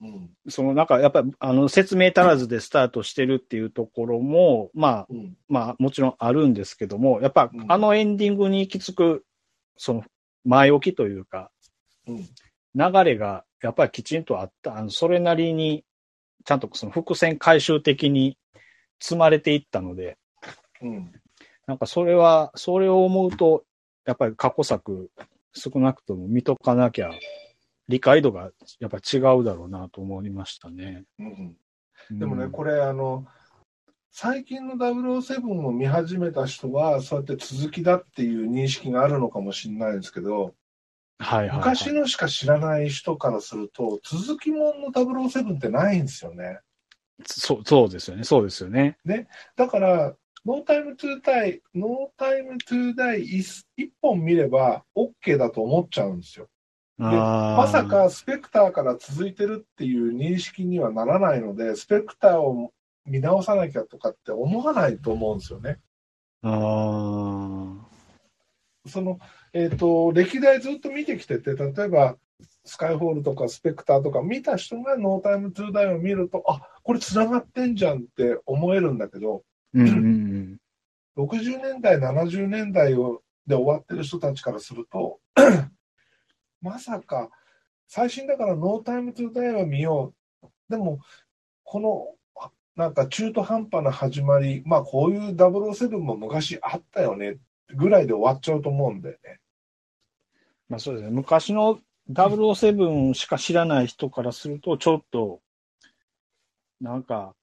[0.00, 0.30] うん。
[0.48, 5.36] そのなんかやっぱりあの説明足らずでスタートしてるっていうところも、まあ、うん。
[5.46, 9.24] まあもちろんあるんですけども、やっぱうんあのエンディングに行き着く、
[9.76, 10.04] その
[10.44, 11.50] 前置きというか、
[12.06, 12.16] うん。
[12.74, 15.84] 流れがやっぱりきちんとあった、あのそれなりに、
[16.46, 18.38] ちゃんとその伏線回収的に
[19.00, 20.16] 積まれていったので、
[20.80, 21.12] うん。
[21.66, 23.64] なんかそれは、それを思うと、
[24.06, 25.10] やっぱり過去作
[25.52, 27.10] 少なくとも見とかなきゃ、
[27.88, 31.04] 理解度がやっぱり違うだろうなと思いましたね。
[31.18, 31.56] うん。
[32.10, 33.26] でもね、うんこれ、あの、
[34.12, 40.54] 最近の007を見始めた人は、そうやって続きだっていう認識があるのかもしれないんですけど、
[41.18, 41.58] はいはい、はい。
[41.58, 46.58] 昔のしか知らない人からすると、続きもんの007ってないんですよね。
[47.26, 48.24] そう、そうですよね。
[48.24, 48.96] そうですよね。
[49.56, 56.48] だから、ノータイムトゥーダイ、ノータイムトゥーダイ一一本見れば OK だと思っちゃうんですよ。
[56.96, 62.72] ままさ、かスペクターから続いてるっていう認識にはならないので、スペクターを
[63.06, 65.78] 見直さなきゃとかって思わないと思うんですよね。
[66.42, 67.86] あ
[68.86, 69.18] その、
[69.52, 72.16] えっ、と、歴代ずっと見てきてて、例えば、
[72.64, 79.96] スカイフォールとかスペクターとか見た人がノータイムトゥーダイを見ると、あ、これ繋がってんじゃんって思えるんだけど、ーうんうん
[81.16, 81.26] うん。
[81.26, 85.20] 60年代、70年代をで終わってる人たちからすると、
[86.62, 87.30] まさか、
[87.88, 90.46] 最新だからノータイムトゥーダイは見よう。
[90.68, 91.00] でも、
[91.64, 92.06] この、
[92.76, 97.38] なんか中途半端な始まり、まあこういう007も昔あったよね、
[97.74, 99.40] ぐらいで終わっちゃうと思うんだよね。
[100.68, 101.10] まあそうですね。
[101.10, 101.80] 昔の
[102.10, 105.40] 007しか知らない人からすると、ちょっと、
[106.80, 107.34] なんか、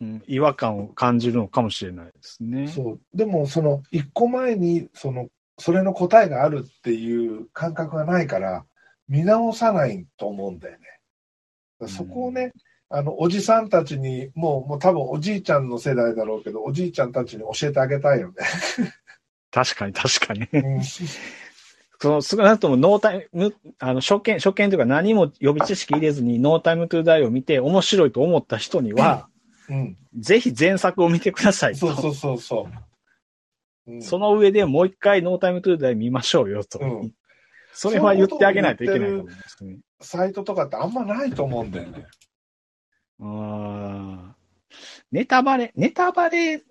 [0.00, 2.68] うん、違和感を感じるのかもしれないですね。
[2.68, 3.00] そう。
[3.14, 8.64] でも、その、一個前に、その、それの答えがあるっていう感覚がないから、
[9.08, 11.88] 見直さないと思うんだよね。
[11.88, 12.52] そこをね、
[12.90, 18.34] あの、おじさんたちに、もう、もう多分おじいちゃんの世代だろうけど、おじいちゃんたちに教えてあげたいよね。
[19.50, 20.46] 確かに確かに。
[20.52, 20.82] うん
[22.00, 29.27] その少なくともノータイム、あの、初見、初見というか何も予備知識入れずにノータイムトゥーダイを見て面白いと思った人には、
[29.68, 29.96] うん。
[30.18, 31.78] ぜひ前作を見てくださいと。
[31.78, 32.68] そうそうそうそ
[33.86, 33.92] う。
[33.92, 36.78] うん、その上でもう一回ノータイムトゥーダイ見ましょうよと。
[36.78, 37.12] うん
[37.80, 39.78] それは言ってあげないといけないと思いますね。
[40.00, 42.06] サイトとかってあんまないと思うんだよね。
[43.20, 44.38] あー
[45.12, 46.64] ネタバレ、ネタバレ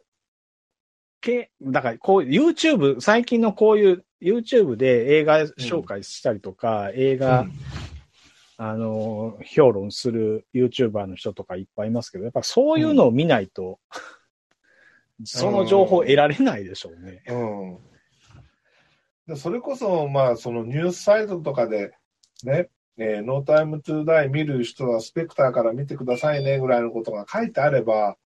[1.22, 7.52] 系、だからこう YouTube、最近のこういう YouTube で映画紹介したりとか、映画、うん
[8.58, 13.80] あの、評論する YouTuber の人とかいっぱいいますけど、やっぱそういうのを見ないと、
[15.24, 17.24] その情報得られないでしょうね。
[17.28, 17.78] うん。
[19.28, 21.94] でそれこそ、まあ、そのニュースサイトとかで、
[22.44, 28.18] ね、えー、ノータイムトゥーダイ見る人はスペクターから見てくださいねぐらいのことが書いてあれば、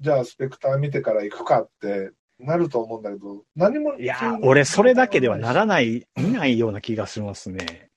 [0.00, 2.10] じゃあスペクター見てから行くかって
[2.40, 3.94] なると思うんだけど、何も。
[3.94, 7.87] いやー、俺それだけではならない、見ないような気がしますね。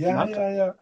[0.00, 0.74] いやいやいや、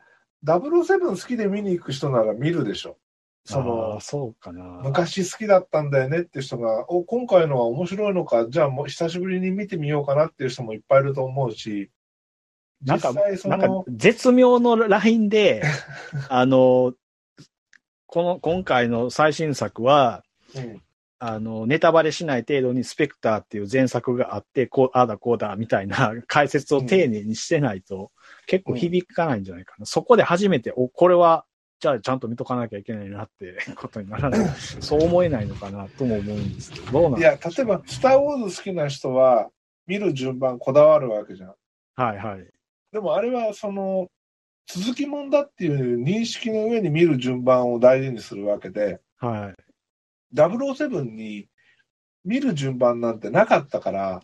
[0.44, 2.96] 007好きで見に行く人なら見るでしょ。
[3.44, 4.62] そあのー、そうかな。
[4.84, 11.90] 昔好きだったんだよねって人が、お、今回のは面白いのか、じゃあもう久しぶりに見てみようかなっていう人もいっぱいいると思うし、
[12.84, 15.62] なんかなんかの、絶妙のラインで、
[16.28, 16.94] あの、
[18.06, 20.22] この、今回の最新作は、
[20.54, 20.82] うん
[21.20, 28.12] あの、ネタバレしない程度にスペクターっていう前作があって、こう、ああだこうだみたいな 解説を丁寧にしてないと、
[28.46, 29.86] 結構響かないんじゃないかな。
[29.86, 31.44] そこで初めて、お、これは、
[31.80, 34.48] じゃあちゃんと見とかなきゃいけないなって ことにならない。
[34.80, 39.50] そう思えないのかなとも思うんですけど、どうなんいや、例えば、スター・ウォーズ好きな人は、
[39.86, 41.54] 見る順番こだわるわけじゃん。
[41.94, 42.46] はいはい。
[42.92, 44.08] でもあれは、その、
[44.66, 49.67] 続きもんだっていう認識の上に見る順番を大事にするわけで、はい。
[50.34, 51.48] 007に
[52.24, 54.22] 見る順番なんてなかったから、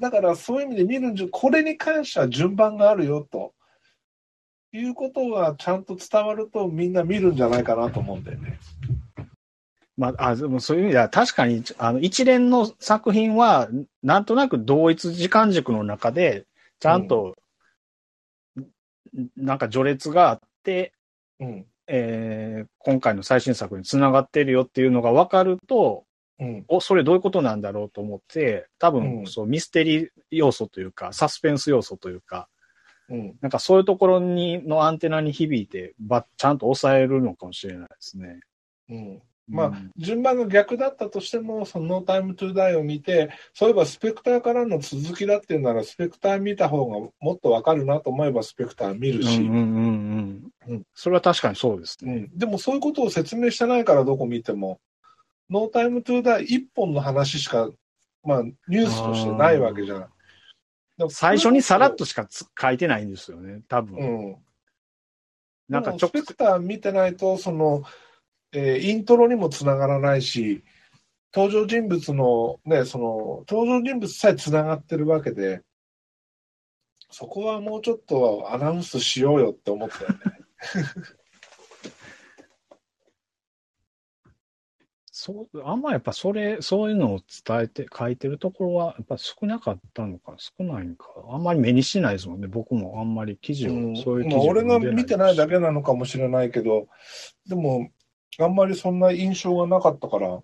[0.00, 3.54] だからそういう意味で見る順、これに関しては順番があるよと。
[4.72, 8.58] いうことがちゃんと伝わるとみんな見るんじゃないかなと思うんだよね。
[9.96, 13.68] まあ、あ、でもそういう意味では確かに、あの、一連の作品は、
[14.02, 16.44] なんとなく同一時間軸の中で、
[16.80, 17.34] ちゃんと、
[18.58, 18.64] ん
[19.36, 20.92] なんか序列があって、
[21.40, 21.66] うん。
[21.86, 26.04] えー今回の最新作につながってるよっていうのが分かると、
[26.38, 26.64] うん。
[26.68, 32.48] お、それどういうことなんだろうと思って、多分、うんそう、ミステリー要素というか、サスペンス要素というか、
[33.08, 33.36] うん。
[33.40, 38.40] なんかそういうところに、のアンテナに響いて、ば、ちゃんと抑えるのかもしれないですね。
[38.90, 39.22] うん。
[39.48, 52.12] まあうん順番が逆だったとしても、そのノータイムトゥーダイを見て、そういえばスペクターからの続きだっていうなら、スペクター見た方がもっとわかるなと思えばスペクター見るし、うんうんうんうんうんそれは確かにそうですね。
[52.12, 54.80] うん、でもそういうことを説明してないからどこ見ても、
[55.48, 57.70] ノータイムトゥーダイ一本の話しか、
[58.24, 60.00] まあ、ニュースとしてないわけじゃん。
[60.00, 60.10] だか
[60.98, 63.98] ら最初にさらっとしかつ書いてないんですよね、多分。
[63.98, 64.36] うん。
[65.68, 67.82] なんかちょスペクター見てないと、その、
[68.52, 70.64] えーイントロにもつながらないし、
[71.34, 75.62] 登場人物の、ね、その、登場人物さえつながってるわけで、
[77.10, 80.18] そこはもうちょっとアナウンスしようよって思ったよね。
[85.18, 91.06] そう、あんまやっぱそれ、そういうのを伝えて、書いてるところは、やっぱ少なかったのか、少ないのか。
[91.30, 92.46] あんまり目にしないですもんね。
[92.46, 95.54] 僕もあんまり記事を、うんそういう記事をまあ俺が見てないだけ。
[95.54, 96.86] けなのかもしれないけど、
[97.48, 97.88] でも、
[98.38, 100.42] あんまりそんな印象がなかったから、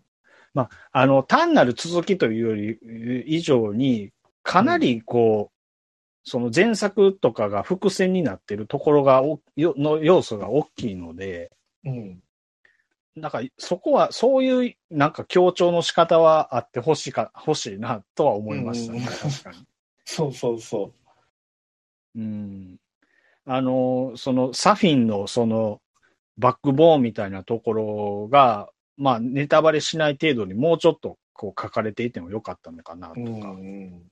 [0.93, 2.79] あの、単なる続きというより、
[3.27, 4.13] 以上に、
[4.43, 5.53] かなりこう、
[6.25, 11.51] その前作とかが伏線になってるところがお、よの要素が大きいので、
[11.85, 12.23] うん。
[13.17, 19.67] なんか、そこは、そういう、なんか強調の仕方はあってほしいか、欲しいな、とは思いましたね、うん確かに。
[20.05, 20.93] そうそうそ
[22.15, 22.77] うん。
[23.45, 25.81] あの、その、サフィンの、その、
[26.39, 33.51] バックボーンみたいなところが、まあ、ネタバレしない程度にもうちょっとこう書かれていてもよかったのかなとうんか。
[33.51, 34.03] うん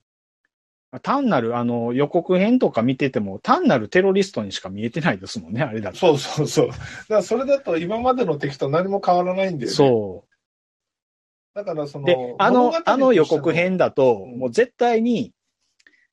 [1.02, 5.98] 単なるあの予告編とか見てても、単なるテロリストにしか見えてないですもんね、あれだと。
[5.98, 6.68] そうそうそう。
[6.70, 9.76] だからそれだと今までの敵と何も変わらないんだよね。
[9.76, 10.24] そ
[11.54, 12.06] だからその、う。
[12.06, 15.32] で、あの、あの予告編だと、うんもう絶対に、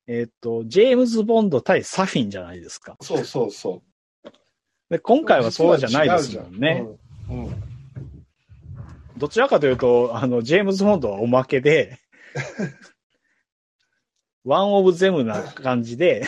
[0.06, 2.96] えっと、ジェームズ・ボンド対サフィンじゃないですか。
[3.00, 3.87] そうそうそう。
[4.90, 6.86] で今回はそうじゃないですもんね。
[7.28, 7.36] うん。
[7.36, 7.46] うん。
[7.46, 7.68] うん
[9.18, 11.98] どちらかというと、あの、ジェームズ・ボンドはおまけで、
[14.44, 16.24] ワンオブゼムな感じで、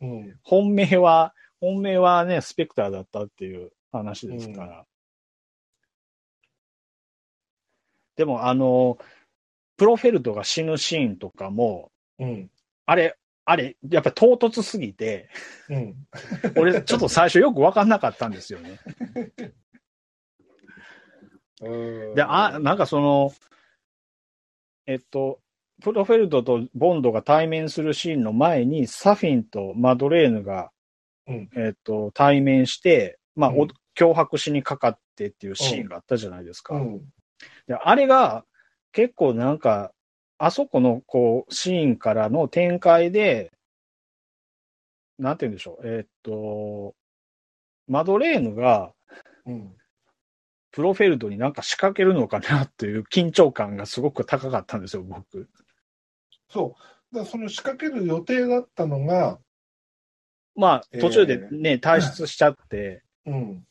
[0.00, 0.38] うん。
[0.42, 4.86] 本命は、本命はね、スペクターだったっていう話ですから。
[8.16, 8.98] でも、あの、
[9.76, 12.50] プロフェルトが死ぬシーンとかも、うん。
[12.84, 13.16] あれ、
[13.46, 15.28] あれ、やっぱり唐突すぎて、
[15.68, 15.94] うん。
[16.56, 18.78] 俺ちょっと最初よくわかんなかったんですよね。
[21.60, 23.32] うんで、あ、なんかその、
[24.86, 25.40] えっと、
[25.82, 30.70] プロフェルトとボンドが対面するシーンの前に、サフィンとマドレーヌが、
[31.26, 36.74] うんえっと、対面して、まあ、うんお脅迫しにかかってっていうシーンがあったじゃないですか。
[36.74, 36.98] うん。
[37.68, 38.44] であれが、
[38.92, 39.92] 結構なんか、
[40.38, 43.52] あそこの、こう、シーンからの展開で、
[45.18, 46.94] なんて言うんでしょう、えっと、
[47.86, 48.92] マドレーヌが、
[49.46, 49.76] うん。
[50.72, 55.48] プロフェルトになんか仕掛けるのかなっていう緊張感がすごく高かったんですよ、僕。
[56.48, 56.74] そ
[57.12, 57.14] う。
[57.14, 59.38] だその仕掛ける予定だったのが、
[60.56, 63.64] まあ、えー途中でね、退出しちゃって、うん。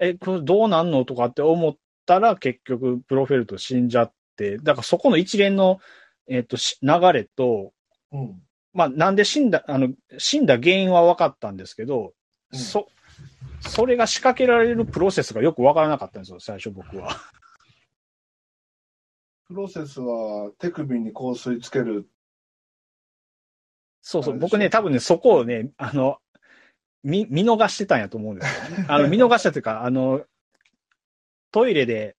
[0.00, 5.80] え、これどうなんのとかって思ったら、結局、プロフェルト死んじゃって、だからそこの一連の、
[6.28, 7.72] えっ、と、し流れと、
[8.12, 8.42] うん。
[8.72, 9.88] まあ、なんで死んだ、あの、
[10.18, 12.12] 死んだ原因は分かったんですけど、
[12.52, 12.88] うんそ、
[13.60, 17.16] それが仕掛けられるプロセスがよく分からなかったんですよ、最初僕は。
[19.46, 22.08] プロセスは手首に香水つける。
[24.00, 26.18] そうそう、僕ね、多分ね、そこをね、あの、
[27.02, 28.86] 見、見逃してたんやと思うんですよ、ね。
[28.88, 30.24] あの、見逃したというか、あの、
[31.52, 32.16] トイレで、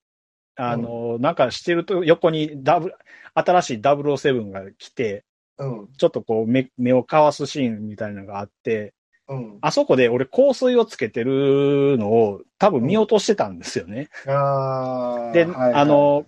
[0.56, 2.96] あの、なんかしてると、横にダブル、
[3.34, 5.26] 新しい007が来て、
[5.58, 5.88] うん。
[5.98, 8.94] ちょっとこう目、目をかわすシーンみたいなのがあって、
[9.28, 9.58] うん。
[9.62, 14.10] あそこで俺香水をつけてるのを多分見落としてたんですよね。
[14.28, 15.32] ああ。
[15.32, 16.26] で、はいはいあ、の、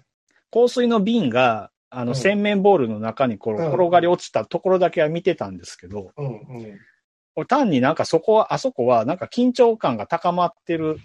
[0.51, 3.55] 香水の瓶が、あの、うん洗面ボールの中に転
[3.89, 6.79] がり落ちたところだけは見てたんですけど、うんうん。
[7.35, 10.97] 俺単になんかそこは、あそこはなんか緊張感が高まってる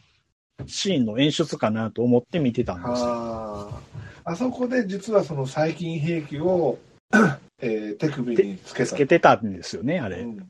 [0.67, 3.09] シーンの演出かなと思って見てたんですよ。
[3.09, 3.83] あ
[4.25, 4.33] あ。
[4.33, 6.79] あそこで実はその細菌兵器を、
[7.61, 8.87] えー手首につけた。
[8.87, 10.21] つけてたんですよね、あれ。
[10.21, 10.49] うん。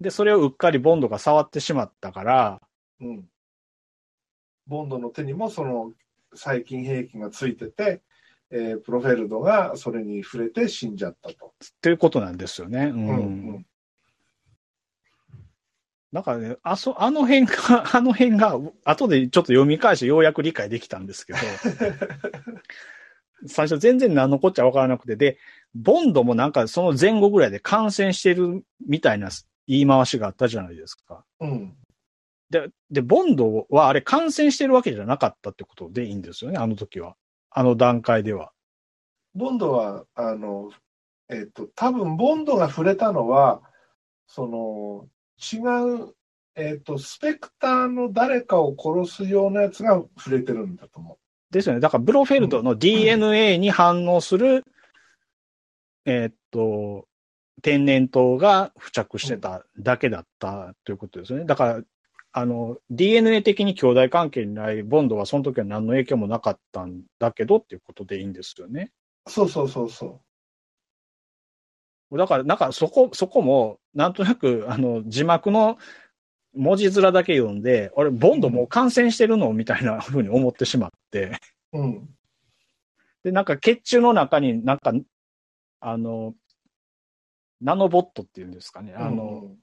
[0.00, 2.60] で、それをうっかりボンドが触ってしまったから、
[3.00, 3.24] うん。
[4.66, 5.92] ボンドの手にもその
[6.34, 8.02] 細菌兵器がついてて、
[8.50, 11.54] えープロフェルドがそれに触れて死んじゃったと。
[11.64, 12.86] っていうことなんですよね。
[12.86, 13.08] うん。
[13.08, 13.12] う
[13.58, 13.66] ん
[16.16, 21.38] だからね、あそ、あの辺が、 あの辺が、後でちょっと読み返してようやく理解できたんですけど、
[23.46, 25.36] 最初全然何のこっちゃわからなくて、で、
[25.74, 29.28] ボンドもなんかその前後ぐらいで感染してるみたいな
[29.66, 31.22] 言い回しがあったじゃないですか。
[31.40, 31.76] うん。
[32.48, 37.14] で、で、ボンドはあれ感染してるわけじゃなかったってことでいいんですよね、あの時は。
[37.50, 38.52] あの段階では。
[39.34, 40.70] ボンドは、あの、
[41.28, 43.60] えっ、と、多分ボンドが触れたのは、
[44.26, 45.08] その、
[45.40, 45.58] 違
[46.04, 46.14] う、
[46.54, 51.18] えっ、と、スペクターの誰かを殺すようなやつが触れてるんだと思
[51.50, 51.80] ですよね。
[51.80, 54.64] だから、ブロフェルトの DNA に反応する、
[56.04, 57.06] えーっと、
[57.62, 61.44] 天然痘が付着してただけだったということですよね。
[61.44, 61.82] だから、
[62.32, 68.92] あの、DNA 的に兄弟関係にないボンドはその時は何の影響もなかったんだけどっていうことでいいんですよね。
[69.26, 69.30] う。
[69.30, 70.20] そうそうそうそ
[72.12, 75.78] だから、なんかそこ、そこも、なんとなく、あの、字幕の
[76.54, 79.52] 文字面だけ読んで、俺、ボンドもう感染してるの？
[79.52, 81.38] みたいな 風に思ってしまって。
[81.72, 81.80] う。
[81.80, 82.08] うん。
[83.24, 84.92] で、なんか血中の中になんか、
[85.80, 86.34] あの、
[87.60, 88.94] ナノボットっていうんですかね。
[88.94, 89.56] あの、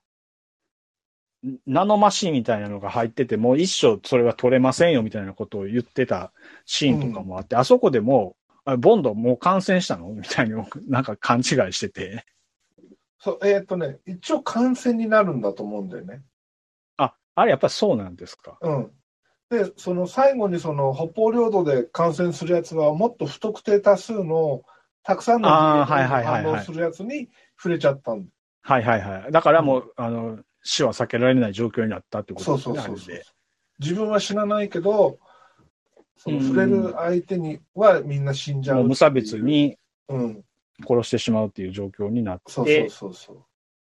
[1.66, 6.32] ナノマシンみたいなのが入ってて、もう一生それは取れませんよみたいなことを言ってた
[6.66, 8.36] シーンとかもあって、あそこでも
[8.80, 10.08] ボンドもう感染したの？
[10.10, 10.56] みたいに
[10.88, 12.26] なんか勘違いしてて。
[13.24, 16.24] そう、えっ、とね、一応感染になるんだと思うんだよね。
[16.98, 18.58] あ、あれやっぱりそうなんですか？
[18.60, 18.92] うん。
[19.50, 24.64] で、その最後にその北方領土で感染するやつはもっと不特定多数の
[25.04, 28.30] たくさんの反応するやつに触れちゃったんだ。
[28.62, 29.32] はいはいはい。
[29.32, 32.76] だからもう、あの、死は避けられない状況になったってことですね。
[32.76, 33.22] そうそうそう
[33.80, 35.18] 自分は死なないけど、
[36.18, 38.80] その触れる相手にはみんな死んじゃうう。
[38.80, 39.78] もう無差別に
[40.10, 40.44] うん。
[40.82, 43.38] 殺してしまうっていう状況になって、そうそうそうそっ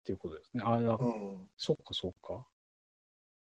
[0.06, 0.64] ていうことですね。
[0.66, 0.98] あ、だう。
[1.02, 1.48] うん。
[1.58, 2.46] そっかそっか。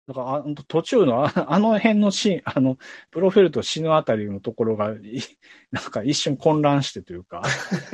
[0.09, 2.79] だから、あ途中のああの辺のシーン、あの、
[3.11, 5.21] プロフェルト死ぬあたりのところが、い
[5.73, 7.43] なんか一瞬混乱してというか、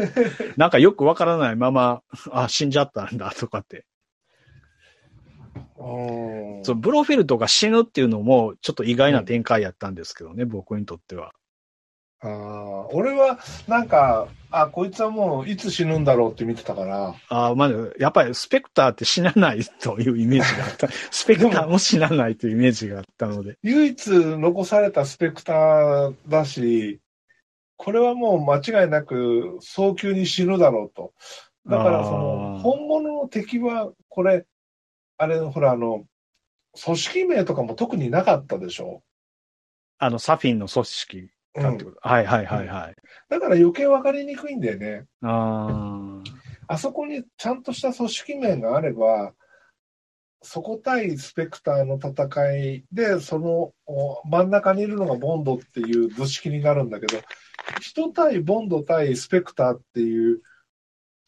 [0.57, 3.87] なんかよくわからないまま、あ、死んじゃったんだとかって。
[5.79, 11.33] うんそう、ブロフェルトが死ぬっていうのも、ちょっと意外な展開やったんですけどね、僕にとっては。
[12.23, 20.89] ああ、俺は、なんか、あ、こいつはもういつ死ぬんだろうって見てたから、あまず、やっぱりスペクターって死なないというイメージがあった。
[21.11, 23.57] スペクターも死なないというイメージがあったので。
[23.63, 27.01] 唯一残されたスペクターだし、
[27.77, 31.13] これはもう間違いなく早急に死ぬだろうと。
[31.67, 34.47] だからその本物の敵はこれ、
[35.17, 36.05] あれほらあの、
[36.81, 39.03] 組織名とかも特になかったでしょ。
[39.99, 41.99] あの、サフィンの組織うんかって、こと。
[42.01, 42.95] はいはいはいはい。
[43.29, 45.05] だから余計わかりにくいんだよね。
[45.23, 46.21] あ
[46.69, 49.35] あそこにちゃんとした組織名があれば、
[50.43, 57.21] そこ対スペクターの戦いで、そのお真ん中にいるのがボンドっていう図式になるんだけど、
[57.81, 60.41] 人対ボンド対スペクターっていう、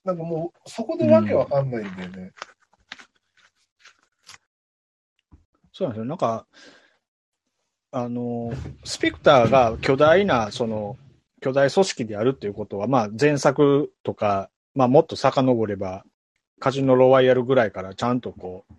[0.05, 2.33] なんかもうそこでわけわかんないんだよね。
[5.73, 6.05] そうなんですよ。
[6.05, 6.47] なんか、
[7.97, 8.53] あの、
[8.83, 10.97] スペクターが巨大な、その、
[11.41, 16.05] 巨大組織であるっていうことは、まあ、前作とか、まあ、もっと遡れば、
[16.59, 18.75] カジノロワイヤルぐらいからちゃんとこう、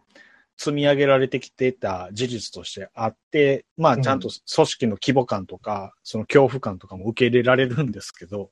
[0.58, 8.48] 積み上げられてきてた事実としてあって、まあ、ちゃんと組織の規模感とか、その恐怖感とかも受け入れられるんですけど、うん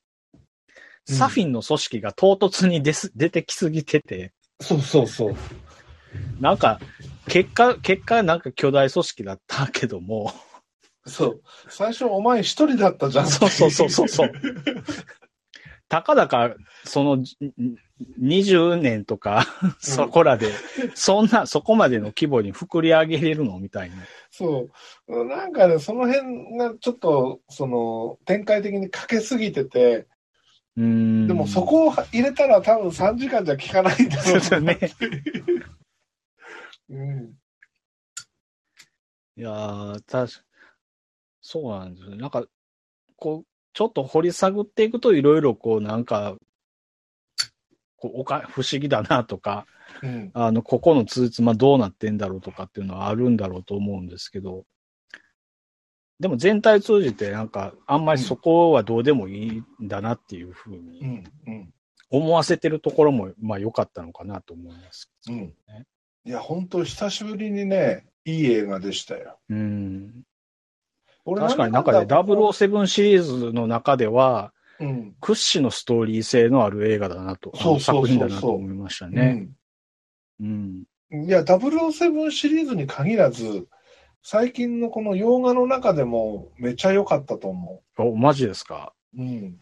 [1.05, 4.31] サフィンの組織が唐突にです出てきすぎてて、
[4.61, 5.35] そうそうそう。
[6.39, 6.79] なんか、
[7.27, 10.31] 結果、結果なんか巨大組織だったけども、
[11.05, 11.41] そう。
[11.69, 13.27] 最初お前一人だったじゃん。
[13.27, 14.31] そうそうそうそうそう。
[15.89, 16.55] たかだか、
[16.85, 17.37] その、じ
[18.19, 19.45] 20年とか、
[19.79, 20.49] そこらで、
[20.95, 23.97] そんな、そこまでの規模に膨り上げれるのみたいな。
[24.31, 24.69] そ
[25.07, 25.25] う。
[25.27, 30.07] なんかね、その辺がちょっと、その、展開的にかけすぎてて、
[30.75, 31.27] うーん。
[31.27, 34.79] でもそこを入れたら多分3時間じゃ効かないんだろそううね。
[36.89, 37.33] うん。
[39.35, 40.39] いやー、確か
[41.43, 42.17] そうなんですよね。
[42.17, 42.45] なんか、
[43.17, 46.37] こう、ちょっと掘り下ぐっていくといろいろこう、なんか、
[47.97, 49.67] こうおか不思議だなとか、
[50.01, 50.31] うん。
[50.33, 54.65] あの、ここの通知、まあどうなってんだろうとかっていうのはあるんだろうと思うんですけど、
[56.19, 61.27] でも全体通じてなんか、あんまりそこはどうでもいいんだなっていうふううに。
[62.09, 65.11] 思わせてるところも、まあ良かったのかなと思います。
[65.27, 65.53] うん。
[66.25, 69.39] いや、本当久しぶりにね、いい映画でしたよ。
[69.49, 70.23] うん。
[71.25, 75.15] 俺確かになんだ007シリーズの中では、うん。
[75.21, 79.47] 屈指のストーリー性のある映画だなと、そう作品だなと思いましたね。
[80.39, 80.83] うん。
[81.11, 81.25] うん。
[81.25, 83.67] いや、007シリーズに限らず、
[84.21, 88.93] 最近のこの洋画の中でもめっちゃ良かったと思お、マジですか？
[89.17, 89.21] う。
[89.21, 89.57] うん。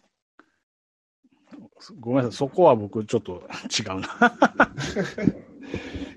[1.99, 3.43] ごめんなさい、そこは僕ちょっと
[3.77, 4.07] 違うな。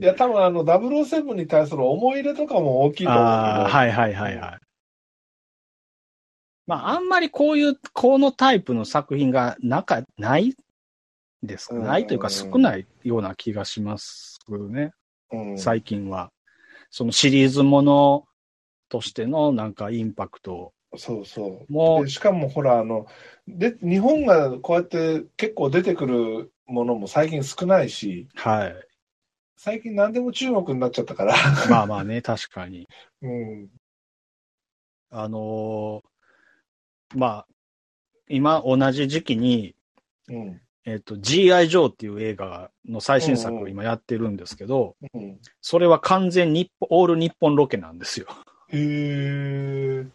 [0.01, 3.23] いや、多分あの、007に対する思い入れとかも大きいと思う。
[3.23, 4.59] ああ、はいはいはいはい。
[6.67, 10.55] まあ、あんまりこういう、このタイプの作品がなか、ない
[11.43, 11.75] ですか？
[11.75, 14.39] うんないというか少ないような気がします
[14.71, 14.93] ね、
[15.31, 15.59] うん。
[15.59, 16.31] 最近は。
[16.91, 18.25] そのシリーズもの
[18.89, 21.73] としてのなんかインパクトそうそう。
[21.73, 23.07] もで、しかもほら、あの、
[23.49, 28.75] で、日本がこうやって結構出てくるものも最近少ないし、はい。
[29.57, 31.35] 最近何でも中国になっちゃったから。
[31.69, 32.89] まあまあね、確かに。
[33.23, 33.69] うん。
[35.11, 36.14] あのー
[37.15, 37.47] まあ、
[38.29, 39.75] 今同じ時期に、
[40.29, 40.61] うん。
[40.87, 41.69] えっ、と、G.I.
[41.69, 45.39] ジョーっていう映画の最新作うんうんを今やってるんですけど、うん。
[45.63, 48.27] それは完全日本、オール日本ロケなんですよ。
[48.69, 50.07] へえ。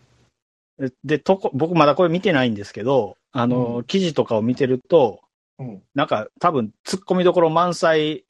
[0.78, 5.22] でで、とこ、僕まだこれ見てないんですけど、あの、うん記事とかを見てると、
[5.58, 5.84] うん。
[5.96, 8.26] なんか多分突っ込みどころ満載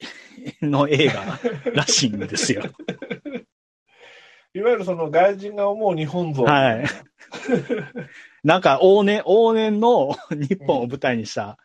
[0.62, 1.38] の映画
[1.74, 2.62] らしいんですよ。
[4.52, 6.42] いわゆるその外人が思う日本像。
[6.42, 6.84] はい。
[8.42, 11.58] なんか往年、往年の 日本を舞台にした、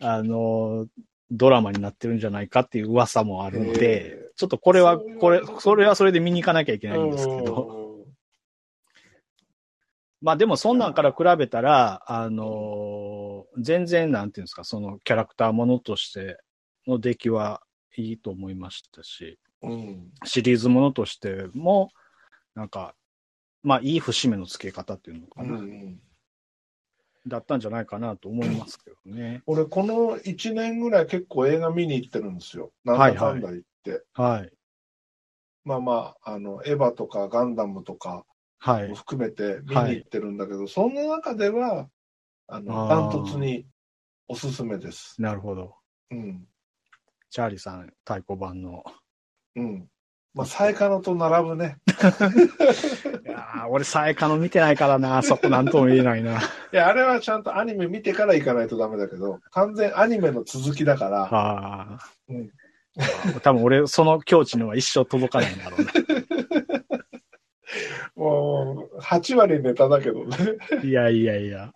[0.00, 0.86] あの、
[1.30, 8.04] ドラマになってるんじゃないかっていう噂もあるので、ちょっとこれは、これ、それはそれで見に行かなきゃいけないんですけど、
[10.20, 16.38] まあでもそんなんから比べたら、あのー全然なんていうんですか、そのキャラクターものとして
[16.86, 17.62] の出来は
[17.96, 19.70] いいと思いましたし、うん。
[19.70, 20.10] うん。
[20.24, 21.90] シリーズものとしても、
[22.54, 22.94] なんか、
[23.64, 26.00] まあ、いい節目の付け方っていうのかうんな、うん
[27.26, 29.42] だったんじゃないかなと思いますけどね。
[29.46, 32.70] 俺、この1年ぐらい結構映画見に行ってるんですよ。
[32.84, 34.02] なんだかんだ言って。
[34.12, 34.52] はい。
[35.64, 38.26] まあまあ、あの、エヴァとかガンダムとか
[38.58, 38.94] はいも。
[38.94, 41.88] 含めて見に行ってるんだけど、その中では、
[42.46, 43.66] あの、ダントツに
[44.28, 45.20] おすすめです。
[45.20, 45.76] なるほど。
[46.10, 46.46] うん。
[47.30, 48.84] チャーリーさん、太鼓判の。
[49.56, 49.88] うん。
[50.34, 51.78] まあ、サイカノと並ぶね。
[53.54, 56.40] いやー俺、サエカの見てないからな、そこなんとも言えないな。
[56.40, 61.98] いや、あれはちゃんとアニメ見てから行かないとダメだけど、完全アニメの続きだから、ああ。
[62.28, 62.50] うん
[63.42, 65.92] 多分俺、その境地には一生届かないんだろうな。
[68.14, 70.36] もう、8割ネタだけどね。
[70.84, 71.72] いやいやいや。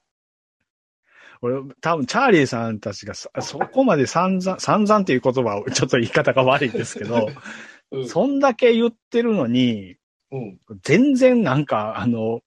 [1.42, 7.28] 俺、多分、チャーリーさんたちがそそこまで散々、散々っていう言葉を、ちょっと言い方が悪いですけど、
[7.90, 8.09] うん。
[8.09, 9.96] そんだけ言ってるのに、
[10.30, 10.59] うん。
[10.82, 12.42] 全然なんか、あの、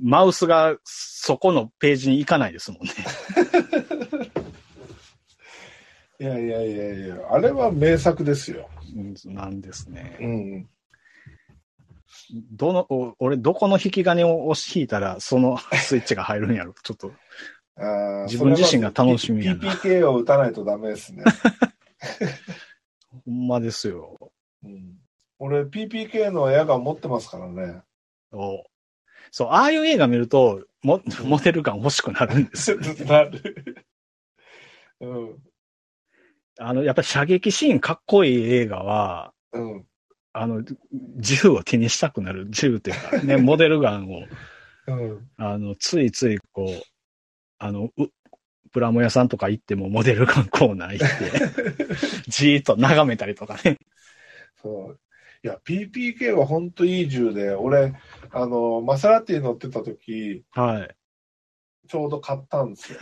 [0.00, 2.92] マウスがそこのページに行かないですもんね。
[6.20, 8.68] いやいやいやいや、あれは名作ですよ。
[8.94, 10.16] うんなんですね。
[10.20, 10.68] うん。
[12.52, 16.74] どの、お俺、どこの引き金を押し引いたら、その スイッチが入るんやろ。
[16.82, 17.12] ちょっと、
[17.76, 21.24] あー自分自身が楽しみやな P- PPK を打たないとダメですね。
[23.24, 24.32] ほんまですよ。
[24.62, 24.98] うん、
[25.42, 27.82] 俺、PPK のエアガン持ってますからね。
[28.30, 28.62] お
[29.32, 32.78] そう、ああいう映画見ると、も、モデル感欲しくなるんですよ。
[33.08, 33.84] なる。
[35.00, 35.38] うん。
[36.60, 39.86] あの、やっぱり射撃シーンかっこいい映画は、うん。
[40.32, 40.62] あの、
[41.18, 42.46] 銃を手にしたくなる。
[42.48, 44.22] 銃っていうか、ね、モデルガンを、
[44.86, 45.30] うん。
[45.38, 46.82] あの、ついついこう、
[47.58, 48.06] あの、う、
[48.70, 53.78] プラモ屋さんとか行ってもモデルガンコーナー行って、じーっと眺めたりとかね。
[54.62, 55.00] そう。
[55.44, 57.94] いや、PPK は本当いい銃で、俺、
[58.30, 60.96] あの、マセラティ乗ってた時、はい。
[61.88, 62.98] ちょうど買ったんですよ。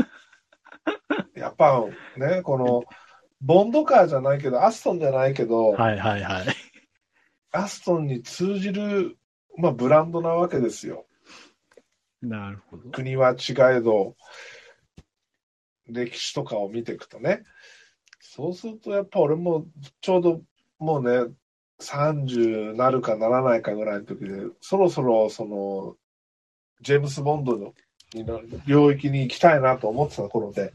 [1.37, 1.85] やっぱ
[2.17, 2.85] ね、この、
[3.43, 6.47] ボンドカーじゃないけど、アストンじゃないけど、はいはいはい。
[7.53, 9.19] アストンに通じる、
[9.59, 11.07] まあ、ブランドなわけですよ。
[12.23, 12.91] なるほど。
[12.91, 14.17] 国は違えど、
[15.87, 17.45] 歴史とかを見ていくとね。
[18.21, 19.67] そうすると、やっぱ俺も
[20.01, 20.43] ちょうど
[20.79, 21.35] もうね、
[21.81, 24.31] 30なるかならないかぐらいの時で、
[24.61, 25.97] そろそろその、
[26.83, 27.75] ジェームス・ボンドの
[28.15, 30.73] の領域に行きたいなと思ってた頃で、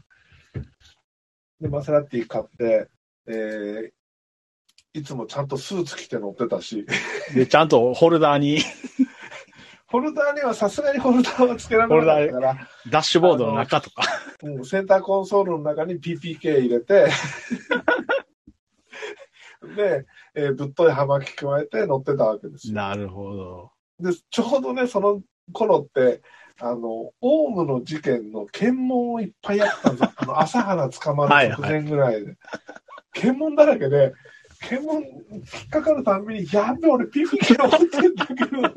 [1.60, 2.88] で、マセラティ買って、
[3.26, 3.90] えー
[4.96, 6.86] いつもちゃんとスーツ着て乗ってたし、
[7.34, 8.60] で、ちゃんとホルダーに、
[9.88, 14.04] ホルダーにはさすがにホルダーはつけられなかったから、ダッシュボードの中とか。
[14.42, 17.08] うんセンターコンソールの中に PPK 入れて、
[19.76, 22.74] で、えーぶっとい葉巻加えて乗ってたわけですよ。
[22.74, 23.70] なるほど。
[24.00, 25.22] で、ちょうどね、その
[25.52, 26.22] 頃って、
[26.60, 30.12] あの、オウムの事件の検問をいっぱいやったんですよ。
[30.16, 32.36] あの、朝原捕まる直前ぐらいで。
[33.12, 34.14] 検問だらけで、
[34.60, 38.72] 検問引っかかるたんびに、やべ、俺 PPK 持ってんだけど、ど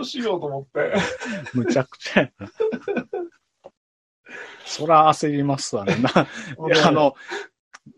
[0.00, 0.94] うしようと思って。
[1.54, 2.50] むちゃくちゃやな。
[4.66, 5.96] そら焦りますわね。
[5.96, 6.10] な、
[6.86, 7.14] あの、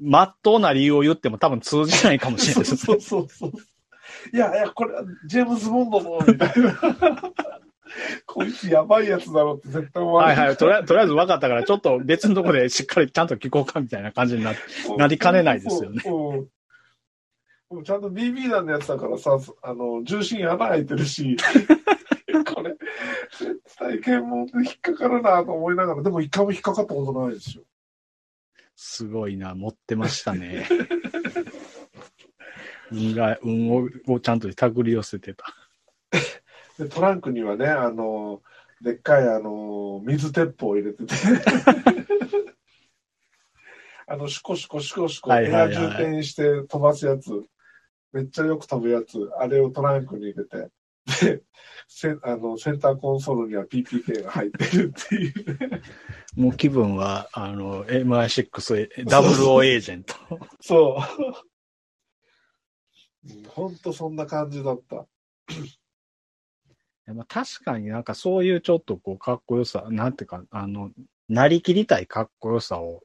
[0.00, 2.76] まっとうな理由を言っても多分通じないかもしれないです。
[2.76, 3.52] そうそうそう。
[4.32, 7.32] いやいや、これはジェームズ・ボンドの、みたいな。
[8.26, 10.56] こいつやばいやつだろって絶対思われるはいはい。
[10.56, 14.54] とりあえず、分かったから、ちょっと別のところでしっかりちゃんと聞こうかみたいな感じにな。
[14.96, 16.02] なりかねないですよね
[17.70, 21.36] うちゃんと BB 弾のやつだからさ、あの、重心穴開いてるし、
[22.54, 22.76] これ、
[23.38, 27.64] 絶対検問で引っかかるなと思いながら、でも一回も引っかかったことないですよ。
[28.76, 30.68] すごいな、持ってましたね。
[32.92, 35.44] 運が、運ををちゃんと手繰り寄せてた。
[36.78, 38.42] で、トランクにはね、あの、
[38.82, 41.14] でっかい、あの、水鉄砲を入れてて、
[44.06, 47.30] あの、シュコシュコシュコシュコ、はいエア充填して飛ばすやつ、
[48.12, 50.68] めっちゃよく飛ぶやつ、あれをトランクに入れて、
[51.20, 51.42] で、
[51.88, 55.82] センあのセンターコンソールには PPK が入ってるっていうね。
[56.34, 60.14] もう気分は、あの、MI6、ダブルオエージェント。
[60.60, 61.22] そう。
[61.22, 61.34] うん
[63.48, 65.06] ほんとそんな感じだった。
[67.12, 70.92] まあ、確かになんかそういうちょっとこうかっこよさ、なんていうか、あの、
[71.28, 73.02] なりきりたいかっこよさを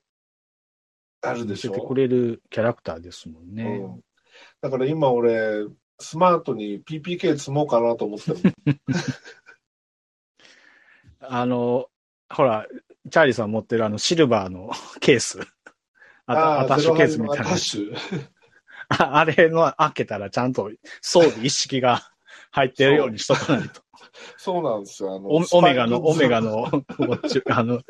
[1.22, 1.72] あるでしょ？
[1.72, 3.64] てくれるキャラクターですもんね。
[3.64, 4.02] うん
[4.62, 5.66] だから今俺、
[6.02, 8.34] スマートに PPK 積もうかなと思って。
[11.22, 11.88] あの、
[12.30, 12.68] ほら、
[13.10, 15.40] チャーリーさん持ってるあのシルバーのケース。
[16.26, 17.46] あたアタッシュケースみたいな。
[18.90, 20.70] ああれの開けたらちゃんと
[21.02, 22.12] 装備一式が
[22.52, 23.82] 入ってるようにしとかないと。
[24.38, 25.16] そうなんですよ。
[25.16, 26.42] あのオオメガの、オメガ。
[26.42, 26.70] の、
[27.50, 27.82] あの、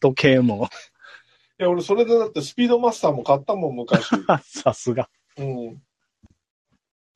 [0.00, 0.68] 時計も、
[1.60, 4.08] いや、俺それでだってスピードマスターも買ったもん、昔。
[4.42, 5.08] さすが。
[5.36, 5.82] うん。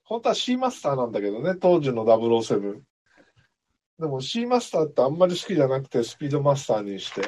[0.09, 2.81] 本当は C マスターなんだけどね、当時の007。
[3.99, 7.21] でも C マスターってあんまり好きじゃなくて、スピードマスターにして。
[7.21, 7.25] い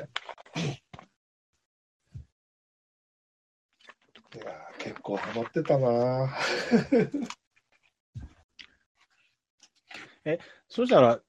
[4.39, 6.35] やー結構ハマってたな
[10.69, 11.21] そしたら、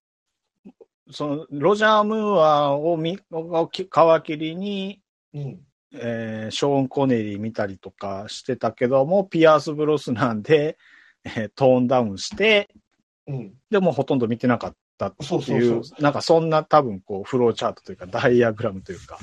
[1.10, 3.90] その、ロジャー・ムーアを見、をき皮
[4.24, 5.02] 切りに、
[5.34, 5.68] うん。
[5.94, 10.78] えーショーン・コネリー見たりとかしてたけども、ピアース・ブロスなんで、
[11.24, 12.70] えートーンダウンして、
[13.28, 13.54] うん。
[13.70, 15.82] でもほとんど見てなかったっていう。
[16.00, 19.18] なんかそんな多分こう、フローチャートというか、ダイアグラムというか、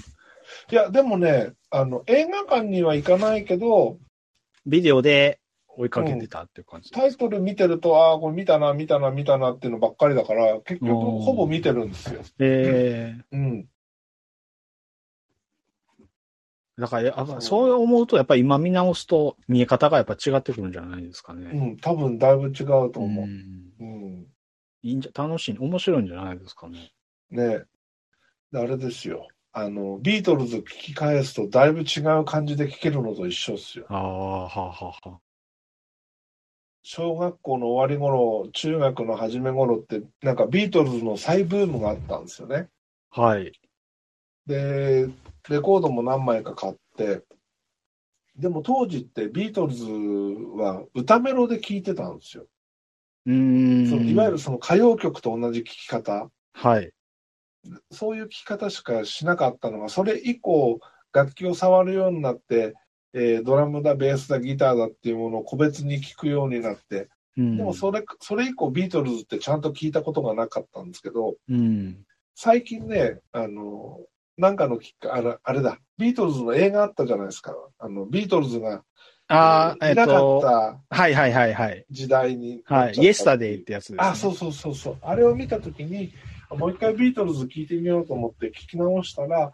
[0.71, 3.99] いや、でもね、あの、映画館には行かないけど、
[4.67, 6.91] ビデオで追いかけてたっていう感じ。
[6.91, 12.23] タイトル見てると、ああ、これ見たな、見たな、見たなっていうのばっかりだから、結局ほぼ見てるんですよ。
[12.39, 13.67] えーうん。
[16.79, 21.51] だからやっぱそう思うと、やっぱり今見直すと見え方がやっぱ違ってくるんじゃないですかうね。
[21.73, 23.27] ん、多分だいぶ違うと思う。
[23.27, 24.27] んうん。
[24.83, 26.93] いいんじゃ、楽しい、面白いんじゃないですかね。
[27.31, 27.65] ね
[28.53, 29.27] であれですよ。
[29.53, 33.87] あの、ビートルズ聞き返すとだいぶ違う感じで聞けるのと一緒ですよ。
[33.89, 35.21] ああ、はあ、はあ、は
[36.83, 42.69] 小学校の終わり頃、中学の初め頃って、なんかビートルズの再ブームがあったんですよね。
[43.11, 43.21] あ。
[43.21, 43.53] はい。
[44.47, 45.09] で、
[45.49, 47.23] レコードも何枚か買って、
[48.37, 52.47] でも当時ってビートルズは歌メロで聴いてたんですよ。
[53.27, 53.87] うーん。
[53.87, 56.31] そのいわゆるその歌謡曲と同じ聴き方。
[56.53, 56.93] はい。
[57.91, 60.81] そういう聴き方しかしなかったのが、それ以降、
[61.13, 62.75] 楽器を触るようになって、
[63.15, 67.57] えードラムだ、ベースだ、ギターだっていうものを個別に聴くようになって、うん。
[67.57, 72.05] でもそれ、それ以降ビートルズってちゃんと聞いたことがなかったんですけど、うん。
[72.35, 73.99] 最近ね、あの、
[74.39, 77.55] なんかのきっかあれ、あれだ、ビートルズの映画あったじゃないですか。
[77.79, 78.85] あの、ビートルズが、
[79.27, 81.85] ああ、えっいなかっと、たはいはいはいはい。
[81.91, 82.95] 時代にはい。
[82.95, 83.99] イエスタデイってやつです、ね。
[84.01, 84.99] あ、そうそうそうそう。
[85.03, 86.13] あれを見たときに、
[86.51, 89.53] もう一回ビートルズ聞いてみようと思って聞き直したら、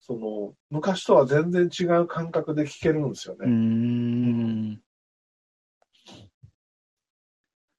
[0.00, 3.46] その、昔とは全然違う感覚で聞けるんですよね。
[3.46, 4.80] ん。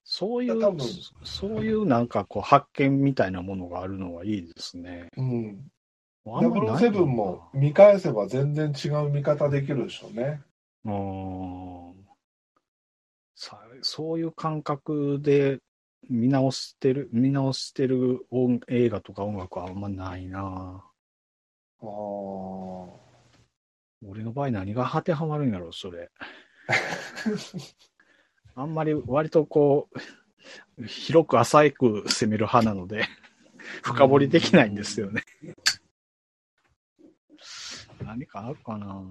[0.04, 0.86] そういう多分、
[1.24, 5.08] そういうなんかこう発見みたいなものがあるのはいいですね。
[5.16, 5.72] うん。
[6.26, 10.42] あんまない007も見返せば全然違う見方できるでしょうね。
[10.86, 11.92] あー
[13.36, 15.60] さそういう感覚で
[16.10, 20.84] 見直してる、見直してる音映画とか音楽はあんまないな
[21.82, 21.88] ああ。
[24.04, 26.12] 俺の場合何が当てはまるんやろう、それ。
[28.56, 29.90] あんまり割とこ
[30.78, 33.06] う、広く浅く攻める派なので、
[33.84, 35.24] 深掘りできないんですよね。
[38.04, 39.04] 何かあるかな？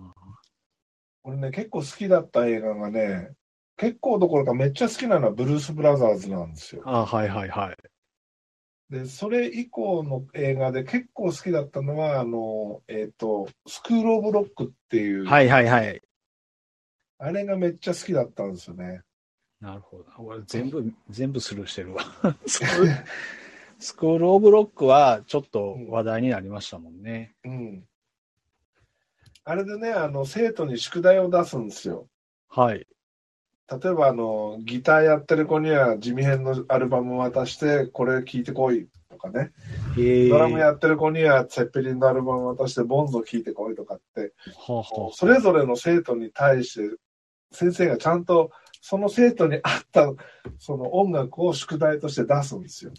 [1.22, 3.30] 俺ね、結構好きだった映画がね、
[3.76, 6.82] 結構どころかめっちゃ好きなのはブルース・ブラザーズなんですよ。
[6.84, 7.76] あはいはいはい。
[8.90, 16.02] で、それ以降の映画で結構好きだったのは、あの、えっ、と、スクール・オブ・ロックっていう、はいはいはい。
[17.18, 19.02] あれがめっちゃ好きだったんですよね。
[19.60, 20.06] なるほど。
[20.18, 22.02] 俺全部、全部スルーしてるわ。
[22.46, 22.88] スクール
[23.78, 27.34] スクールオブロックはちょっと話題になりましたもんね。
[27.44, 27.84] うん。
[29.44, 32.08] あれでね、あの、生徒に宿題を出すんですよ。
[32.48, 32.86] はい。
[33.70, 39.52] 例えば、あの、ギターやってる子には地味編のアルバム渡して、これ聴いてこいとかね。
[39.98, 44.32] えドラムやってる子にはセッペリンのアルバム渡して、ボンズを聴いてこいとかって、
[44.66, 46.96] はあはあそれぞれの生徒に対して、
[47.52, 48.50] 先生がちゃんと
[48.80, 50.12] その生徒に合った
[50.58, 52.92] その音楽を宿題として出すんですよ。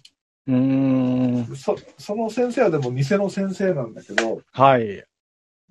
[0.47, 1.55] うーん。
[1.55, 5.03] そその先生はでも偽の先生なんだけど、はい。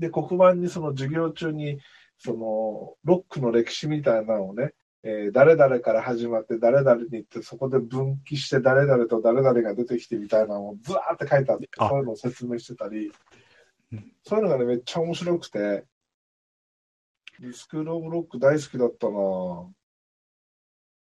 [0.01, 1.79] で、黒板にその授業中に、
[2.19, 4.73] そのロックの歴史みたいなのをね、
[5.03, 13.13] えー誰々から始まって誰々に行って、そこで分岐して誰々と誰々が出てきてみたいなのをずわーって書いてあって、あそういうのを説明してたり
[13.93, 15.85] うん、そういうのがね、めっちゃ面白くて、
[17.53, 19.69] スクールオブロック大好きだったなぁ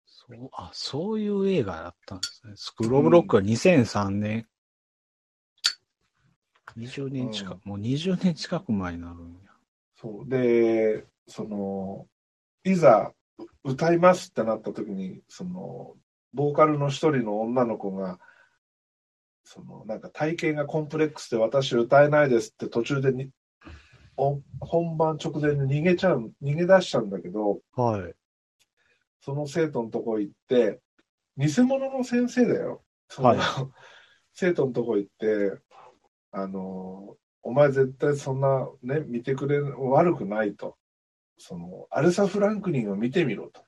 [0.07, 2.53] そう、あ、そういう映画だったんですね。
[2.57, 4.47] スクールオブロックは2003年。
[6.77, 9.51] 20年近く、もう20年近く前になるんや。
[9.97, 10.29] そう。
[10.29, 12.07] で、その、
[12.65, 15.95] いざう歌いますってなった時に、その、
[16.33, 18.19] ボーカルの一人の女の子が、
[19.45, 23.31] その、なんか体型がコンプレックスで私歌えないですって途中でに、
[24.17, 28.15] お本番直前に逃げちゃう、逃げ出しちゃうんだけど、はい。
[29.23, 30.81] その生徒のとこ行って、
[31.37, 32.83] 偽物の先生だよ。
[33.09, 33.39] そのはい
[34.33, 35.59] 生徒のとこ行って、
[36.33, 40.77] あの、お前絶対そんなね、見てくれ、悪くないと。
[41.39, 43.65] その、アルサ・フランクリンを見てみろと。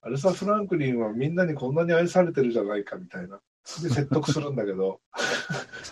[0.00, 3.40] アルサ・フランクリンはみんなにこんなに愛されてるじゃないかみたいな。
[3.82, 5.00] で説得するんだけど、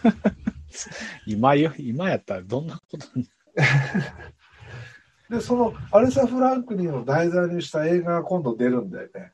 [1.26, 3.28] 今よ、今やったらどんなことに。
[5.28, 9.32] で、そのアレサ・フランクリンを題材にした映画が今度出るんだよね。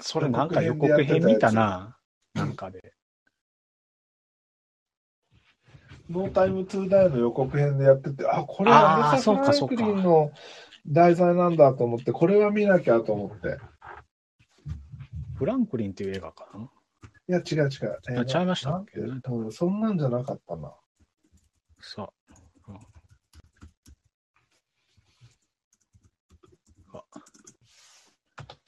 [0.00, 1.98] それなんか予告編見たな。
[2.34, 2.94] なんかで。
[6.10, 10.30] ノータイム・トゥ・ダイの予告編でやってて、あ、これはアレサ・フランクリンの
[10.86, 13.58] 題材なんだと思って、これは見なきゃと思って。
[15.36, 16.70] フランクリンっていう映画かな？
[17.28, 17.98] いや、違う違う。
[18.22, 20.72] えちゃいましたなんっけてうんそんなんじゃなかったな。
[21.80, 22.72] さあ。
[26.94, 27.02] あ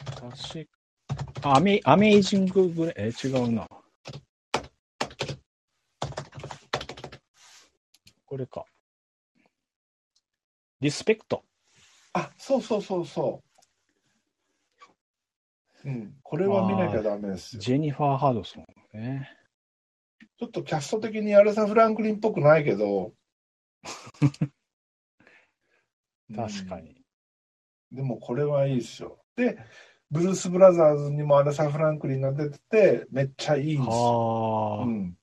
[0.04, 0.68] 確
[1.42, 3.66] かアメ、アメイジンググレえ、違うな。
[8.31, 8.65] これか。
[10.81, 11.43] リスペクト。
[12.12, 13.43] あ、そうそうそうそ
[15.85, 15.89] う。
[15.89, 17.62] うん、これは見なきゃダメですよ。
[17.62, 19.28] ジェニファー・ハドソンね。
[20.39, 23.15] ちょっとキャスト的にアルサ・フランクリンっぽくないけど。
[26.32, 27.05] 確かに。
[27.90, 27.97] うん。
[27.97, 29.19] でもこれはいいですよ。
[29.35, 29.59] で、
[30.12, 33.90] ブルース・ブラザーズにもアルサ・フランクリンが出てて、めっちゃいいんですよ。
[33.90, 35.16] はあ、うん、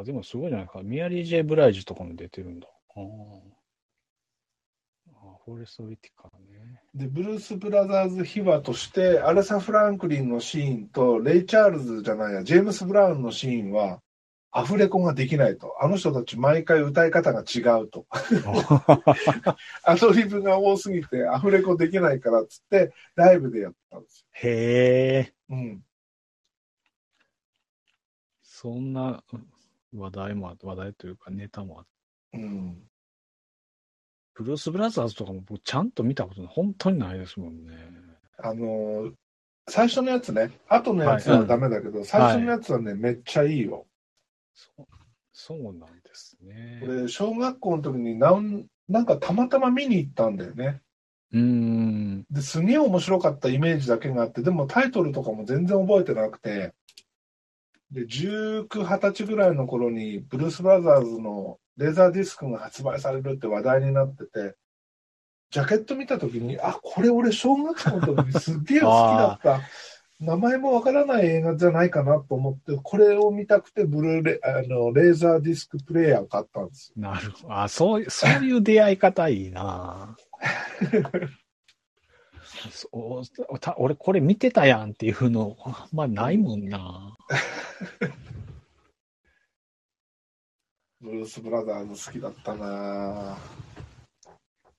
[0.00, 0.04] あ。
[0.04, 0.82] でもすごいじゃないか。
[0.82, 2.68] ミアリー・ジェイ・ブライジとかも出てるんだ。
[2.96, 3.06] あーあ。
[5.44, 6.82] フォレスト・ウィティカーね。
[6.94, 14.02] で、ブルース・ブラザーズ秘話として、アルサ・フランクリンのシーンと、レイ・チャールズじゃないや、ジェームス・ブラウンのシーンは、
[14.54, 15.82] アフレコができないと。
[15.82, 18.06] あの人たち毎回歌い方が違うと。
[19.82, 25.56] アドリブが多すぎてアフレコできないからっつって、ライブでやったんですへえ、よ。
[25.56, 25.84] うん。
[28.42, 29.24] そんな
[29.94, 31.86] 話題もあ話題というかネタもあっ
[32.32, 32.38] て。
[32.38, 32.82] うん。
[34.34, 37.74] ブルース・ブラザーズとかも僕ちゃんと見たこと本当にないですもんね。
[38.38, 39.12] あのー
[39.68, 43.86] 最初のやつね、後のやつはダメだけど、最初のやつはね、めっちゃいいよ。
[44.54, 44.86] そう
[45.32, 46.78] そうなんですね。
[46.80, 50.82] これ、小学校の時になん、なんかたまたま見に行ったんだよね。
[51.32, 52.24] うーん。
[52.30, 56.74] ですげえ面白かったイメージだけがあって、でもタイトルとかも全然覚えてなくて、
[57.92, 64.56] で、19、20歳ぐらいの頃に、ブルース・ブラザーズのレーザーディスクが発売されるって話題になってて、
[65.50, 69.60] ジャケット見たときに、あ、これ俺小学校の時にすっげえ好きだった。
[70.18, 77.02] 名前もわからない映画じゃないかなと思って、これを見たくて、ブルーレ、あの、レーザーディスクプレイヤーを買ったんですよ。
[77.02, 77.54] なるほど。
[77.54, 80.16] あ、そういう、そういう出会い方いいな
[82.70, 82.88] そ
[83.52, 87.16] うた俺これ見てたやんっていうの、あんまないもんな。
[91.00, 93.36] ブルース・ブラザーズ好きだったな。
[93.36, 93.36] ぁ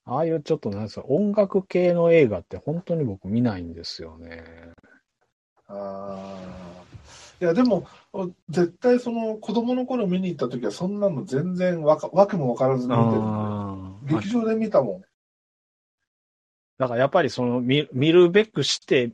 [0.06, 4.44] ああいうちょっとなんですか、音楽系の映画って本当に僕見ないんですよね。
[5.66, 7.44] あー。
[7.44, 7.86] いやでも
[8.48, 14.16] 絶対その子供の頃見に行った時はそんなの全然わかわけも分からずに見てるあー。
[14.16, 15.02] 劇場で見たもん
[16.78, 19.12] だからやっぱりその見見るべくして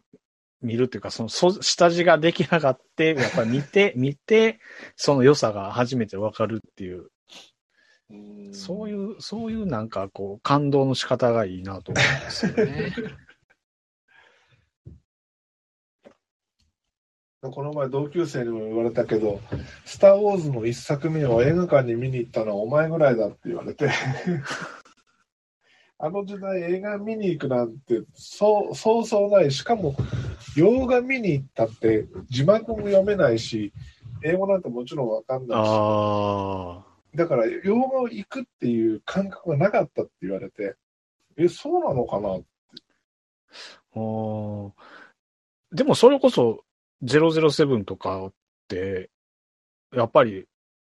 [0.62, 4.60] 見るっていうか、そのそ下地ができなかった、 やっぱり見て、見て、
[4.96, 7.08] その良さが初めてわかるっていう、
[8.10, 8.14] う
[8.50, 12.92] んそういう、そういうなんかこう、感動の仕方がいいなと思うんですよね。
[17.42, 19.40] この前同級生にも言われたけど
[19.86, 23.88] 「スター・ウォーズ」の一作目を映画館に見に行ったのはお前ぐらいだって言われて
[26.02, 29.52] あの時代映画見に行くなんてそうそうそうない。
[29.52, 29.94] しかも
[30.56, 33.72] 洋画見に行ったって字幕も読めないし
[34.24, 35.68] 英語なんてもちろん分かんないし。
[35.68, 40.76] あだから洋画を行くっていう感覚がなかったって言われて
[41.36, 42.32] えそうなのかなあ。
[43.94, 44.72] あー。
[45.72, 46.64] でもそれこそ
[47.04, 48.32] 007とかっ
[48.68, 49.10] て、
[49.94, 50.46] やっぱり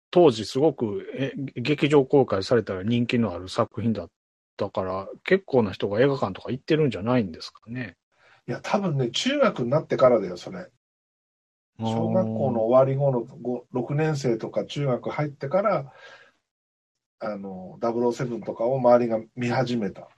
[0.10, 4.10] 当時すごくえ劇場公開されたら人気のある作品だっ
[4.58, 7.98] たから、結構な人が映画館とか行ってるんじゃないんですかね。
[8.48, 10.68] いや多分ね中学になってからだよそれ。
[11.80, 15.92] 小学校の終わり後のご6年生とか中学入ってから
[17.20, 20.10] あの007とかを周りが見始めた、は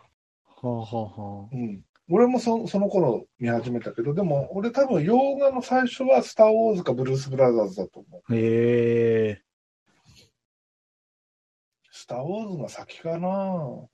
[0.64, 8.22] あ、はあはうん、俺もそその頃見始めたけどでも俺多分洋画の最初は「スター・ウォーズ」か「ブルース・ブラザーズ」だと思う。
[8.34, 8.39] あ、へ
[9.30, 9.41] え
[11.91, 13.88] 「スター・ウォーズ」が先かな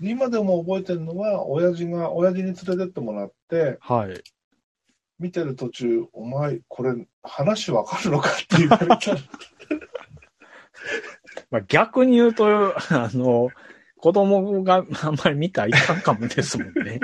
[0.00, 4.20] 今でも覚えてるのは、親父が、親父に連れてってもらって、はい。
[5.18, 8.96] 見てる途中、お前、これ、話わかるのかって言われた。
[11.50, 12.46] まあ、逆に言うと、
[12.76, 13.50] あの、
[13.96, 17.00] 子供があんまり見たらいかんかもですもんね。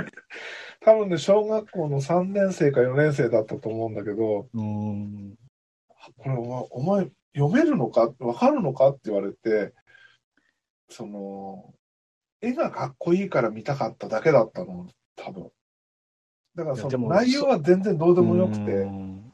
[0.81, 5.35] 多分ね、小学校の3年生か4年生だったと思うんだけど、うーん。
[6.19, 8.12] これお前、お前読めるのか？
[8.19, 8.91] わかるのか？
[8.91, 9.73] って言われて、
[10.89, 11.75] その、
[12.45, 15.51] 絵がかっこいいから見たかっただけだったの、多分。
[16.55, 19.33] だからその内容は全然どうでもよくて、ん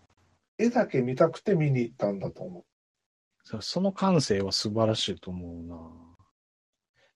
[0.59, 2.65] 絵だけ見たくて見に行ったんだと思う。
[3.43, 5.77] そその感性は素晴らしいと思うな。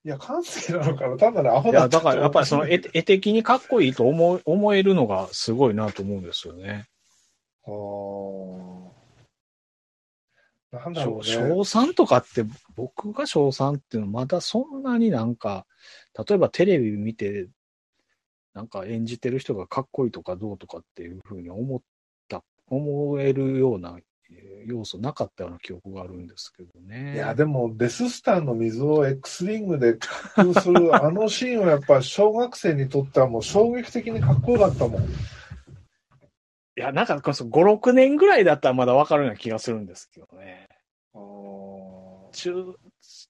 [0.06, 1.16] いや、感性なのかな？
[1.16, 6.86] ただね、アホいや、だからやっぱりその絵絵的にかっこいいと思う思えるのがすごいなと思うんですよね。
[7.66, 8.93] あー
[10.74, 11.64] なんだろ小うね。
[11.64, 12.44] 小3とかって、
[12.76, 15.66] 僕が小3っていうのはまだそんなになんか、
[16.28, 17.48] 例えばテレビ見て、
[18.54, 21.80] なんか演じてる人がかっこいいとかどうとかっていうふうに思っ
[22.28, 23.98] た、思えるような
[24.30, 27.14] えー要素なかったような記憶があるんですけどね。
[27.14, 29.98] いや、でも、デススターの水を X リングで
[30.36, 35.02] 滑空するあのシーンはやっぱ小学生にとってはもう衝撃的にかっこよかったもん。
[35.02, 35.06] い
[36.76, 40.63] や、なんかこそ5、6年ぐらいだったらまだわかるような気がするんですけどね。
[42.34, 42.76] 中、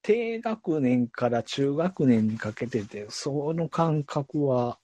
[0.03, 4.79] 低学年から中学年にかけてて、その感覚は、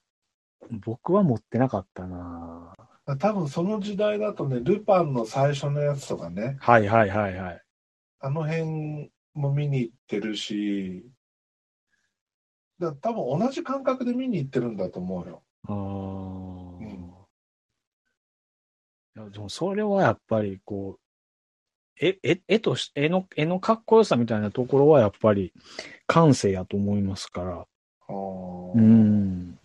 [0.85, 2.73] 僕は持ってなかったな。
[3.19, 7.61] 多分その時代だとね、ルパンの最初のやつとかね、はいはいはいはい。
[8.19, 11.05] あの辺も見に行ってるし、
[12.79, 15.43] だ多分同じ感覚で見に行ってるんだと思うよ。
[15.67, 15.73] あー。
[19.17, 19.31] うん。
[19.31, 21.01] でもそれはやっぱりこう、
[22.01, 25.53] 絵、絵、絵とし、絵の、絵のかっこよさみたいなところはやっぱり
[26.07, 27.65] 感性やと思いますから。
[28.09, 29.59] うん。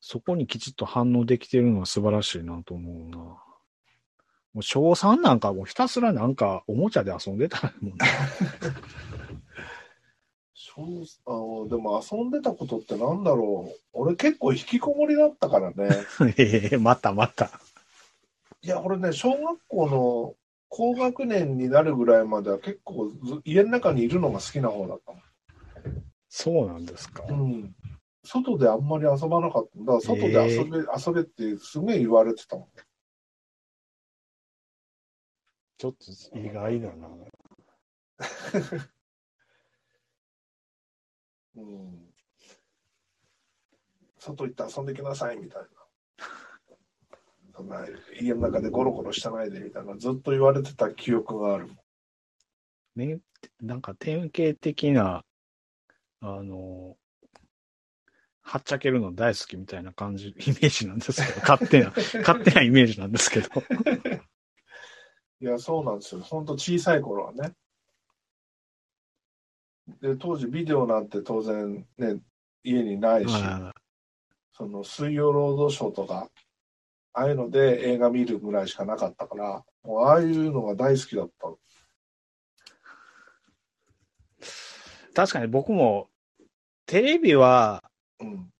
[0.00, 3.16] そこにきちっと反応できてるのは素晴らしいなと思うな。
[3.18, 3.40] も
[4.60, 7.98] う小3なんかもうひたすらなんかおもちゃで遊んでたもんね。
[10.78, 13.80] あーでも遊んでたことってなんだろう。
[13.94, 15.88] 俺結構引きこもりだったからね。
[16.36, 17.50] ええまたまた。
[18.60, 20.34] いや、俺ね、小学校の
[20.68, 25.12] 高学年になるぐらいまでは結構ず家の中にいるのが好きな方だった
[26.28, 27.24] そうなんですか。
[27.28, 27.74] うん。
[28.24, 29.78] 外であんまり遊ばなかった。
[29.78, 32.68] だから外で遊べ、遊べってすげえ言われてたもん。
[35.78, 37.08] ちょっと意外だな。
[41.56, 42.12] うん。
[44.18, 45.68] 外行って遊んできなさいみたいな。
[47.56, 47.86] そんな
[48.20, 51.70] 家の中でゴロゴロしてないでみたいなずっと言われてた記憶がある。
[52.94, 53.18] ね、
[53.62, 55.24] なんか典型的な、
[56.20, 56.96] あの、
[58.42, 63.48] はっちゃけるの大好きみたいな感じ、 イメージなんですけど、勝手な、 勝手なイメージなんですけど。
[65.40, 66.20] いや、そうなんですよ。
[66.20, 67.52] ほんと小さい頃はね。
[70.00, 72.20] で、当時ビデオなんて当然ね、
[72.62, 73.72] 家にないし、あ
[74.52, 76.30] その水曜ロードショーとか、
[77.16, 81.48] ああいうので映画見るぐらいしかなかったから、もうああいうのが大好きだった。
[85.14, 86.10] 確かに僕も、
[86.84, 87.82] テレビは、
[88.20, 88.50] うん。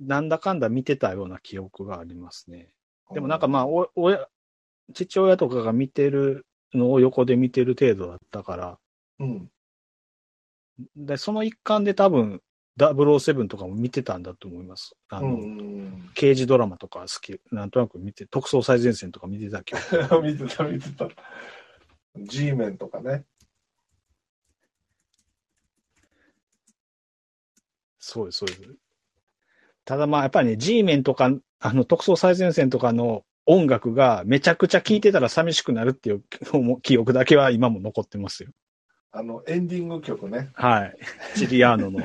[0.00, 2.70] なんだかんだ見てたような記憶がありますね。
[3.14, 4.26] でもなんかまあ、お、親、
[4.92, 6.44] 父親とかが見てる
[6.74, 8.78] のを横で見てる程度だったから、
[9.20, 9.48] うん。
[10.96, 12.42] で、その一環で多分、
[12.78, 14.94] 007とかも見てたんだと思います。
[15.08, 15.38] あの、
[16.14, 20.16] 刑事ドラマとか好き、なんとなく見て、特捜最前線とか見てた記憶。
[20.18, 20.26] うん。
[20.26, 21.08] 見てた、見てた。
[22.16, 23.24] G メンとかね。
[27.98, 28.60] そうです、そうです。
[29.84, 31.30] ただまあ、やっぱりね、G メンとか、
[31.60, 36.22] あの、特捜最前線とかの音楽がめちゃくちゃ聴いてたら寂しくなるっていう
[36.82, 38.50] 記憶だけは今も残ってますよ。
[39.18, 40.50] あの、エンディング曲ね。
[40.52, 40.96] はい。
[41.34, 42.00] チリアーノの。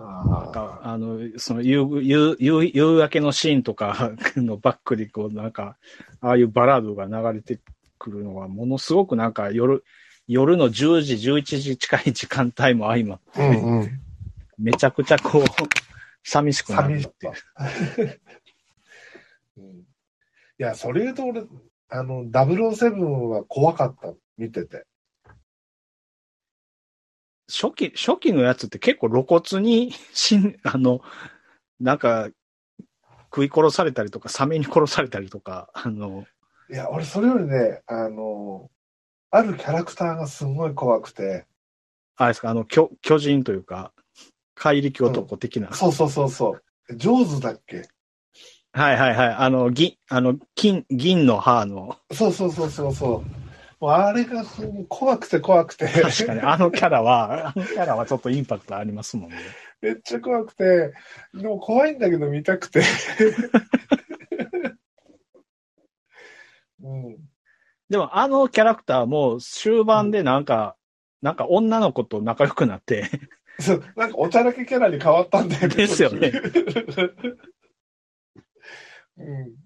[0.00, 5.76] なんか、あの、その夕、夕、夕、夕焼けのシーンとかのバックでこう、なんか、
[6.20, 7.60] ああいうバラードが流れて
[7.96, 9.84] くるのは、ものすごくなんか夜、
[10.26, 14.00] 夜の10時、11時近い時間帯も相まって、うんうん。
[14.58, 15.44] めちゃくちゃこう、
[16.24, 17.32] 寂しくなる寂しっていう。
[20.60, 21.44] いや、それ言うと俺、
[21.88, 24.12] あの、007は怖かった。
[24.36, 24.84] 見てて。
[27.50, 31.00] 初期、初期のやつって結構露骨に 死ん、あの、
[31.80, 32.28] なんか、
[33.34, 36.26] 食い殺されたりとか、サメに殺されたりとか、あの、
[36.70, 38.70] いや、俺それよりね、あの、
[39.30, 41.46] あるキャラクターがすごい怖くて、
[42.16, 43.92] あれですか、あの、巨巨人というか、
[44.54, 45.72] 怪力男的な。
[45.72, 46.50] そうそうそうそ
[46.88, 46.96] う。
[46.96, 47.88] ジョーズだっけ？
[48.78, 49.28] はいはいはい。
[49.30, 53.84] あの、銀、あの、金、銀の歯の、そうそうそうそうそう。
[53.84, 54.44] もうあれが
[54.88, 55.88] 怖くて怖くて。
[55.88, 59.36] 確かに、あのキャラは、あのキャラはちょっとインパクトありますもんね。
[59.80, 60.92] めっちゃ怖くて、
[61.34, 62.82] でも怖いんだけど見たくて。
[66.80, 67.16] うん、
[67.88, 70.76] でも、あのキャラクターも終盤でなんか、
[71.20, 73.10] なんか女の子と仲良くなって、
[73.58, 75.74] そうなんかおちゃらけキャラに変わったんだよね。
[75.74, 76.30] ですよね
[79.18, 79.56] うん、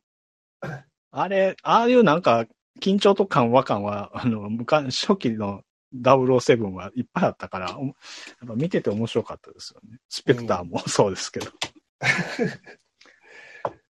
[1.11, 2.47] あれ、ああいうなんか、
[2.81, 5.63] 緊張と緩和感は、 あの、昔、初期の
[5.95, 7.95] 007はいっぱいあったから、おやっ
[8.47, 9.99] ぱ見てて面白かったですよね。
[10.09, 11.51] スペクターもそうですけど。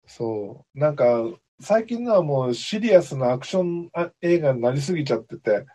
[0.08, 0.80] そう。
[0.80, 1.24] なんか、
[1.62, 5.66] 最近のはもうシリアスなアクションあ映画になりすぎちゃってて、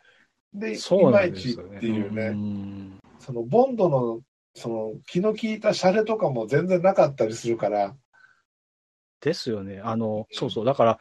[0.53, 1.77] で、いまないんですよね。
[1.77, 4.21] っていうね、んそのボンドの、
[4.55, 7.95] その気の利いたシャレとかも全然なかったりするから、
[9.21, 9.81] ですよね。
[9.83, 10.65] あの、そうそう。
[10.65, 10.99] だから、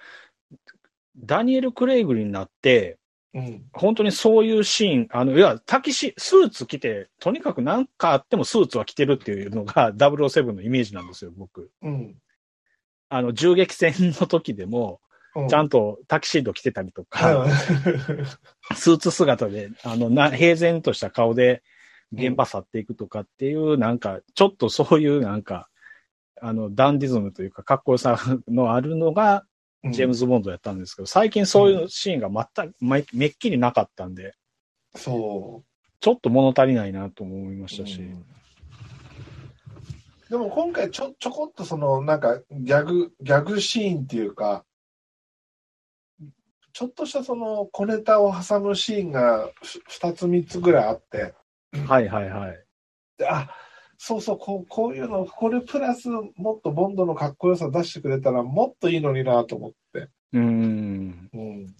[1.17, 2.97] ダニエル・クレイグになって、
[3.33, 11.69] うん、本当にそういうシーン、あの、いや、タキシ、スーツ着て、とにかく何かあってもスーツは着てるっていうのが 007のイメージなんですよ、僕。
[11.81, 12.15] うん。
[13.09, 15.01] あの、銃撃戦の時でも、
[15.35, 17.49] うん、ちゃんとタキシード着てたりとうか、ん
[18.73, 21.61] スーツ姿で、あの、な、平然とした顔で
[22.13, 25.69] 現場去っていくとかっていう、なんか、ちょっとそういうなんか、
[26.41, 29.45] あの、ダンディズムというか、かっこよさのあるのが、
[29.91, 34.33] ジェームズ・ボンドやったんですけど、最近そういうシーンが全く、めめっきりなかったんで、
[34.95, 35.63] そ
[35.99, 37.67] ちょっと物足りないなと思いまう。
[37.67, 38.01] したし。
[38.01, 38.25] うん
[40.29, 44.65] でも今回ちょ、ちょこっとその、なんか、ギャグ、ギャグシーンっていうか、
[46.73, 51.33] ちょっとしたその小ネタを挟むシーンがふ二つ三つぐらいあって、
[51.87, 52.65] はいはいはい。
[53.17, 53.49] であ
[53.97, 60.09] そうそうこう、こういうの、これプラスもっとボンドのかっこよさ出してくれたらもっといいのになと思って。
[60.33, 61.29] うーん。
[61.33, 61.75] うん。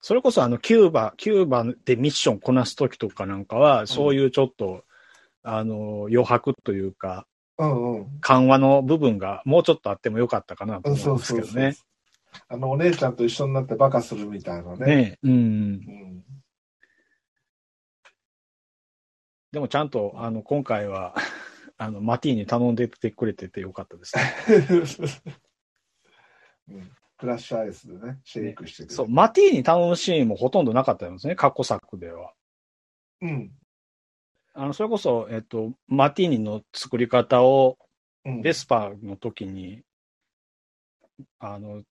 [0.00, 4.84] それこそあの、キューバ、キューバでミッションこなすときとかなんかは、そういうちょっと、
[5.42, 7.26] あの、余白というか、
[7.58, 8.06] うんうん。
[8.20, 11.48] 緩和の部分がもうちょっとあってもよかったかなと思そううんですそうそう。
[11.48, 11.76] けどね。
[12.48, 14.86] あの、お姉ちゃんと一緒になってバカするみたいなね。
[14.86, 15.32] ねうん。
[15.32, 16.05] うん。
[19.52, 21.14] でもちゃんと、あの、今回は、
[21.78, 24.22] あの、マティーに頼んでてくれててよかったですね。
[26.68, 32.32] うん、クラッシュアイスでね、シェイクしてくれるそう、マティーに頼むシーンもほとんどなかったんですね、過去作では。
[33.20, 33.52] うん。
[34.54, 37.78] あの、それこそ、えっと、マティーニの作り方を、
[38.24, 38.42] うん。
[38.42, 39.82] ベスパーの時に、
[41.38, 41.84] あの、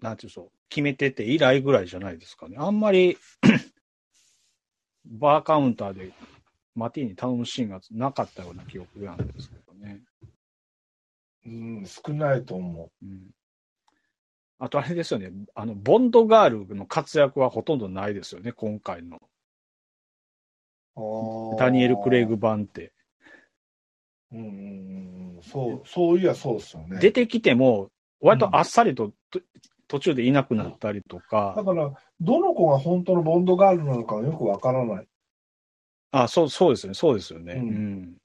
[0.00, 2.56] なんていうんでしょう、決めてて以来ぐらいじゃないですかね。
[2.58, 3.18] あんまり、
[5.06, 6.12] バーカウンターで
[6.74, 10.00] マティーニ頼むシーンがなかったような記憶なんですけどね。
[11.46, 13.30] うん、少ないと思うん。
[14.58, 19.20] あとあれですよね、あの、ボンドガールの活躍はほとんどないですよね、今回の。
[20.96, 21.58] う。
[21.58, 22.92] ダニエル・クレイグ版って。
[24.32, 25.42] うんうんうんうん。
[25.42, 26.98] そう、そういやそうですよね。
[27.00, 27.90] 出てきても、
[28.20, 29.40] 割とあっさりと、と
[29.88, 31.54] 途中でいなくなったりとか。
[31.56, 35.06] だ、から、どの子が本当のボンドガールなのかよくわからない。
[36.10, 37.54] あ、そう、そうですよね、そうですよね。
[37.54, 37.68] うん。
[37.68, 38.16] うん。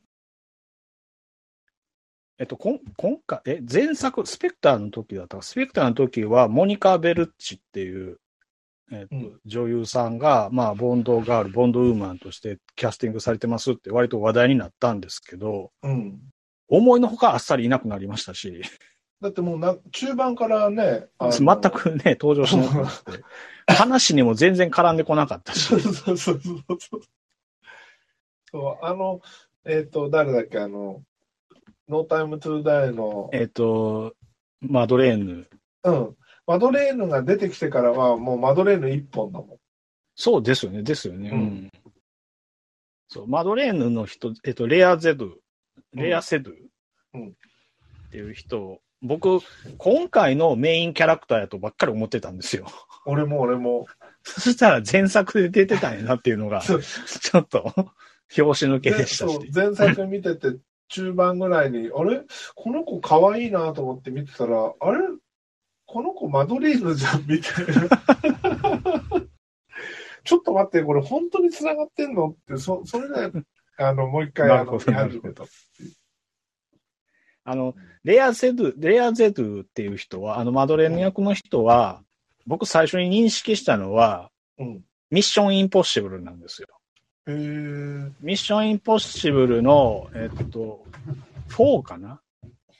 [2.37, 8.19] えっと、こん今回、え、前作、スペクターの時だったか、スペクターの時は、モニカ・ベルッチっていう、
[8.91, 9.39] えっとうん。
[9.45, 16.19] 女優さんが、まあ、ボンドガール、ボンドウーマンとしてキャスティングされてますって割と話題になったんですけど、うん。
[16.69, 18.61] 思いのほかあっさりいなくなりましたし、
[19.21, 23.23] だってもうな、中盤からね、 全くね、登場しなくなって、
[23.73, 26.97] 話にも全然絡んでこなかったしそ、うそうそうそ
[28.53, 29.21] うあの、
[29.65, 31.03] えっ、と、誰だっけ、あの、
[31.87, 34.15] ノータイムトゥーダイの、えっと、
[34.61, 35.47] マドレーヌ、
[35.83, 36.15] うん。
[36.47, 39.57] マドレーヌが出てきてからは、もうマドレーヌ一本だもん。
[40.15, 41.29] そうですよね、ですよね。
[41.29, 41.71] ううんん。
[43.07, 45.33] そう、マドレーヌの人、えっと、レアゼドゥ、
[45.93, 46.55] レアセドゥ
[47.13, 49.39] うんっていう人、僕、
[49.77, 52.67] 今回のメインキャラクターやとばっかり思ってたんですよ。
[53.05, 53.87] 俺も俺も。
[54.23, 57.73] そしたら前作で出てたんやなっていうのが、 ちょっと、
[58.29, 59.39] 拍子抜けでしたし。
[59.53, 60.57] 前作見てて、
[60.89, 62.21] 中盤ぐらいに、あれ？
[62.55, 64.99] この子可愛いなと思って見てたら、あれ？
[65.85, 67.73] この子マドレーヌじゃんみたいな。
[70.25, 72.29] ちょっと待って、これ本当に繋がってんの？
[72.29, 73.31] って、そそれで、
[73.77, 74.77] あの、もう一回、あの。
[77.49, 77.73] あの、
[78.03, 82.03] レアゼドゥ、レアゼドゥっていう人は、あの、マドレーヌ役の人は、
[82.45, 84.83] 僕最初に認識したのは、うん。
[85.09, 86.67] ミッションインポッシブルなんですよ。
[87.25, 90.85] ミッションインポッシブルの、えっと、
[91.49, 92.21] 4かな？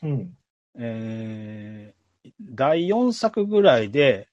[0.04, 0.38] うん。
[0.78, 4.28] えー、第4作ぐらいで、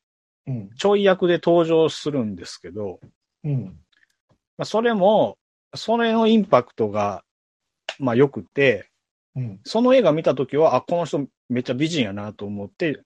[0.47, 0.71] うん。
[0.77, 3.01] ちょい役で登場するんですけど、
[3.43, 3.65] うん。
[4.59, 5.39] まあ、それも、
[5.75, 7.25] それのインパクトが、
[7.99, 8.91] まあ良くて、
[9.37, 9.61] うん。
[9.65, 13.03] その映画見たときは、あ、この人めっちゃ美人やなと思って、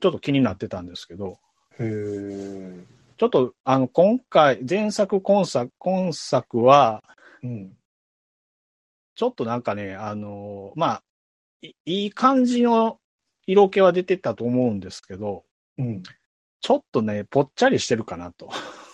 [0.00, 1.38] ちょっと気になってたんですけど、
[1.78, 2.84] へー。
[3.16, 7.02] ちょっと、あの、今回、前作、今作、今作は、
[7.42, 7.72] うん。
[9.14, 11.02] ちょっとなんかね、あのまあ、
[11.62, 13.00] いいい感じの
[13.46, 15.44] 色気は出てたと思うんですけど、
[15.76, 16.02] うん。
[16.60, 18.50] ちょっとね、ぽっちゃりしてるかなと。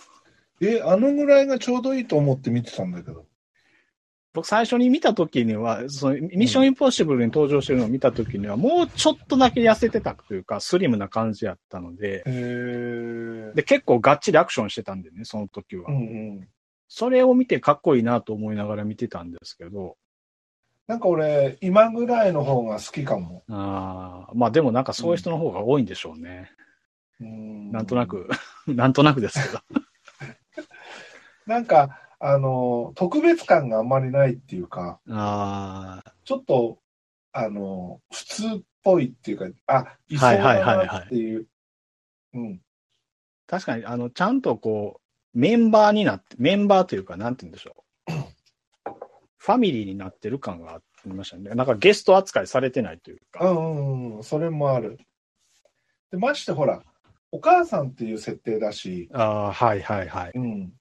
[0.62, 3.26] え、あのぐらいがちょうどいいと思って見てたんだけど。
[4.34, 12.24] 僕最初に見た時には、そのミッションインポッシブルに登場してるのを見た時には、もうちょっとだけ痩せてたというか、スリムな感じやったので。
[13.54, 15.88] で、結構がっちりアクションしてたんでね、その時は。
[15.88, 16.00] うんう
[16.40, 16.48] ん。
[16.88, 19.96] それを見てかっこいいなと思いながら見てたんですけど、
[20.88, 23.44] なんか俺、今ぐらいの方が好きかも。
[23.48, 26.50] あーまあでもなんかそういう人の方が多いんでしょうね。
[27.20, 28.06] うんなんとな。
[28.06, 28.28] く、
[28.66, 29.62] なんとなくですけど。
[31.46, 36.78] なんか、あの、特別感があんまりないっていうか、ああ、ちょっと、
[37.32, 41.46] あの、普通っぽいっていうか、あ、いそうはいはいはいはいだなっていう。
[42.32, 42.60] うん。
[43.46, 45.02] 確かに、あの、ちゃんとこ
[45.34, 48.12] う、メンバーになって、メンバーというか、なんて言うんでしょう。
[49.36, 51.50] ファミリーになってる感がありましたね。
[51.50, 53.44] なんかゲスト扱いされてないといううか。
[53.44, 54.96] んうんうん、それもある。
[56.10, 56.82] で、ましてほら、
[57.32, 60.32] お母さんっていう設定だし、ああ、はいはいはい。
[60.34, 60.72] うん。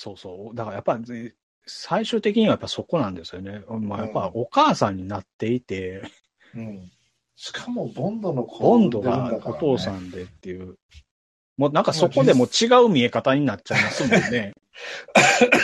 [0.00, 0.56] そうそう。
[0.56, 1.34] だからやっぱり、
[1.66, 3.62] 最終的にはやっぱそこなんですよね。
[3.68, 6.10] まあやっぱうんお母さんになっていて、
[6.54, 6.90] うん。
[7.36, 10.78] しかも、ボンドの子ボンドがお父さんでっていう。
[11.58, 14.54] もうなんかそこでも違う見え方になっちゃいますもんね。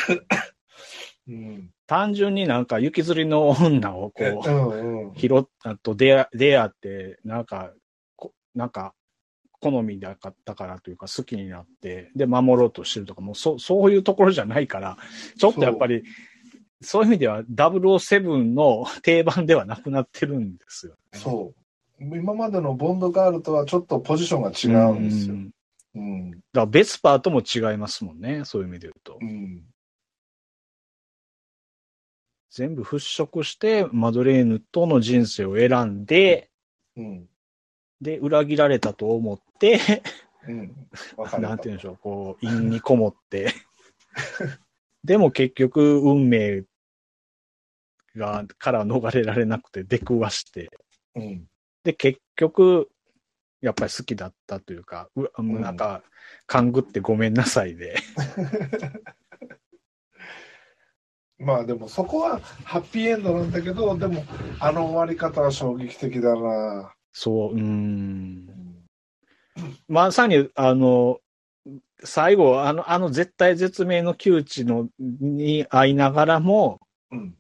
[1.29, 1.71] うん。
[1.87, 5.15] 単純になんか雪吊りの女をこう、うんうん。
[5.15, 7.73] 拾ったと出会出会って、なんか、
[8.17, 8.93] こなんか、
[9.61, 14.97] 好みだったからというか好きになって、で、守ろうとしてるとか、もうそそういうところじゃないから、
[15.39, 16.03] ちょっとやっぱり、
[16.83, 21.19] そういう意味では007の定番ではなくなってるんですよ、ね。
[21.19, 21.67] そう。
[21.99, 25.37] 今までのボンドガールとはちょっとポジションが違うんですよう。
[25.39, 25.51] ん
[25.95, 26.31] うん。
[26.31, 29.25] だからベスパーとも違いますもんね、そういう意味で言うとう。
[29.25, 29.63] ん。
[32.51, 36.51] 全部払拭して、マドレーヌとの人生を選んで、
[36.97, 37.27] うん。
[38.01, 39.81] で、裏切られたと思って、
[40.49, 40.89] うん。
[41.41, 43.53] なんて言うんでしょう、こう、陰にこもって。
[45.05, 46.65] でも結局、運命
[48.17, 50.71] が、から逃れられなくて出くわして。
[51.15, 51.47] うん。
[51.85, 52.91] で、結局、
[53.61, 56.03] やっぱり好きだったというか、うなんか、
[56.47, 57.97] 勘ぐってごめんなさいで。
[61.39, 64.25] まあでもそこはハッピーエンドなんだけど、でも
[64.59, 66.96] あの終わり方は衝撃的だな。
[67.19, 68.47] そう、うーん。
[69.89, 71.21] まさに、あの、
[72.05, 76.79] 最後、あの、あの絶対絶命の窮地の、に会いながらも、
[77.11, 77.35] うん。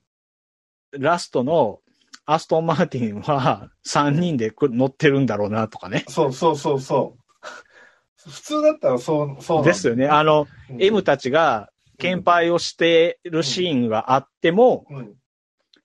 [0.92, 1.80] ラストの
[2.24, 6.06] アストン・マーティンは3人でく乗ってるんだろうなとかね。
[6.08, 8.30] そうそうそうそう。
[8.30, 10.08] 普通だったらそう、そうですよね。
[10.08, 15.16] あの、うん M たちが献杯をしてるシーンがあっても、うん。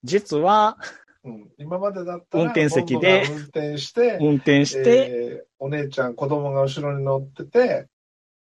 [0.03, 0.77] 実は
[1.23, 1.49] うん。
[1.57, 7.87] 今までだったら、運転席で運転して、運転して、えーお姉ちゃん、子供が後ろに乗ってて、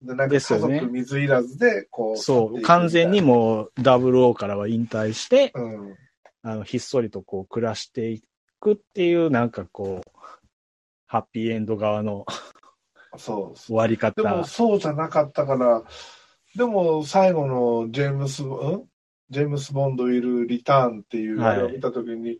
[0.01, 3.35] で、なんか家族水いらずで、こう、そう、完全にも。
[3.35, 5.95] もう00からは引退して、うん。
[6.41, 8.23] あの、ひっそりとこう暮らしてい
[8.59, 10.11] くっていう、なんかこう、
[11.05, 12.25] ハッピーエンド側の
[13.17, 13.57] そう。
[13.57, 14.21] 終わり方。
[14.21, 15.83] でもそうじゃなかったから、
[16.55, 18.87] でも最後のジェームス、ん？
[19.29, 22.39] ジェームス・ボンドいるリターンっていうはいあれを見たときに、い、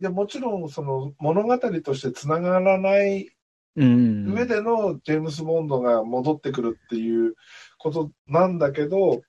[0.00, 3.30] や、もちろんその物語としてつながらない
[3.76, 4.32] うん。
[4.32, 7.34] 上でのジェームス・ボンドが戻ってくるっていう
[7.78, 9.22] ことなんだけど、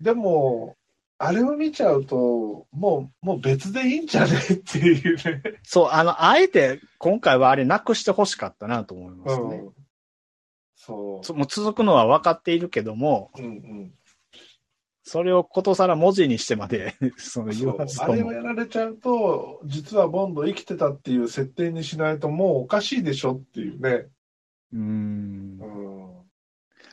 [0.00, 0.76] でも、
[1.18, 5.42] あれを見ちゃうと、もう、もう別でいいんじゃねっていうね。
[5.62, 9.56] そう、あの、あえて今回はあれなくしてほしかったなと思いますね。
[9.56, 9.72] うん。
[10.76, 13.42] そそもう続くのは分かっているけども、う。
[13.42, 13.94] うんうん。
[15.06, 18.32] それをことさら文字にしてまで、 その言わずともあれを。
[18.32, 24.06] やられちゃうと、実はボンド生きてたっていう設定にしないともうおかしいでしょっていうね。
[24.72, 24.82] うんう。
[24.82, 26.24] ん。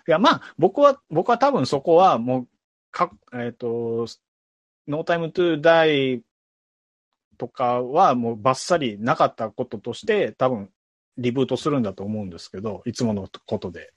[0.08, 2.48] いや、まあ、僕は、僕は多分そこはもう、
[2.92, 4.06] か、えっ、と、
[4.88, 6.22] No Time to Die
[7.38, 10.70] とかはもうバッサリなかったこととして、多分
[11.18, 13.94] リブートするんだと思うんですけど、いつものことで。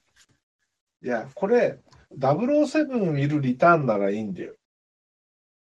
[1.02, 1.80] いや、これ、
[2.18, 4.54] 007見るリターンならいいんだよ。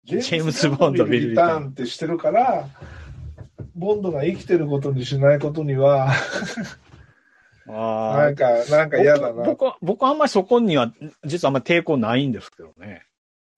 [0.04, 2.68] ジェームズボンド見るリターンってしてるから、
[3.74, 6.12] ボンドが生きてることにしないことには、
[7.68, 9.42] あなんか、なんか嫌だな。
[9.44, 10.92] 僕は、僕はあんまりそこには、
[11.24, 13.02] 実はあんまり抵抗ないんですけどね。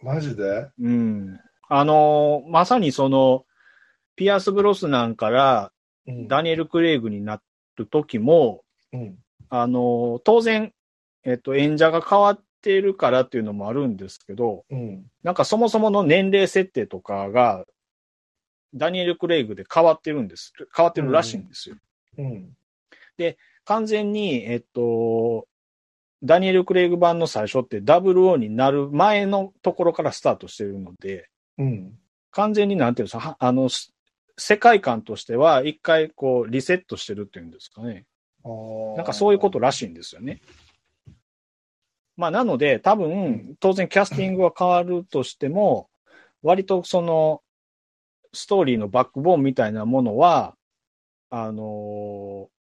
[0.02, 0.68] マジで？
[0.80, 1.38] うん。
[1.68, 3.44] あのーまさにその、
[4.16, 5.72] ピアス・ブロスナンから
[6.06, 6.28] うん。
[6.28, 7.42] ダニエル・クレイグにな
[7.76, 8.62] る時も、
[8.94, 9.18] うん。
[9.50, 10.72] あのー当然、
[11.24, 15.04] えっと、演者が変わっているからっていうのもあるんですけど、うん。
[15.22, 17.64] なんかそもそもの年齢設定とかが、
[18.74, 20.52] ダニエル・クレイグで変わってるんです。
[20.74, 21.76] 変わってるらしいんですよ。
[22.18, 22.54] うん。
[23.64, 25.46] 完全に、えっと、
[26.22, 31.28] ダニエル・クレイグ版の最初って00になる前のところからスタートしてるので、
[31.58, 31.98] うん。
[32.30, 33.94] 完全になんていうんですか、はあの、す
[34.38, 38.06] 世界観としては一回こうリセットしてるっていうんですかね。
[38.96, 40.40] なんかそういうことらしいんですよね。
[42.18, 45.88] まあなので多分当然キャスティングは変わるとしても、
[46.42, 47.42] 割とその
[48.34, 50.54] ストーリーのバックボーンみたいなものは、
[51.30, 52.58] あのー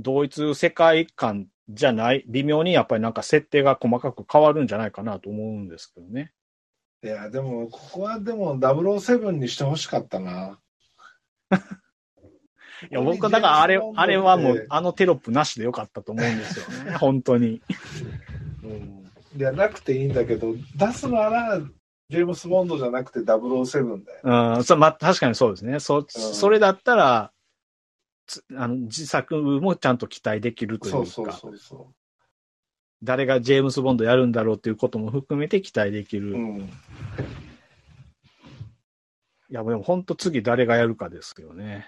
[0.00, 6.32] 同一世界観じゃない、微妙にやっぱりなんか設定が細かく変わるんじゃないかなと思うんですけどね。
[7.02, 10.60] いや、でも、ここはでも007にしてほしかったな。
[12.90, 16.92] いや、僕はだからあれ、あれはもううんあのテロップなしでよかったと思うんですよね。
[16.96, 17.60] 本当に。
[19.36, 21.60] いや、なくていいんだけど、出すなら、
[22.10, 24.56] ジェームス・ボンドじゃなくて007だよ。
[24.56, 25.78] うん、そまあ、確かにそうですね。
[25.78, 27.32] そ、それだったら、
[28.26, 31.92] つあの、自作もちゃんと期待できるというか、そうそうそうそ
[33.02, 36.32] 誰がジェームス・ボンドやるんだろうっていうことも含めて期待できる。
[36.32, 36.34] う。
[36.34, 36.70] ういん。
[39.50, 41.86] や、でも本当次誰がやるかですけどね。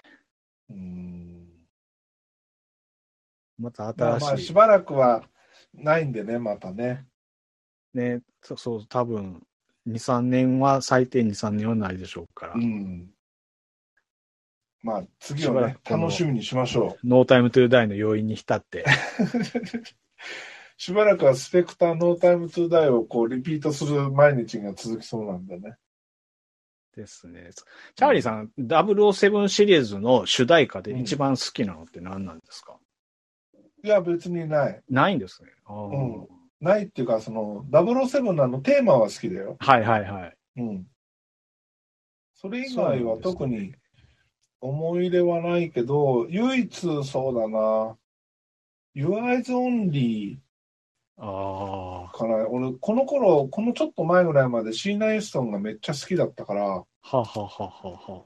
[0.69, 1.47] うん
[3.59, 4.25] またまあ新しい。
[4.25, 5.23] まあ、しばらくは
[5.73, 7.05] ないんでね、またね。
[7.93, 9.41] ね、そう、そう、多分、
[9.87, 12.53] 2、3年は、最低2、3年はないでしょうから。
[12.53, 13.09] うん。
[14.83, 18.81] まあ、次しをね楽しみにしましょノータイムトゥーダイの要因に浸って。
[18.81, 18.85] う。
[20.77, 25.75] しばらくはスペクターノータイムトゥーダイをこうリピートする毎日が続きそうなんでね。
[26.95, 27.51] ですね。
[27.95, 32.77] チャーリーさん、007シリーズの主題歌で一番好きなのって何なんですか、
[33.83, 34.81] いや、別にない。
[34.89, 35.49] ないんですね。
[35.69, 36.27] うん
[36.61, 39.57] ないっていうか、その、007のテーマは好きだよ。
[39.59, 40.37] はいはいはい。
[40.57, 40.87] うん。
[42.35, 43.73] それ以外は特に
[44.61, 47.97] 思い入れはないけど、唯一そうだな、
[48.95, 50.37] Your Eyes Only
[51.17, 52.17] ああ。
[52.17, 52.47] かな。
[52.47, 58.25] 俺、この頃、このちょっと前ぐらいまでシーナ・エストンがめっちゃ好きだったから、ははははは。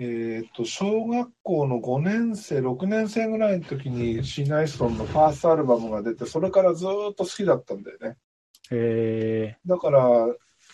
[0.00, 8.16] えっ、と、小学校の5年生、6年生ぐらいの時にシーナ・エストンのファーストアルバムが出て、それからずーっと好きだったんだよね。
[8.70, 9.58] へえ。
[9.66, 10.00] だから、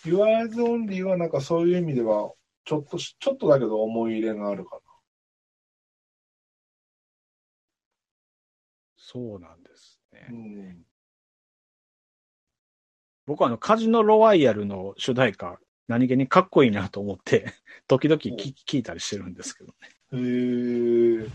[0.05, 2.33] Your Eyes Only はなんかそういう意味では、
[2.65, 4.79] ちょっとし、ちょっとだけど思い入れがあるか
[9.15, 10.27] そうなんですね。
[10.29, 10.35] な。
[10.35, 10.85] うん。
[13.27, 17.53] 僕僕はあの、カジノロワイヤルの主題歌、何気にかっこいいなと思って、
[17.89, 19.89] 時々聞聞いたりしてるんですけどね。
[20.13, 21.31] へー。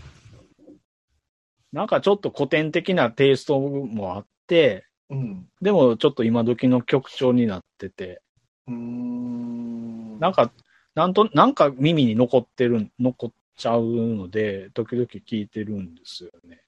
[1.72, 5.48] なんかちょっと古典的なテイストもあって、うん。
[5.60, 8.22] でもちょっと今時の曲調になってて、
[8.66, 10.18] うーん。
[10.18, 10.52] なんか、
[10.94, 16.62] なんと、なんか耳に残ってる、残っちゃうので、時々聞いてるんですよね。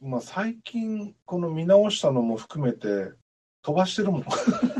[0.00, 3.12] まあ最近、この見直したのも含めて、
[3.62, 4.24] 飛ばしてるもん。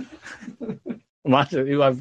[1.26, 1.92] マジで、うわ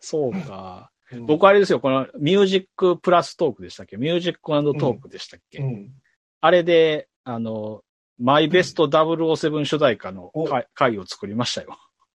[0.00, 0.86] そうか。
[0.86, 0.92] うん
[1.26, 3.98] 僕あれですよ、このミュージックプラストークでしたっけ？
[3.98, 5.92] ミュージックトークでしたっけ、うん。
[6.40, 7.84] あれで、あの、
[8.18, 10.32] マイベスト007主題歌の
[10.72, 11.76] 回を作りましたよ。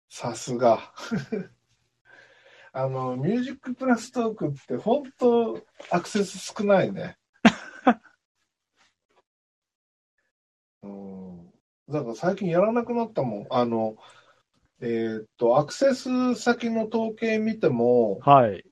[0.10, 0.80] さすが。
[2.72, 7.18] あの、ミュージックプラストークって本当アクセス少ないね。
[10.84, 11.52] うん。
[11.90, 13.48] だから最近やらなくなったもん。
[13.50, 13.98] あの、
[14.82, 18.64] えーっと、アクセス先の統計見ても、はい。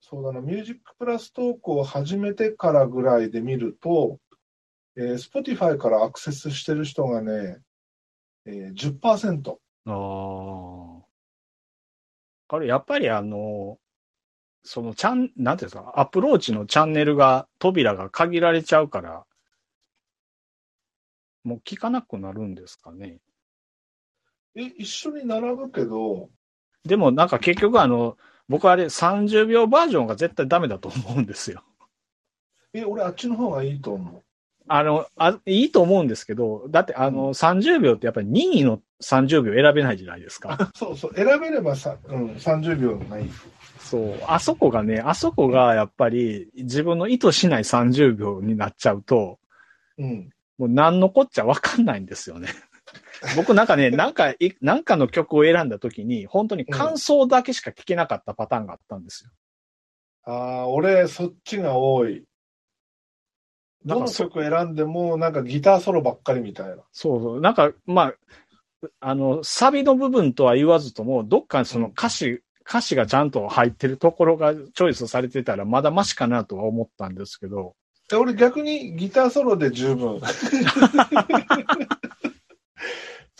[0.00, 4.18] そうだな、ミュージックプラストークを始めてからぐらいで見ると、
[4.96, 7.58] えー、Spotify からアクセスしてる人がね、
[8.44, 9.50] えー、10%。
[9.50, 9.56] あ
[9.86, 11.06] あ。
[12.48, 13.78] これやっぱりあの、
[14.62, 19.24] そのチャン、なんていうんですか、アプローチのチャンネルが、扉が限られちゃうから、
[21.44, 23.20] もう聞かなくなるんですかね。
[24.56, 26.30] え、一緒に並ぶけど、
[26.84, 28.16] でもなんか結局あの、
[28.48, 31.62] 僕あれ30秒バージョンが絶対ダメだと思うんですよ。
[32.72, 34.22] え、俺あっちの方がいいと思う。
[34.68, 40.70] あの、あ、いいと思うんですけど、だってあの、30秒ってやっぱり任意の30秒選べないじゃないですか。
[40.74, 43.30] そうそう、選べればさ、うん、30秒がいい。
[43.78, 44.18] そう。
[44.26, 49.38] あそこがね、あそこがやっぱり自分の意図しない30秒になっちゃうと、
[49.98, 50.30] うん。
[50.58, 52.48] もう何のこっちゃわかんないんですよね。
[53.36, 59.30] 僕なんかね、 なんか、いなんかの曲を選んだ時に、本当に感想だけしか聞けなかったパターンがあったんですよ。
[60.24, 62.24] ああ、俺、そっちが多い。
[63.84, 66.82] どの曲選んでも、なんかギターソロばっかりみたいな。
[66.92, 67.40] そうそう。
[67.40, 68.12] なんか、ま
[68.82, 77.76] あ、あの、サビの部分とは言わずとも、どっかにその歌詞、歌詞がちゃんと入ってるところがチョイスされてたら、まだマシかなとは思ったんですけど、
[78.08, 80.20] で俺逆にギターソロで十分。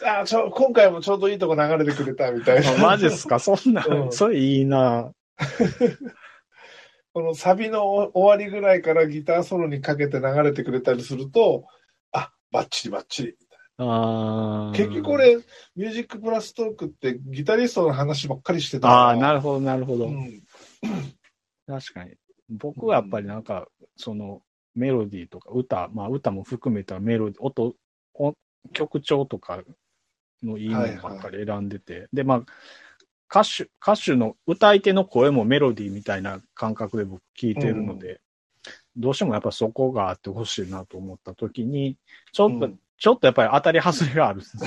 [0.05, 2.70] あちょ今回もちょうどいいとこ流れてくれたみたいな。
[2.70, 3.39] あ マジっすか？
[3.39, 5.12] そんな、うんそれいいな
[7.12, 11.64] このサビの終わりぐらいからギターソロにかけて流れてくれたりすると、
[12.12, 13.36] あ、バッチリバッチリ。
[13.78, 20.06] あー結局俺、ミュージックプラストークってギタリストの話ばっかりしてたああ、なるるほど、なるほど。
[20.06, 20.43] うん。
[21.66, 22.14] 確かに。
[22.51, 23.66] 僕はやっぱりなんか、
[23.97, 24.43] その、
[24.74, 27.74] メロディーとか歌、まあ歌も含めたメロディー、音、
[28.14, 28.35] お
[28.73, 29.62] 曲調とか
[30.42, 32.42] のいいのばっかり選んでて、で、まあ、
[33.30, 38.20] 歌手、歌手の歌い手の声もメロディーみたいな感覚で僕聞いてるので、
[38.96, 41.96] どうしてもやっぱそこがあってほしいなと思った時に、
[42.32, 44.62] ちょっと、うんちょっとやっぱり当たり外れがあるんですよ。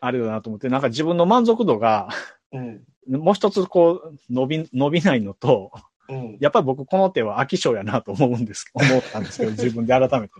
[0.00, 2.08] あるよなと思って、なんか自分の満足度が、
[2.52, 2.84] うん。
[3.08, 5.72] もう一つこう、伸び、伸びないのと、
[6.08, 6.36] うん。
[6.40, 10.34] やっぱり僕この手は飽き性やなと思うんです、思ったんですけど、 自分で改めて。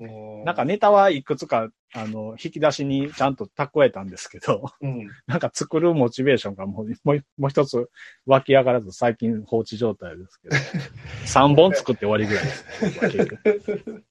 [0.00, 5.08] うんなんか、ネタはいくつか、あの、引き出しにちゃんと蓄えたんですけど、うん。
[5.26, 7.88] なんか作るモチベーションがもう、もうもう一つ
[8.26, 10.56] 湧き上がらず最近放置状態ですけど、
[11.26, 12.64] 3本作って終わりぐらいです、
[13.16, 14.04] 結局。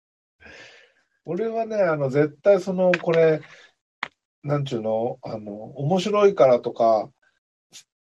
[1.25, 3.41] 俺はね、あの、絶対その、これ、
[4.43, 7.09] なんちゅうの、あの、面白いからとか、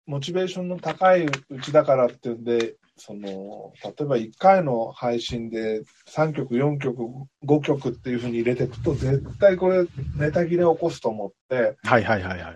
[0.05, 7.01] モチベーションの高いうちだからっていうんで、その、例えば1回の配信で3曲、4曲、
[7.45, 9.85] 5曲っていうふうに入れていくと、絶対これ
[10.17, 12.51] ネタ切れ起こすと思って、はいはいはいは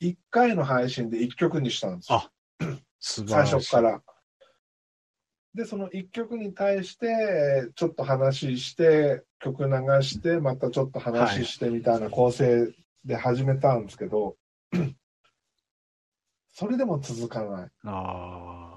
[0.00, 0.10] い。
[0.10, 2.18] 1回の配信で1曲にしたんですよ。
[2.18, 2.30] あ
[3.00, 3.54] 素晴最らしい。
[3.54, 4.02] 初から。
[5.54, 9.70] で、その1曲に対して、ちょっと話して、曲流
[10.02, 12.68] して、またちょっと話してみたいな構成
[13.04, 14.36] で始めたんですけど、
[16.52, 17.70] それでも続かない。
[17.84, 18.67] ああ。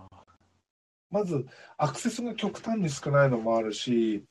[1.11, 1.45] まず、
[1.77, 4.23] アクセスが極端に少ないのもあるし、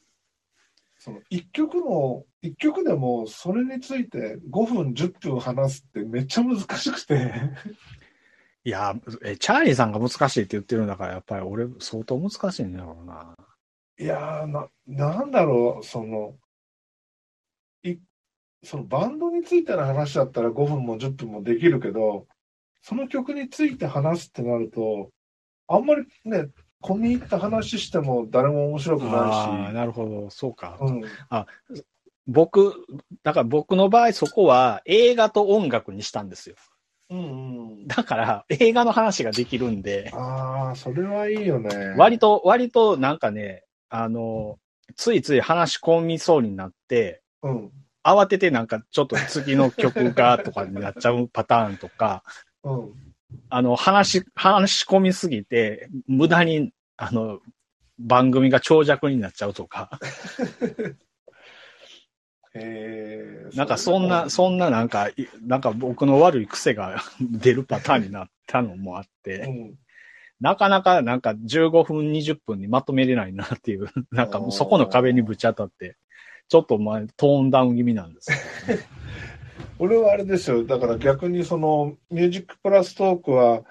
[0.99, 7.33] その1曲の、一曲でもそれについて5分、10分話すってめっちゃ難しくて、
[8.65, 8.95] いや、
[9.25, 13.35] え、チャーリーさんが難しいって言ってるんだから、やっぱり俺相当難しいんだろうな。
[13.99, 16.37] いやーな、なんだろう、その、
[17.83, 17.97] い、
[18.63, 22.27] そのバンドについての話だったら5分も10分もできるけど、
[22.83, 25.11] その曲について話すってなると、
[25.67, 26.49] あんまりね、
[26.83, 30.79] 込み入った話しても誰も面白くああ、ななるほど、そうか。
[30.81, 31.03] いし、うん、
[32.27, 32.75] 僕、
[33.23, 36.57] だから僕の場合そこは映画と音楽にしたんですよ。
[37.11, 37.87] うん、うん。
[37.87, 41.95] だから映画の話ができるんで、ああ、それはいいよね。
[41.97, 44.59] 割と、割となんかね、あの、
[44.97, 47.71] ついつい話し込みそうになって、うん、
[48.05, 52.23] 慌ててなんかちょっと次の曲がとかになっちゃうパターンとか、
[52.63, 53.10] うん。
[53.49, 57.41] あの、話し、話し込みすぎて、無駄に、あの、
[57.99, 59.99] 番組が長尺になっちゃうとか、
[62.55, 63.57] へえ。
[63.57, 69.75] なんかそんな、そんななんか、いなんか僕の悪い癖が 出るパターンになったのもあっうて、ん。
[70.41, 75.97] なかなかなんか15分、20分にまとめれないなっていう、なんかもうそこの壁にぶち当たって、
[76.49, 78.31] ちょっとまあトーンダウン気味なんです
[78.67, 78.87] けどね、
[79.81, 80.65] 俺はあれですよ。
[80.65, 83.63] だから逆にそのミュージックプラストークは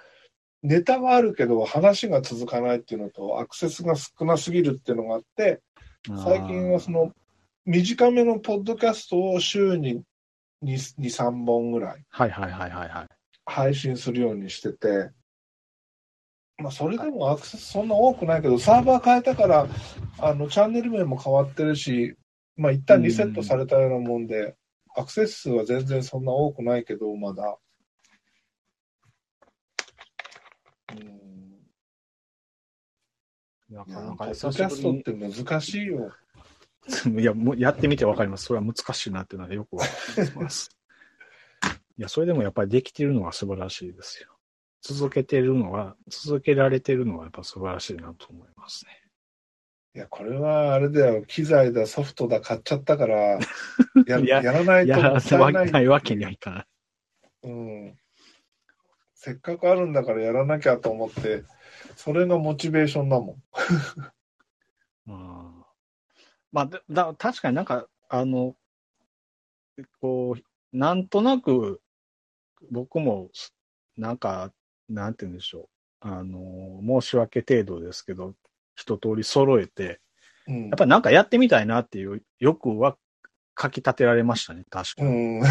[0.64, 5.62] ネタはあるけど話が続かないっていうのとアクセスが少なすぎるっていうのがあって、
[6.24, 7.12] 最近はその
[7.66, 10.02] 短めのポッドキャストを週に
[10.64, 13.08] 2、2 3本ぐらいはいはいはいはいはい。
[13.46, 15.12] 配信するようにしてて、
[16.58, 19.68] まあそれでもアクセスそんな多くないけど、サーバー変えたから、
[20.18, 22.16] あの、チャンネル名も変わってるし、
[22.58, 24.56] まあ一旦リセットされたようなもんで、
[25.00, 27.58] アクセス数は全然そんな多くないけど、まだ。
[30.92, 31.60] うん。
[33.70, 36.12] なかなかポッドキャストって難しいよ。
[37.18, 38.44] いや、もうやってみてわかります。
[38.44, 40.70] それは難しいなっていうのはよくわかります。
[41.98, 44.38] いや、それでもやっぱりできているのが素晴らしいですよ。
[44.82, 48.99] 続けてるのは、続けられてるのはやっぱ素晴らしいなと思いますね。
[49.96, 53.40] いや、これはあれだよ、機材だ、ソフトだ、買っちゃったから、
[54.06, 55.72] やややらないとやらもったいない。
[55.72, 56.66] ないわけにはいかない。
[57.44, 58.00] うん。
[59.16, 61.44] せっかくあるんだからやらなきゃと思って、
[61.96, 63.44] それがモチベーションだもん。
[65.12, 65.66] うん
[66.52, 68.56] まあ、だだ確かになんか、あの、
[70.00, 71.82] こう、なんとなく、
[72.72, 73.30] 僕も、
[73.98, 74.54] なんか、
[74.88, 76.08] なんて言うんでしょう。
[76.08, 78.36] あの、申し訳程度ですけど、
[78.80, 80.00] 一通り揃えて、
[80.48, 82.98] うんやっぱりなんかやってみたいなっていう欲は
[83.54, 85.12] かき立てられましたね、確かうに。
[85.40, 85.44] ん。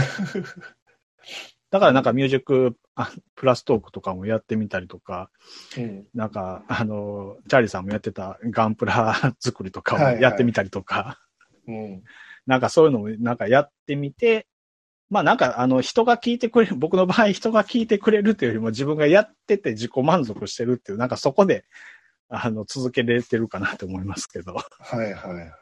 [1.71, 5.31] だからなんかミュージックあプラストークとかもやってみたりとか、
[5.77, 6.07] うん。
[6.15, 11.21] なんか、あの、チャーリーさんもやってたガンプラ作りとかもやってみたりとか、
[11.67, 12.03] うん。
[12.47, 14.47] なんかそういうのもなんかやってみて、
[15.11, 21.65] まあなんかあの人が聞いてくれる、僕の場合人が聞いてくれるというよりも自分がやってて自己満足してるっていう、なんかそこで、
[22.29, 24.55] あの、続けれてるかなと思いますけど。
[24.55, 24.63] は
[24.97, 25.53] いはいはい。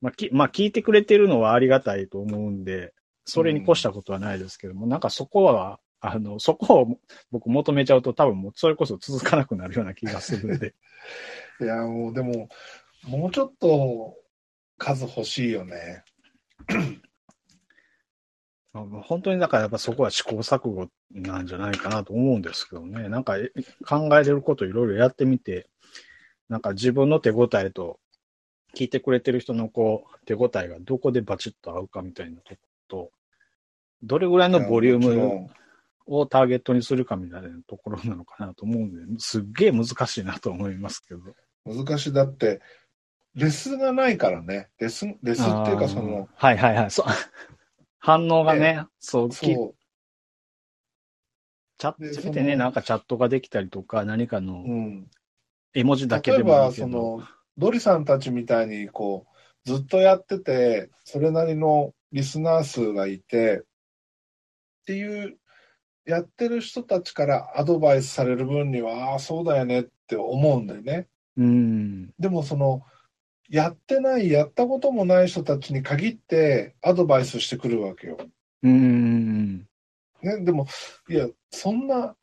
[0.00, 2.94] まあ、き、まあ聞いてくれてるのはありがたいと思うんで、
[3.26, 6.98] それに越したことはないですけども、なんかそこは、あの、 そこを
[7.30, 10.74] 僕求めちゃうと多分もうそれこそ続かなくなるような気がするんで。
[11.60, 12.48] いや、もうでも、
[13.04, 14.16] もうちょっと
[14.78, 16.02] 数欲しいよね。
[18.72, 23.08] まあ本当にだからやっぱそこは試行錯誤なんじゃないかなと思うんですけどね。
[23.08, 23.50] なんかえ
[23.86, 25.68] 考えれることいろいろやってみて、
[26.48, 27.98] なんか自分の手応えと、
[28.76, 32.58] 聞いてくれてる人のこう、手応えがどこでバチッと合うかみたいなとこ
[32.90, 33.12] と、
[34.02, 35.48] どれぐらいのボリューム
[36.06, 41.20] をターゲットにするかみたいなところなのかなと思うんで、すっげえ難しいなと思いますけど。
[41.64, 42.12] 難しい。
[42.12, 42.60] だって、
[43.34, 44.68] レスがないからね。
[44.80, 46.90] レス、レスっていうかその、はいはいはい。
[46.90, 47.06] そう。
[48.00, 49.74] 反応がね、そう、きそ
[51.78, 54.40] チャでせめてね、なんかチャットができたりとか、何かう。
[54.42, 55.10] のうん。
[55.72, 56.86] 絵文字だけ例えば、でもいいけど。
[56.88, 59.26] その、ドリさんたちみたいに、こ
[59.66, 63.64] う、ずっとやってて、それなりのリスナー数がいて、っ
[64.86, 65.38] ていう、
[66.06, 71.06] やってる人たちからアドバイスされる分には、ああ、そうだよねって思うんだよね。
[71.36, 72.10] うん。
[72.18, 72.82] でも、その、
[73.50, 78.16] やってない、やったこともない人たちに限ってアドバイスしてくるわけよ。
[78.62, 79.66] うん。
[80.22, 80.66] ね、でも、
[81.08, 82.14] いや、そんな、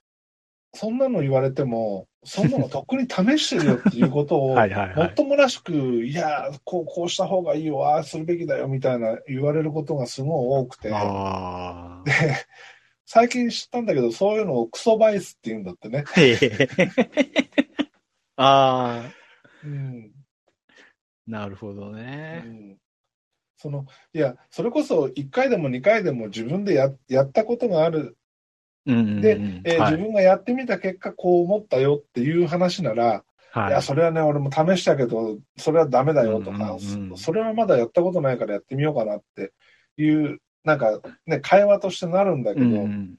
[0.74, 4.96] そんなの言われても、そんなのとっくに試してるよっていうことを、 はいはいはい。
[4.96, 12.04] もっともらしく、いや、こう、こうした方がいいよ、ああするべきだよ、みたいな言われることがすごい多くて、ああ。
[12.06, 12.14] で、
[13.06, 16.06] 最近知ったんだけど、そういうのをクソバイスって言うんだってね。
[16.16, 16.70] へへ
[18.38, 19.12] ああ。
[19.66, 20.17] うん。
[21.28, 22.44] なるほどうね。
[22.48, 22.78] ん、
[23.58, 28.18] その、いや、それこそ1回でも2回でも自分でややったことがある。
[28.86, 29.22] うんうんうん。
[29.22, 39.54] で、えーはい自分がやってみた結果、こう思ったよっていう話なら、はいいや、それはね、俺も試したけど、それはダメだよとか、うんうんうんそそれはまだやったことないからやってみようかなって
[39.98, 43.16] いう、なんかね、会話としてなるんだけど、うんうん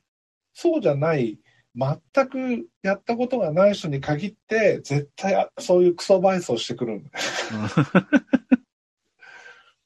[0.61, 1.39] そうじゃない、
[1.79, 7.15] 全くやったことがない人に限って、絶対あそういうクソバイスをしてくるんだよ、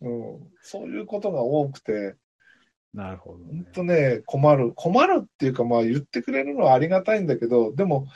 [0.00, 0.50] うん。
[0.62, 2.16] そういうことが多くて、
[2.94, 3.64] なるほど本ね。
[3.72, 4.72] 当ね、困る。
[4.74, 8.06] 困るっていうか、まあ言ってくれるのはありがたいんだけど、でも、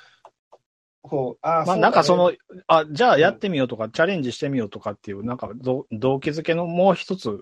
[1.02, 2.32] こう、ああ、まあなんかその、
[2.66, 7.40] あ、じゃあやってみようとか、チャレンジしてみようとかっていう、なんかど動機づけのもう一つ、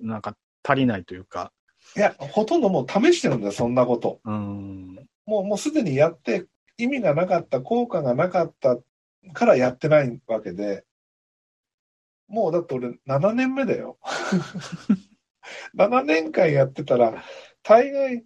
[0.00, 1.52] なんか足りないというか、
[1.96, 4.20] いや、ほとんどもう試してるんだよ、そんなこと。
[4.24, 4.96] うん。
[5.26, 8.78] もう、もうすでにやって、意味がなかった、効果がなかった
[9.32, 10.84] からやってないわけで、
[12.28, 13.98] もうだって俺7年目だよ。
[15.76, 17.22] 7年間やってたら、
[17.62, 18.24] 大概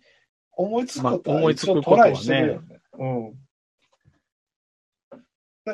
[0.52, 2.81] 思いつくことはまあ思いつ一応くことはねトライしてるよね。
[2.92, 3.07] う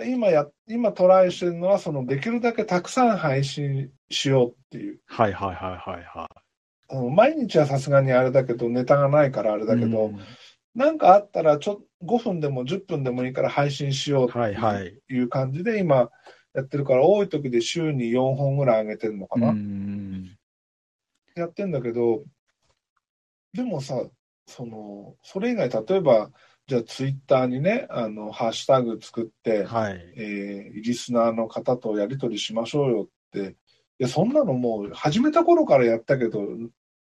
[0.04, 0.08] ん。
[0.10, 5.00] 今や、今トライしてるのは、そのできるだけたくさん配信しようっていう。
[5.06, 6.30] はいはいはいはいは
[6.90, 9.66] うん、毎日はさすがにあれだけど、ネタがないからあれい。
[9.66, 10.20] だけど、うん
[10.74, 16.10] なんかあったら、ちょ、5分でも10分でもいいから配信しようってはいう感じで今
[16.54, 19.50] やってるから、多い時で週に4本ぐらい上げてるのかな？
[19.50, 20.36] うん。
[21.34, 22.24] やってんだけど、
[23.52, 24.02] でもさ、
[24.46, 26.30] その、それ以外、例えば、
[26.66, 30.12] じゃあツイッターにね、あの、ハッシュタグ作って、はい。
[30.16, 33.54] えーリスナーの方とやり取りしましょうよって、い
[33.98, 36.40] や、そんなのもう始めた頃からやったけど、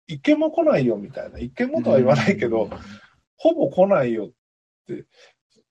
[0.07, 1.39] 一件も来ないよみたいな。
[1.39, 2.71] 一件もとは言わないけど、
[3.39, 4.31] ほぼ来ないよっ
[4.87, 5.07] て。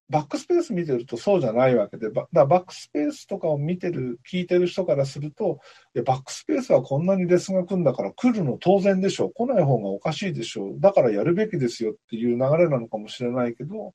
[0.09, 5.59] バックスペース見てるとそうじゃないわけで、バックスペースとかを見てる、聞いてる人からすると、
[5.93, 9.33] いやバックスペースはこんなにレスが来るんだから来るの当然でしょう。
[9.33, 10.79] 来ない方がおかしいでしょう。
[10.79, 13.93] だからやるべきですよっていう流れなのかもしれないけど、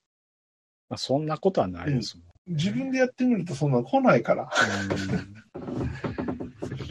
[0.90, 2.54] まあ、そんなことはないですもん。
[2.54, 4.50] 自分でやってみるとそんなの来ないから。
[5.56, 5.92] うん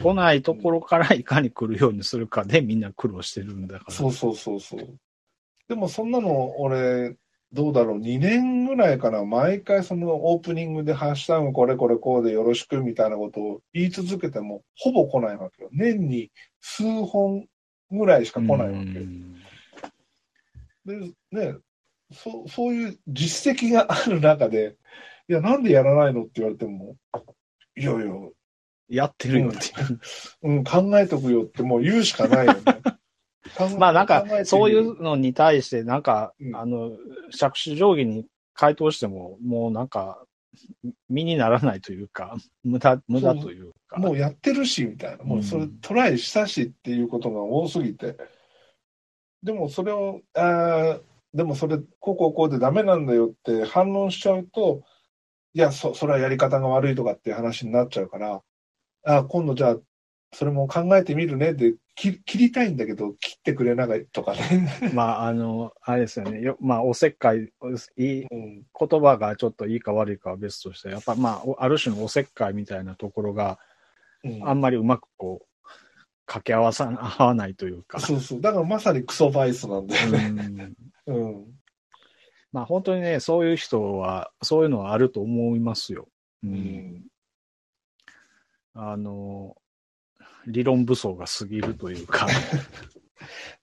[0.02, 3.94] 来ないところからいかに来るようにするかでみんな苦労してるんだから。
[3.94, 4.98] そうそうそうそう。
[5.72, 7.16] でもそんなの俺、
[7.50, 15.70] どうだろう、2年ぐらいかな、毎回そのオープニングでハッシュタグこれこれこうでよろしくみたいなことを言い続けても、ほぼ来ないわけよ。
[15.72, 17.46] 年に数本
[17.90, 18.82] ぐらいしか来ないわけよ。
[18.84, 19.36] うん
[20.84, 20.98] で、
[21.30, 21.56] ね、
[22.12, 24.76] そう、そういう実績がある中で、
[25.26, 26.96] いや、なんでやらないのって言われても、
[27.78, 28.12] いやいや、
[28.88, 30.00] やってるよっていう。
[30.42, 32.60] うん、考えとくよってもう言うしかないよね。
[33.78, 36.92] まあなんかそういうのに対して、なんか、うんあの、
[37.32, 40.24] 着手定規に回答しても、もうなんか、
[41.08, 43.98] 身にならないというか、 無駄、無駄というか。
[43.98, 45.24] もうやってるし、みたいな。
[45.24, 48.16] もうそれトライしたしっていうことが多すぎて。
[49.42, 51.02] でもそれを、あー
[51.34, 54.82] でもそれ、こうこうこうでダメなんだよって反論しちゃうと、
[55.54, 58.42] いや、そ、それはやり方が悪いとかっていう話になっちゃうから、
[59.04, 59.76] あー今度じゃあ、
[60.32, 64.70] それも考えてみるねで、切切りたいんだけど、切ってくれないとかね。
[64.94, 66.40] まあ、あの、あれですよね。
[66.40, 67.52] よまあ、おせっかい、
[67.96, 73.58] いい、うん、言葉がちょっといいか悪いかは別として、やっぱまあ、おある種のおせっかいみたいなところが
[74.24, 75.68] うんあんまりうまくこう、
[76.26, 78.00] 掛け合わさ、合わないというか。
[78.00, 78.40] そうそう。
[78.40, 80.76] だからまさにクソバイスなんだよね。
[81.06, 81.60] うん うん。
[82.52, 86.08] まあ本当にね、そういう人は、そういうのはあると思いますよ。
[86.44, 86.46] う。
[86.46, 87.06] うんん。
[88.74, 89.56] あの、
[90.46, 92.26] 理論武装が過ぎるというか、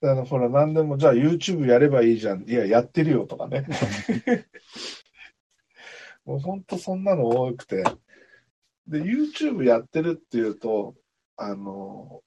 [0.00, 2.48] だからほら、何でも、じゃあ YouTube やればいいじゃん。
[2.48, 3.66] いや、やってるよとかね。
[6.24, 7.84] もう本当そんなの多くて。
[8.86, 10.94] で、YouTube やってるっていうと、
[11.36, 12.22] あの、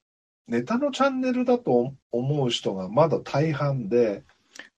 [0.47, 4.23] ネタのチャンネルだと思う人がまだ大半で、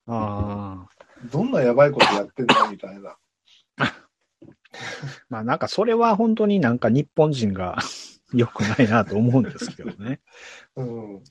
[0.07, 0.89] ああ、
[1.31, 3.17] どんなやばいことやってんだみたいな。
[5.29, 7.77] まあなんかそれは本当になんか日本人が
[8.33, 10.19] 良くないなと思うんですけどね。
[10.75, 11.23] うん。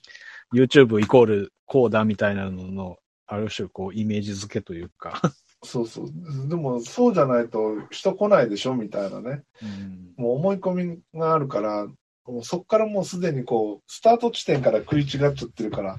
[0.52, 5.20] YouTube イコールこうだみたいなのの、ある種こうイメージ付けというか、
[5.64, 6.48] そうそう。
[6.48, 9.42] でも、そうじゃないと人来ないでしょみたいなね。
[9.62, 11.86] うんもう思い込みがあるから、
[12.26, 15.96] もうそこからもうすでにこう、スタート地点から食い違っちゃってるから、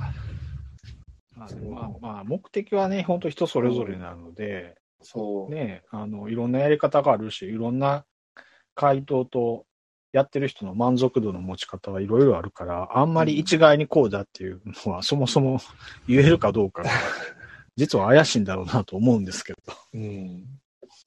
[1.35, 5.53] まあまあまあ、目的はね、本当人それぞれなので、そう。
[5.53, 8.05] ね、あの、いろんなやり方があるし、いろんな
[8.73, 9.65] 回答と、
[10.15, 15.59] やってる人の満足度の持ち方はいろいろあるから、あんまり一概にこうだっていうのは、そもそも
[16.07, 16.89] 言えるかどうかが、
[17.75, 19.59] 実は怪しいんだろうなと思うんですけど。
[19.93, 20.45] うん。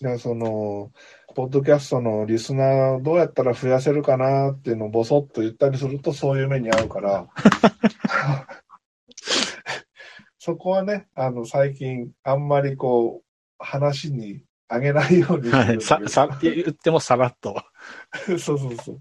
[0.02, 0.92] だからその、
[1.34, 7.28] ポッドキャストのリスナーをどうやったら増やせるかなっていうのをボソッと言ったりするとそういう目に遭うから、
[10.38, 13.24] そこはね、あの、最近あんまりこう、
[13.58, 15.80] 話にあげないようにはい。
[15.80, 17.62] さ、さって言ってもさらっと。
[18.26, 19.00] そうそうそう。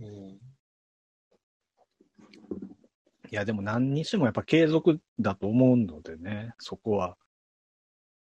[0.00, 0.08] うん。
[3.30, 7.16] いや、でも何にしてもやっぱ継続だと思うのでね、そこは。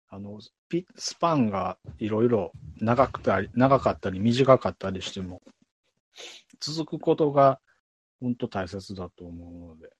[0.09, 5.43] あの、ピスパンがいろいろ長くたり、長かったり短かったりしても、
[6.61, 7.61] 続くことが
[8.21, 9.96] 本当大切だと思うので。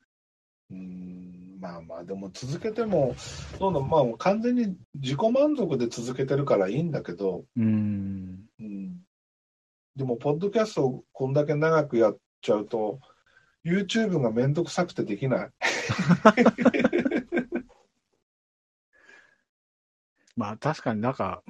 [0.71, 3.15] うんまあまあ、でも続けても、
[3.59, 8.45] どんどんまあ完全に自己満足で続けてるからいいんだけど、うん。
[8.61, 8.97] うん、
[9.97, 13.01] でも、ポッドキャストをこんだけ長くやっちゃうと、
[13.65, 15.51] YouTube がめんどくさくてできない。
[20.37, 21.43] まあ確かになんか、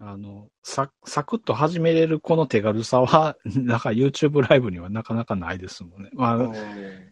[0.00, 6.10] あの、さ、サクッと始めれるこの手軽さは、 なんか YouTube ライブにはなかなかないですもんね。
[6.12, 6.54] まあ、うん。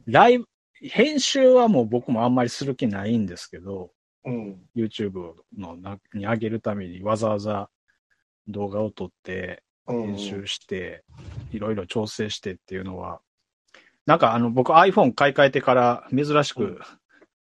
[0.06, 0.46] ライブ、
[0.82, 3.90] 編集はもう僕もあんまりする気ないんですけど、
[4.24, 7.70] うん、YouTube のなに上げるためにわざわざ
[8.46, 10.06] 動画を撮って、うん。
[10.14, 11.04] 編集して、
[11.50, 13.20] いろいろ調整してっていうのは、
[14.04, 16.76] なんかあの僕 iPhone 買い替えてから珍しうん。
[16.76, 16.80] く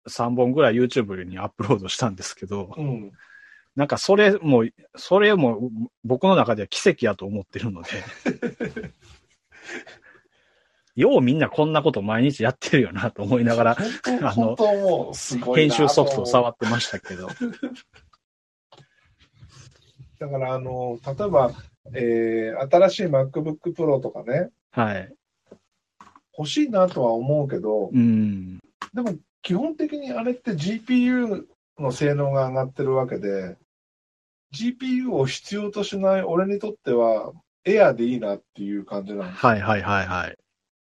[0.07, 3.11] 3本ぐらい YouTube にアップロードしたんですけど、うん、
[3.75, 4.63] なんかそれも、
[4.95, 5.69] それも
[6.03, 7.89] 僕の中では奇跡やと思ってるので、
[10.95, 14.55] ようみんなこんなこと毎日やってるよなと思いながら、あの
[15.53, 17.27] 編な集ソフトを触ってましたけど。
[20.19, 21.51] だから、あの、例えば、
[21.93, 25.13] えー新しい MacBook Pro とかね、はい。
[26.37, 28.59] 欲しいなとは思うけど、うん。
[28.93, 31.45] でも基本的にあれって GPU
[31.77, 33.57] の性能が上がってるわけで、
[34.56, 37.34] GPU を必要としない俺にとっては、
[37.66, 39.45] エアでいいなっていう感じなんです。
[39.45, 40.38] はいはいはいはい。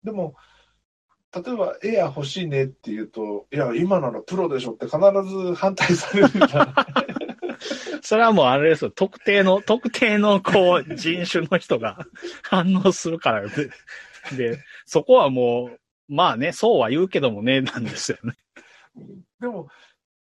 [0.03, 0.35] でも、
[1.33, 6.75] 例えばエア欲しいねって言うと、いや、今ならプロでしょって必ず反対されるじゃない。
[8.01, 8.91] それはもうあれですよ。
[8.91, 11.99] 特定の、特定のこう人種の人が
[12.43, 13.69] 反応するからで。
[14.35, 18.33] で、そこはもう、まあね、そうは言うけどもね、なんですよね。
[19.39, 19.69] でも、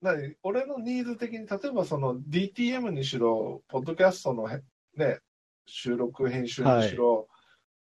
[0.07, 4.63] 何俺のニーズ的に、例えばその DTM にしろ、ポッドキャストのへ
[4.97, 5.19] ね、
[5.67, 7.29] 収録編集にしろ、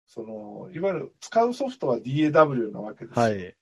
[0.06, 3.25] その、いわゆる使うソフトは DAW なわけですよ。
[3.25, 3.56] はい。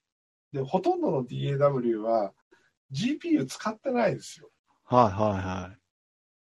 [0.51, 2.33] で、ほとんどの DAW は
[2.91, 4.49] GPU 使ってないですよ。
[4.83, 5.37] はいは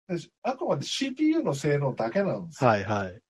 [0.08, 2.70] であくまで CPU の性能だけなんですよ。
[2.70, 2.86] いはい。
[2.86, 3.22] はいはい。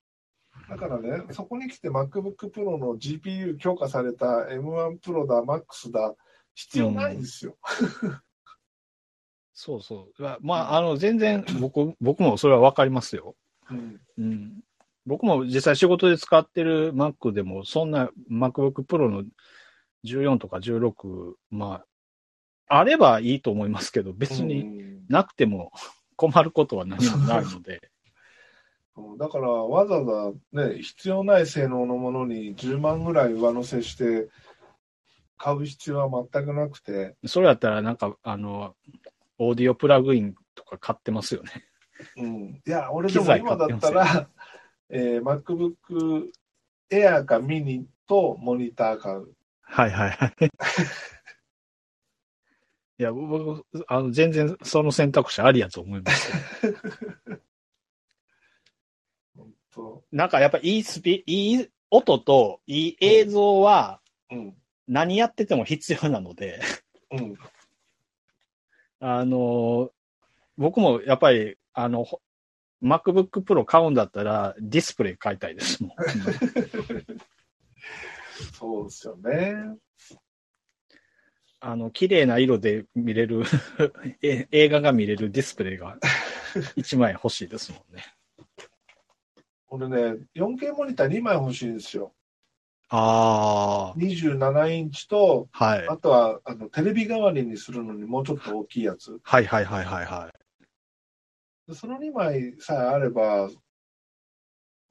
[0.69, 6.15] だからね、そこに来て MacBook Pro の GPU 強化された M1 Pro だ、Max だ、
[6.53, 7.57] 必要ないんですよ。
[9.59, 10.21] そうそう。
[10.21, 13.35] まあまあ、あの、全然 僕、僕もそれはわかりますよ。
[13.71, 14.59] うんうん。
[15.07, 19.23] 僕も実際仕事で使ってる Mac でも、そんな MacBook Pro の
[20.05, 21.81] 14とか16、ま
[22.67, 25.71] あ、あればいいと思いますけど、別うにんなくても
[26.15, 27.81] 困ることは何も ないので。
[28.95, 34.27] うんだからわざわざね、必要ない性能のものに10万ぐらい上乗せして
[35.37, 38.75] 買う必要は全くなくて、それやったらなんか、あの、
[39.37, 41.51] オーディオプラグインとか買ってますよね。
[42.17, 44.29] うん、いや、俺でも今だったら、
[44.89, 46.29] えー MacBook
[46.89, 49.33] Air か Mini とモニター買う。
[49.61, 50.33] はいはいはい。
[52.99, 56.31] いや、僕、あの、全然その選択肢ありやと思います
[60.11, 64.55] なんかやっぱいいスピ、いい音といい映像はうん、
[64.87, 66.59] 何やってても必要なので、
[67.11, 67.37] うん、
[68.99, 69.91] あの、
[70.57, 72.21] 僕もやっぱり、あの、ほ
[72.83, 75.91] MacBook Pro 買うんだったらディスプレイ買いたいですもん。
[78.53, 79.77] そうですよね。
[81.59, 83.43] あの、綺麗な色で見れる
[84.21, 85.97] え映画が見れるディスプレイが
[86.77, 88.03] 1枚欲しいですもんね。
[89.69, 92.13] 俺ね、4K モニター2枚欲しいんですよ。
[92.89, 95.87] あ27インチと、あ、はい。
[95.87, 99.19] あとはあのテレビ代わりにするのにもうちょっと大きいやつ。
[99.23, 101.71] はいはいはいはいはい。
[101.71, 103.49] でその2枚さえあれば、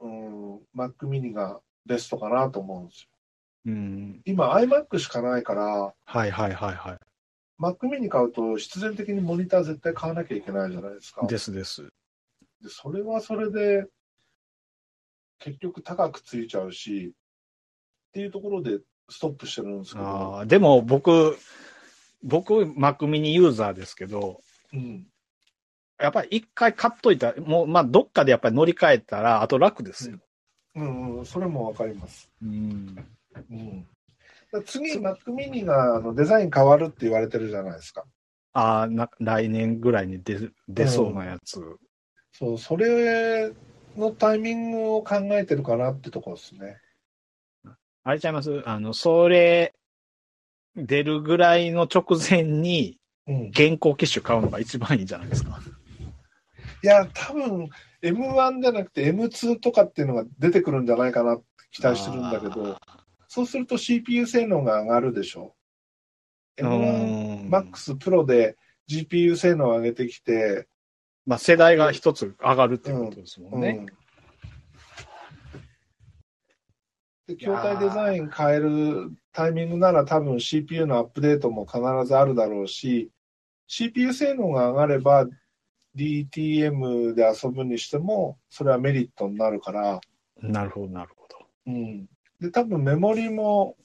[0.00, 3.08] うん、Mac mini がベストかなと思うんですよ。
[3.66, 4.20] うん。
[4.26, 6.99] 今 iMac しかないから、はいはいはいは
[7.58, 11.23] Mac mini 買うと必然的にモニター絶対買わなきゃいけないじゃないですか。
[11.25, 11.28] い。
[11.28, 11.89] ですです。
[12.62, 13.86] でそれはそれで
[15.39, 17.15] 結局高くついちゃうし
[18.16, 18.78] っていうところで
[19.10, 21.36] ストップしてるんですけど、でも僕、
[22.22, 24.40] 僕、Mac mini ユーザーですけど、
[24.72, 25.06] うん、
[26.00, 30.18] やっぱり一回買っといたら、もう、まあ、どっかでやっぱり乗り換えたら、あと楽ですよ。
[30.76, 32.30] うんうん、それもわかります。
[32.42, 32.96] うん。
[33.50, 33.86] うん、だ
[34.52, 38.04] から次 Mac mini があのデザイン変わるって言われてるじゃないですか。
[38.54, 41.60] ああ、な、来年ぐらいに出、出そうなやつ。
[42.32, 43.52] そう、それ
[43.94, 46.78] のタイミングを考えてるかなってところですね。
[48.09, 48.62] あれちゃいます？
[48.67, 49.75] あの、それ、
[50.76, 55.59] 出るぐらいの直前に、うん、現行機種買うのが一番いいんじゃないですか。
[56.85, 57.68] いや、多分
[58.02, 62.78] M1 じゃなくて M2 とかっていうのが出てくるんじゃないかなって期待してるんだけど、
[63.26, 65.57] そうすると CPU 性能が上がるでしょ
[66.60, 66.65] う。
[66.65, 66.70] あー。
[66.70, 68.57] M1 うん Max Pro で
[68.89, 70.68] GPU 性能を上げてきて、
[71.26, 73.81] まあ、世代が一つ上がるっていうことですもんね。
[73.81, 74.06] うん
[77.26, 83.10] で筐体デザイン変えるタイミングなら多分 CPU のアップデートも必ずあるだろうし、
[83.66, 85.26] CPU 性能が上がれば
[85.96, 90.00] DTM で遊ぶにしても、それはメリットになるから、
[90.40, 91.46] なるほど、なるほど。
[91.66, 92.06] うん。
[92.40, 93.76] で、多分メモリも、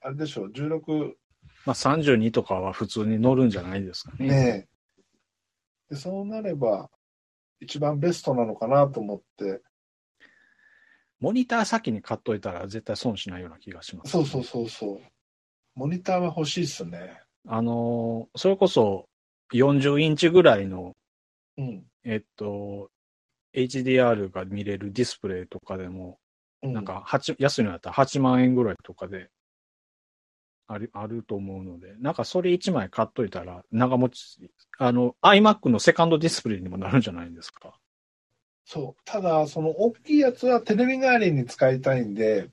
[0.00, 1.14] あれでしょう、16
[1.66, 4.28] まあ、32とかは普通に乗るんじゃないですかね。
[4.28, 4.68] ね
[5.90, 6.88] で、そうなれば、
[7.60, 9.60] 一番ベストなのかなと思って、
[11.20, 14.12] モニター先に買っといたら絶対損しないような気がします。
[14.12, 15.00] そうそうそうそう。
[15.74, 17.20] モニターは欲しいっすね。
[17.46, 19.06] あのーそれこそ
[19.52, 20.94] 40インチぐらいの、
[21.56, 21.84] うん。
[22.04, 22.90] えっと、
[23.54, 26.18] HDR が見れるディスプレイとかでも、
[26.62, 29.30] うん、なんか8、安いのやったら8万円ぐらいとかで、
[30.66, 37.74] ある、あると思うので、なんかそれ1枚買っといたら長持ち、あの、iMac のセカンドディスプレイにもなるんじゃないですか。
[38.70, 39.02] そう。
[39.06, 42.50] ただ、その大きいやつはテレビ代わりに使いたいんで、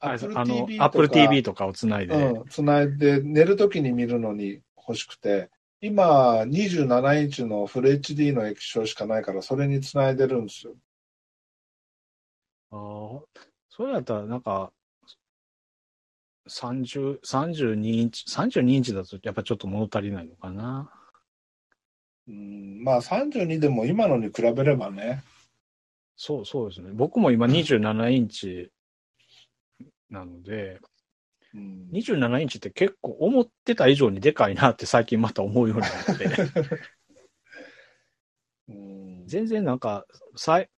[0.00, 2.14] あ Apple の TV と、か Apple TV とかをつないで。
[2.14, 5.48] うん、つないで寝るときに見るのに欲しくて、
[5.80, 10.74] 今27インチのフル HD の液晶しかないから、それにつないでるんですよ。
[12.72, 14.72] ああ、それだったらなんか、
[16.50, 20.95] 30、32インチ、32インチだとやっぱちょっと物足りないのかな。
[22.28, 25.22] うん、まあ32でも今のに比べればね。
[26.16, 26.90] そうそうですね。
[26.92, 28.70] 僕も今27インチ
[30.10, 30.80] なので、
[31.54, 36.26] うん、27インチって結構思ってた以上にでかいなって最近また思うようになって。
[38.68, 40.06] うん全然なんか、
[40.36, 40.70] さい、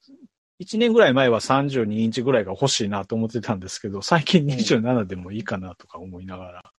[0.61, 6.73] 1年ぐらい前は32インチぐらいが欲しいなと思ってたんですけど、最近27でもいいかなとか思いながら。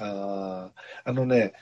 [0.00, 1.52] あーあのね、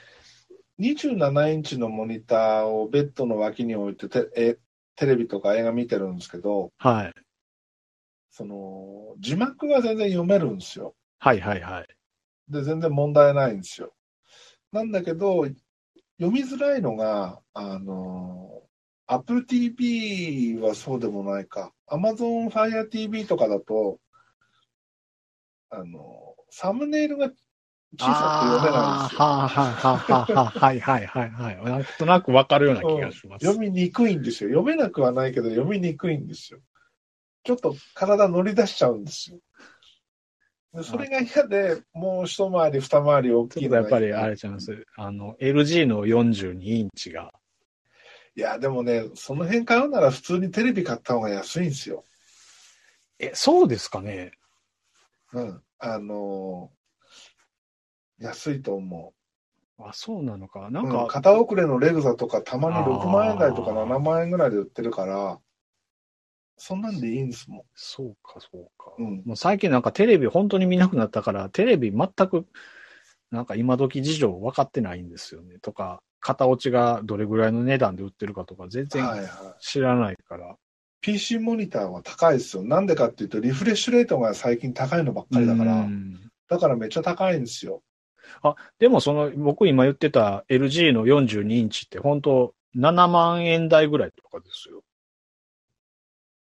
[0.83, 4.59] 27インチのモニターをベッドの脇に置いてテえ
[4.97, 7.15] テレビとか映画見てるんですけど、はい。
[8.31, 10.95] その字幕が全然読めるんですよ。
[11.21, 11.87] はいはいはい。
[12.49, 13.95] で、全然問題ないんですよ。
[14.73, 15.45] なんだけど、
[16.19, 18.63] 読みづらいのが、あの、
[19.07, 21.73] Apple TV はそうでもないか。
[21.89, 24.01] Amazon Fire TV とかだと、
[25.71, 27.31] あの、サムネイルが
[27.99, 29.19] 小さく読めないんですよ。
[29.19, 31.65] はあはあはあはあはいはいはいはい。
[31.65, 33.45] なんとなくわかるような気がします。
[33.45, 34.51] 読みにくいんですよ。
[34.51, 36.61] 読めなくはないけど、読みにくいんですよ。
[37.45, 39.39] ちょっと体乗り出しちゃうんですよ。
[40.73, 44.87] でそれが嫌で、もう一回り、二回り大きいのやっぱりあれちゃいます。
[44.97, 47.35] あの、LG の42インチが。
[48.35, 52.05] いや、でもね、その辺買うなら普通にテレビ買った方が安いんですよ。
[53.19, 54.33] え、そうですかね
[55.35, 55.63] うん。
[55.79, 56.82] あのー
[58.23, 59.13] 安いと思
[59.79, 60.71] あ、そうなのか。
[60.71, 60.87] なう。
[60.87, 65.39] んか、うん、片遅れのレグザとかたまに6万円台とかあー7万円ぐらいで売ってるから、
[66.57, 68.93] そんなんでいいんですもそうかそうか。
[69.03, 69.05] ん。
[69.05, 69.23] うん。
[69.25, 72.47] もう最近なんかテレビ本当に見なくなったから、テレビ全く、
[73.31, 75.59] なんか今時事情分かってないんですよね。
[75.61, 79.29] とか、型落ちがどれぐらいの値段で売ってるかとか全然はいはい。
[79.59, 80.55] 知らないから。
[81.01, 82.63] PC モニターは高いですよ。
[82.63, 86.19] なんでかっていうと、リフレッシュレートが最近高いのばっかりだから、うん
[86.49, 87.83] だからめっちゃ高いんですよ。
[88.79, 94.83] でもその、僕今言ってた LG の42インチって本当7万円台ぐらいとかですよ。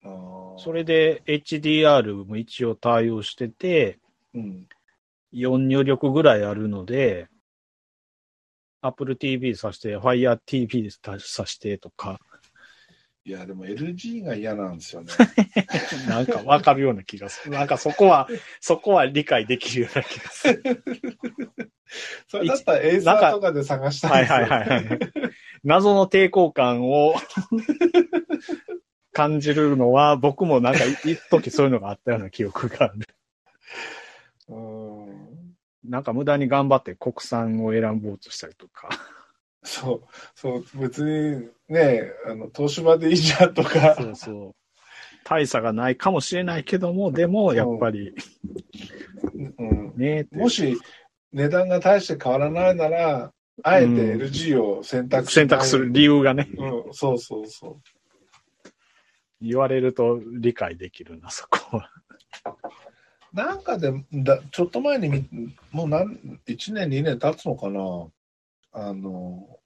[0.03, 3.99] あーそれで HDR も一応対応してて、
[4.33, 4.67] うん。
[5.33, 7.29] 4入力ぐらいあるので、
[8.81, 12.19] Apple TV さして、Fire TV さしてとか、
[13.25, 15.11] いや、でも LG が嫌なんですよね。
[16.07, 17.51] なんかわかるような気がする。
[17.51, 18.27] なんかそこは、
[18.61, 20.63] そこは理解できるような気がする。
[22.27, 24.37] それだったらエイサーとかで探したはいいですよ。
[24.39, 24.99] はいはいはい。
[25.63, 27.15] 謎の抵抗感を
[29.11, 33.07] 感じるのは、僕もなんか一時そういうのがあったような記憶がある。
[34.47, 35.55] うん。
[35.83, 38.89] なんか無駄に頑張って国産を選ぼうとしたりとか。
[39.63, 44.55] そう、そう、別にね、あの、東芝でいいじゃんとか、そうそう。
[45.23, 48.13] 大差がないかもしれないけども、でもやっぱり。
[49.57, 50.77] うん、ねもし
[51.31, 53.31] 値段が大して変わらないなら、
[53.63, 55.47] あえて LG を選択しない。
[55.47, 57.79] 選択する理由がね、うん、そうそうそ
[58.65, 58.69] う。
[59.41, 61.89] 言われると理解できるな、そこは。
[63.31, 65.27] なんかでだ、ちょっと前に見、
[65.71, 68.07] もうなん1年、2年経つのかな。
[68.71, 69.58] あの、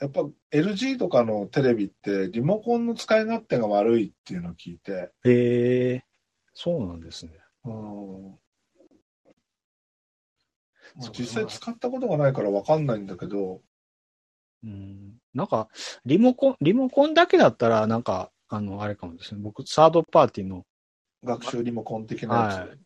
[0.00, 6.04] やっぱ LG とかのテレビってリモコンの使い勝手が悪いっていうのを聞いて、へえ、
[6.54, 7.32] そうなんですね。
[7.64, 8.38] うん。
[11.12, 13.60] 実際使ったことがないからわかんないんだけど、
[14.64, 15.68] うん、なんか、
[16.04, 19.40] リモコン、リモコンだけだったら、なんか、あの、あれかもですね。
[19.42, 20.64] 僕、サードパーティーの、
[21.22, 22.68] 学習リモコン的なやつ。
[22.68, 22.78] はい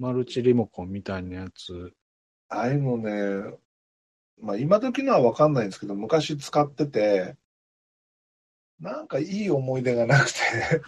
[0.00, 1.92] マルチリモコンみたいなやつ。
[2.48, 3.54] ああいうのね、
[4.40, 7.36] まあ今時のはわかんないんですけど、昔使ってて、
[8.80, 10.38] なんかいい思い出がなくて、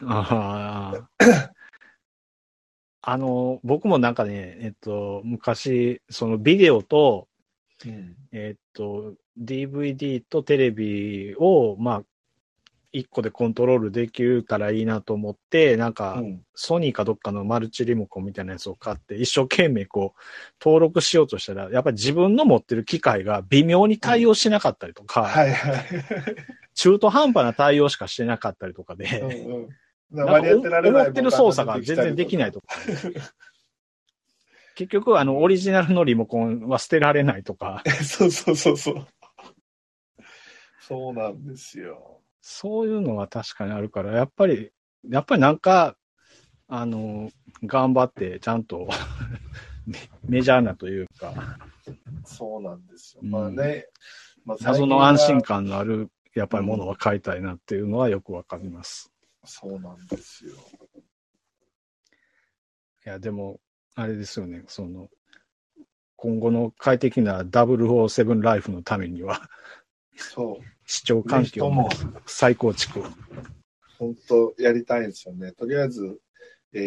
[0.06, 1.52] ああ。
[3.04, 7.28] あの、僕もなんかね、えっと、昔、そのビデオと、
[7.84, 12.02] うんえっと、DVD とテレビを、まあ、
[12.92, 20.20] 一個でコントロールできたらいいなと思って、なんか、うんソニーかどっかのマルチリモコンみたいなやつを買って、一生懸命こう、
[20.62, 25.84] 登録しようとしたら、やっぱり自分の持ってる機械が微妙に対応しなかったりとか、はいはい。
[26.74, 29.68] 中途半端な対応しかしてなかったりとかうんで、うん
[30.10, 32.66] なんか割り当てられない思ってる操作が全然できないとか。
[34.74, 39.06] 結局、あの、オリジナルのリモコンは捨てられないとか、 そうそうそうそう。
[40.80, 42.21] そうなんですよ。
[42.42, 44.72] そういうのは確かにあるから、やっぱり、
[45.08, 45.96] やっぱりなんか、
[46.68, 47.30] あの、
[47.64, 48.88] 頑張って、ちゃんと
[49.86, 49.98] メ、
[50.28, 51.58] メジャーなというか、
[52.24, 53.20] そうなんですよ。
[53.22, 53.86] うんまあね、
[54.44, 55.64] まあ、謎の安心感。
[55.64, 59.12] 感のある、やっぱりものは買いたいなっていうのはよくわかります。
[59.44, 60.54] そうなんですよ。
[63.06, 63.60] いや、でも、
[63.94, 65.08] あれですよね、その、
[66.16, 69.48] 今後の快適な007ライフのためには、
[70.16, 70.81] そう。
[70.92, 71.88] 視聴環境の
[72.26, 73.04] 再構築を。
[73.98, 75.52] 本当やりたいんですよね。
[75.52, 76.20] とりあえず、
[76.74, 76.80] えー、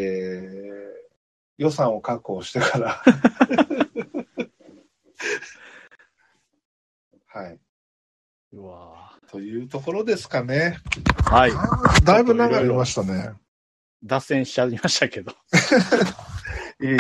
[1.58, 3.02] 予算を確保してから。
[7.26, 7.60] はい。
[8.54, 10.78] うわというところですかね。
[11.24, 11.52] ぁはい。
[12.04, 13.34] だいぶ長りましたね。
[14.04, 15.32] 脱線しちゃいましたけど。
[16.80, 16.90] いい。
[16.92, 16.98] い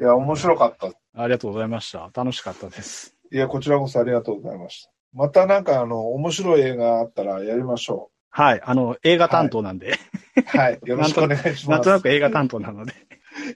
[0.00, 0.88] や、面白かった。
[1.14, 2.10] ありがとうございました。
[2.12, 3.14] 楽しかったです。
[3.30, 4.95] いや、こちらこそありがとうございました。
[5.16, 8.60] またなんか、あの、面白い映画あったらやりましょはい。
[8.62, 9.98] あの、映画担当なんで、
[10.54, 10.58] う。
[10.58, 10.80] はい。
[10.84, 11.70] よろしくお願いします。
[11.70, 12.92] なんとなく映画担当なので。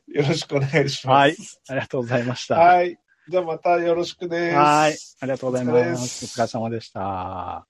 [0.09, 1.17] よろしくお願いします。
[1.17, 1.37] はい。
[1.69, 2.55] ありがとうございました。
[2.55, 2.99] はい。
[3.29, 4.57] じゃあまたよろしくです。
[4.57, 4.97] はい。
[5.21, 5.97] ありがとうございま。
[5.97, 7.67] すお疲れ様でした。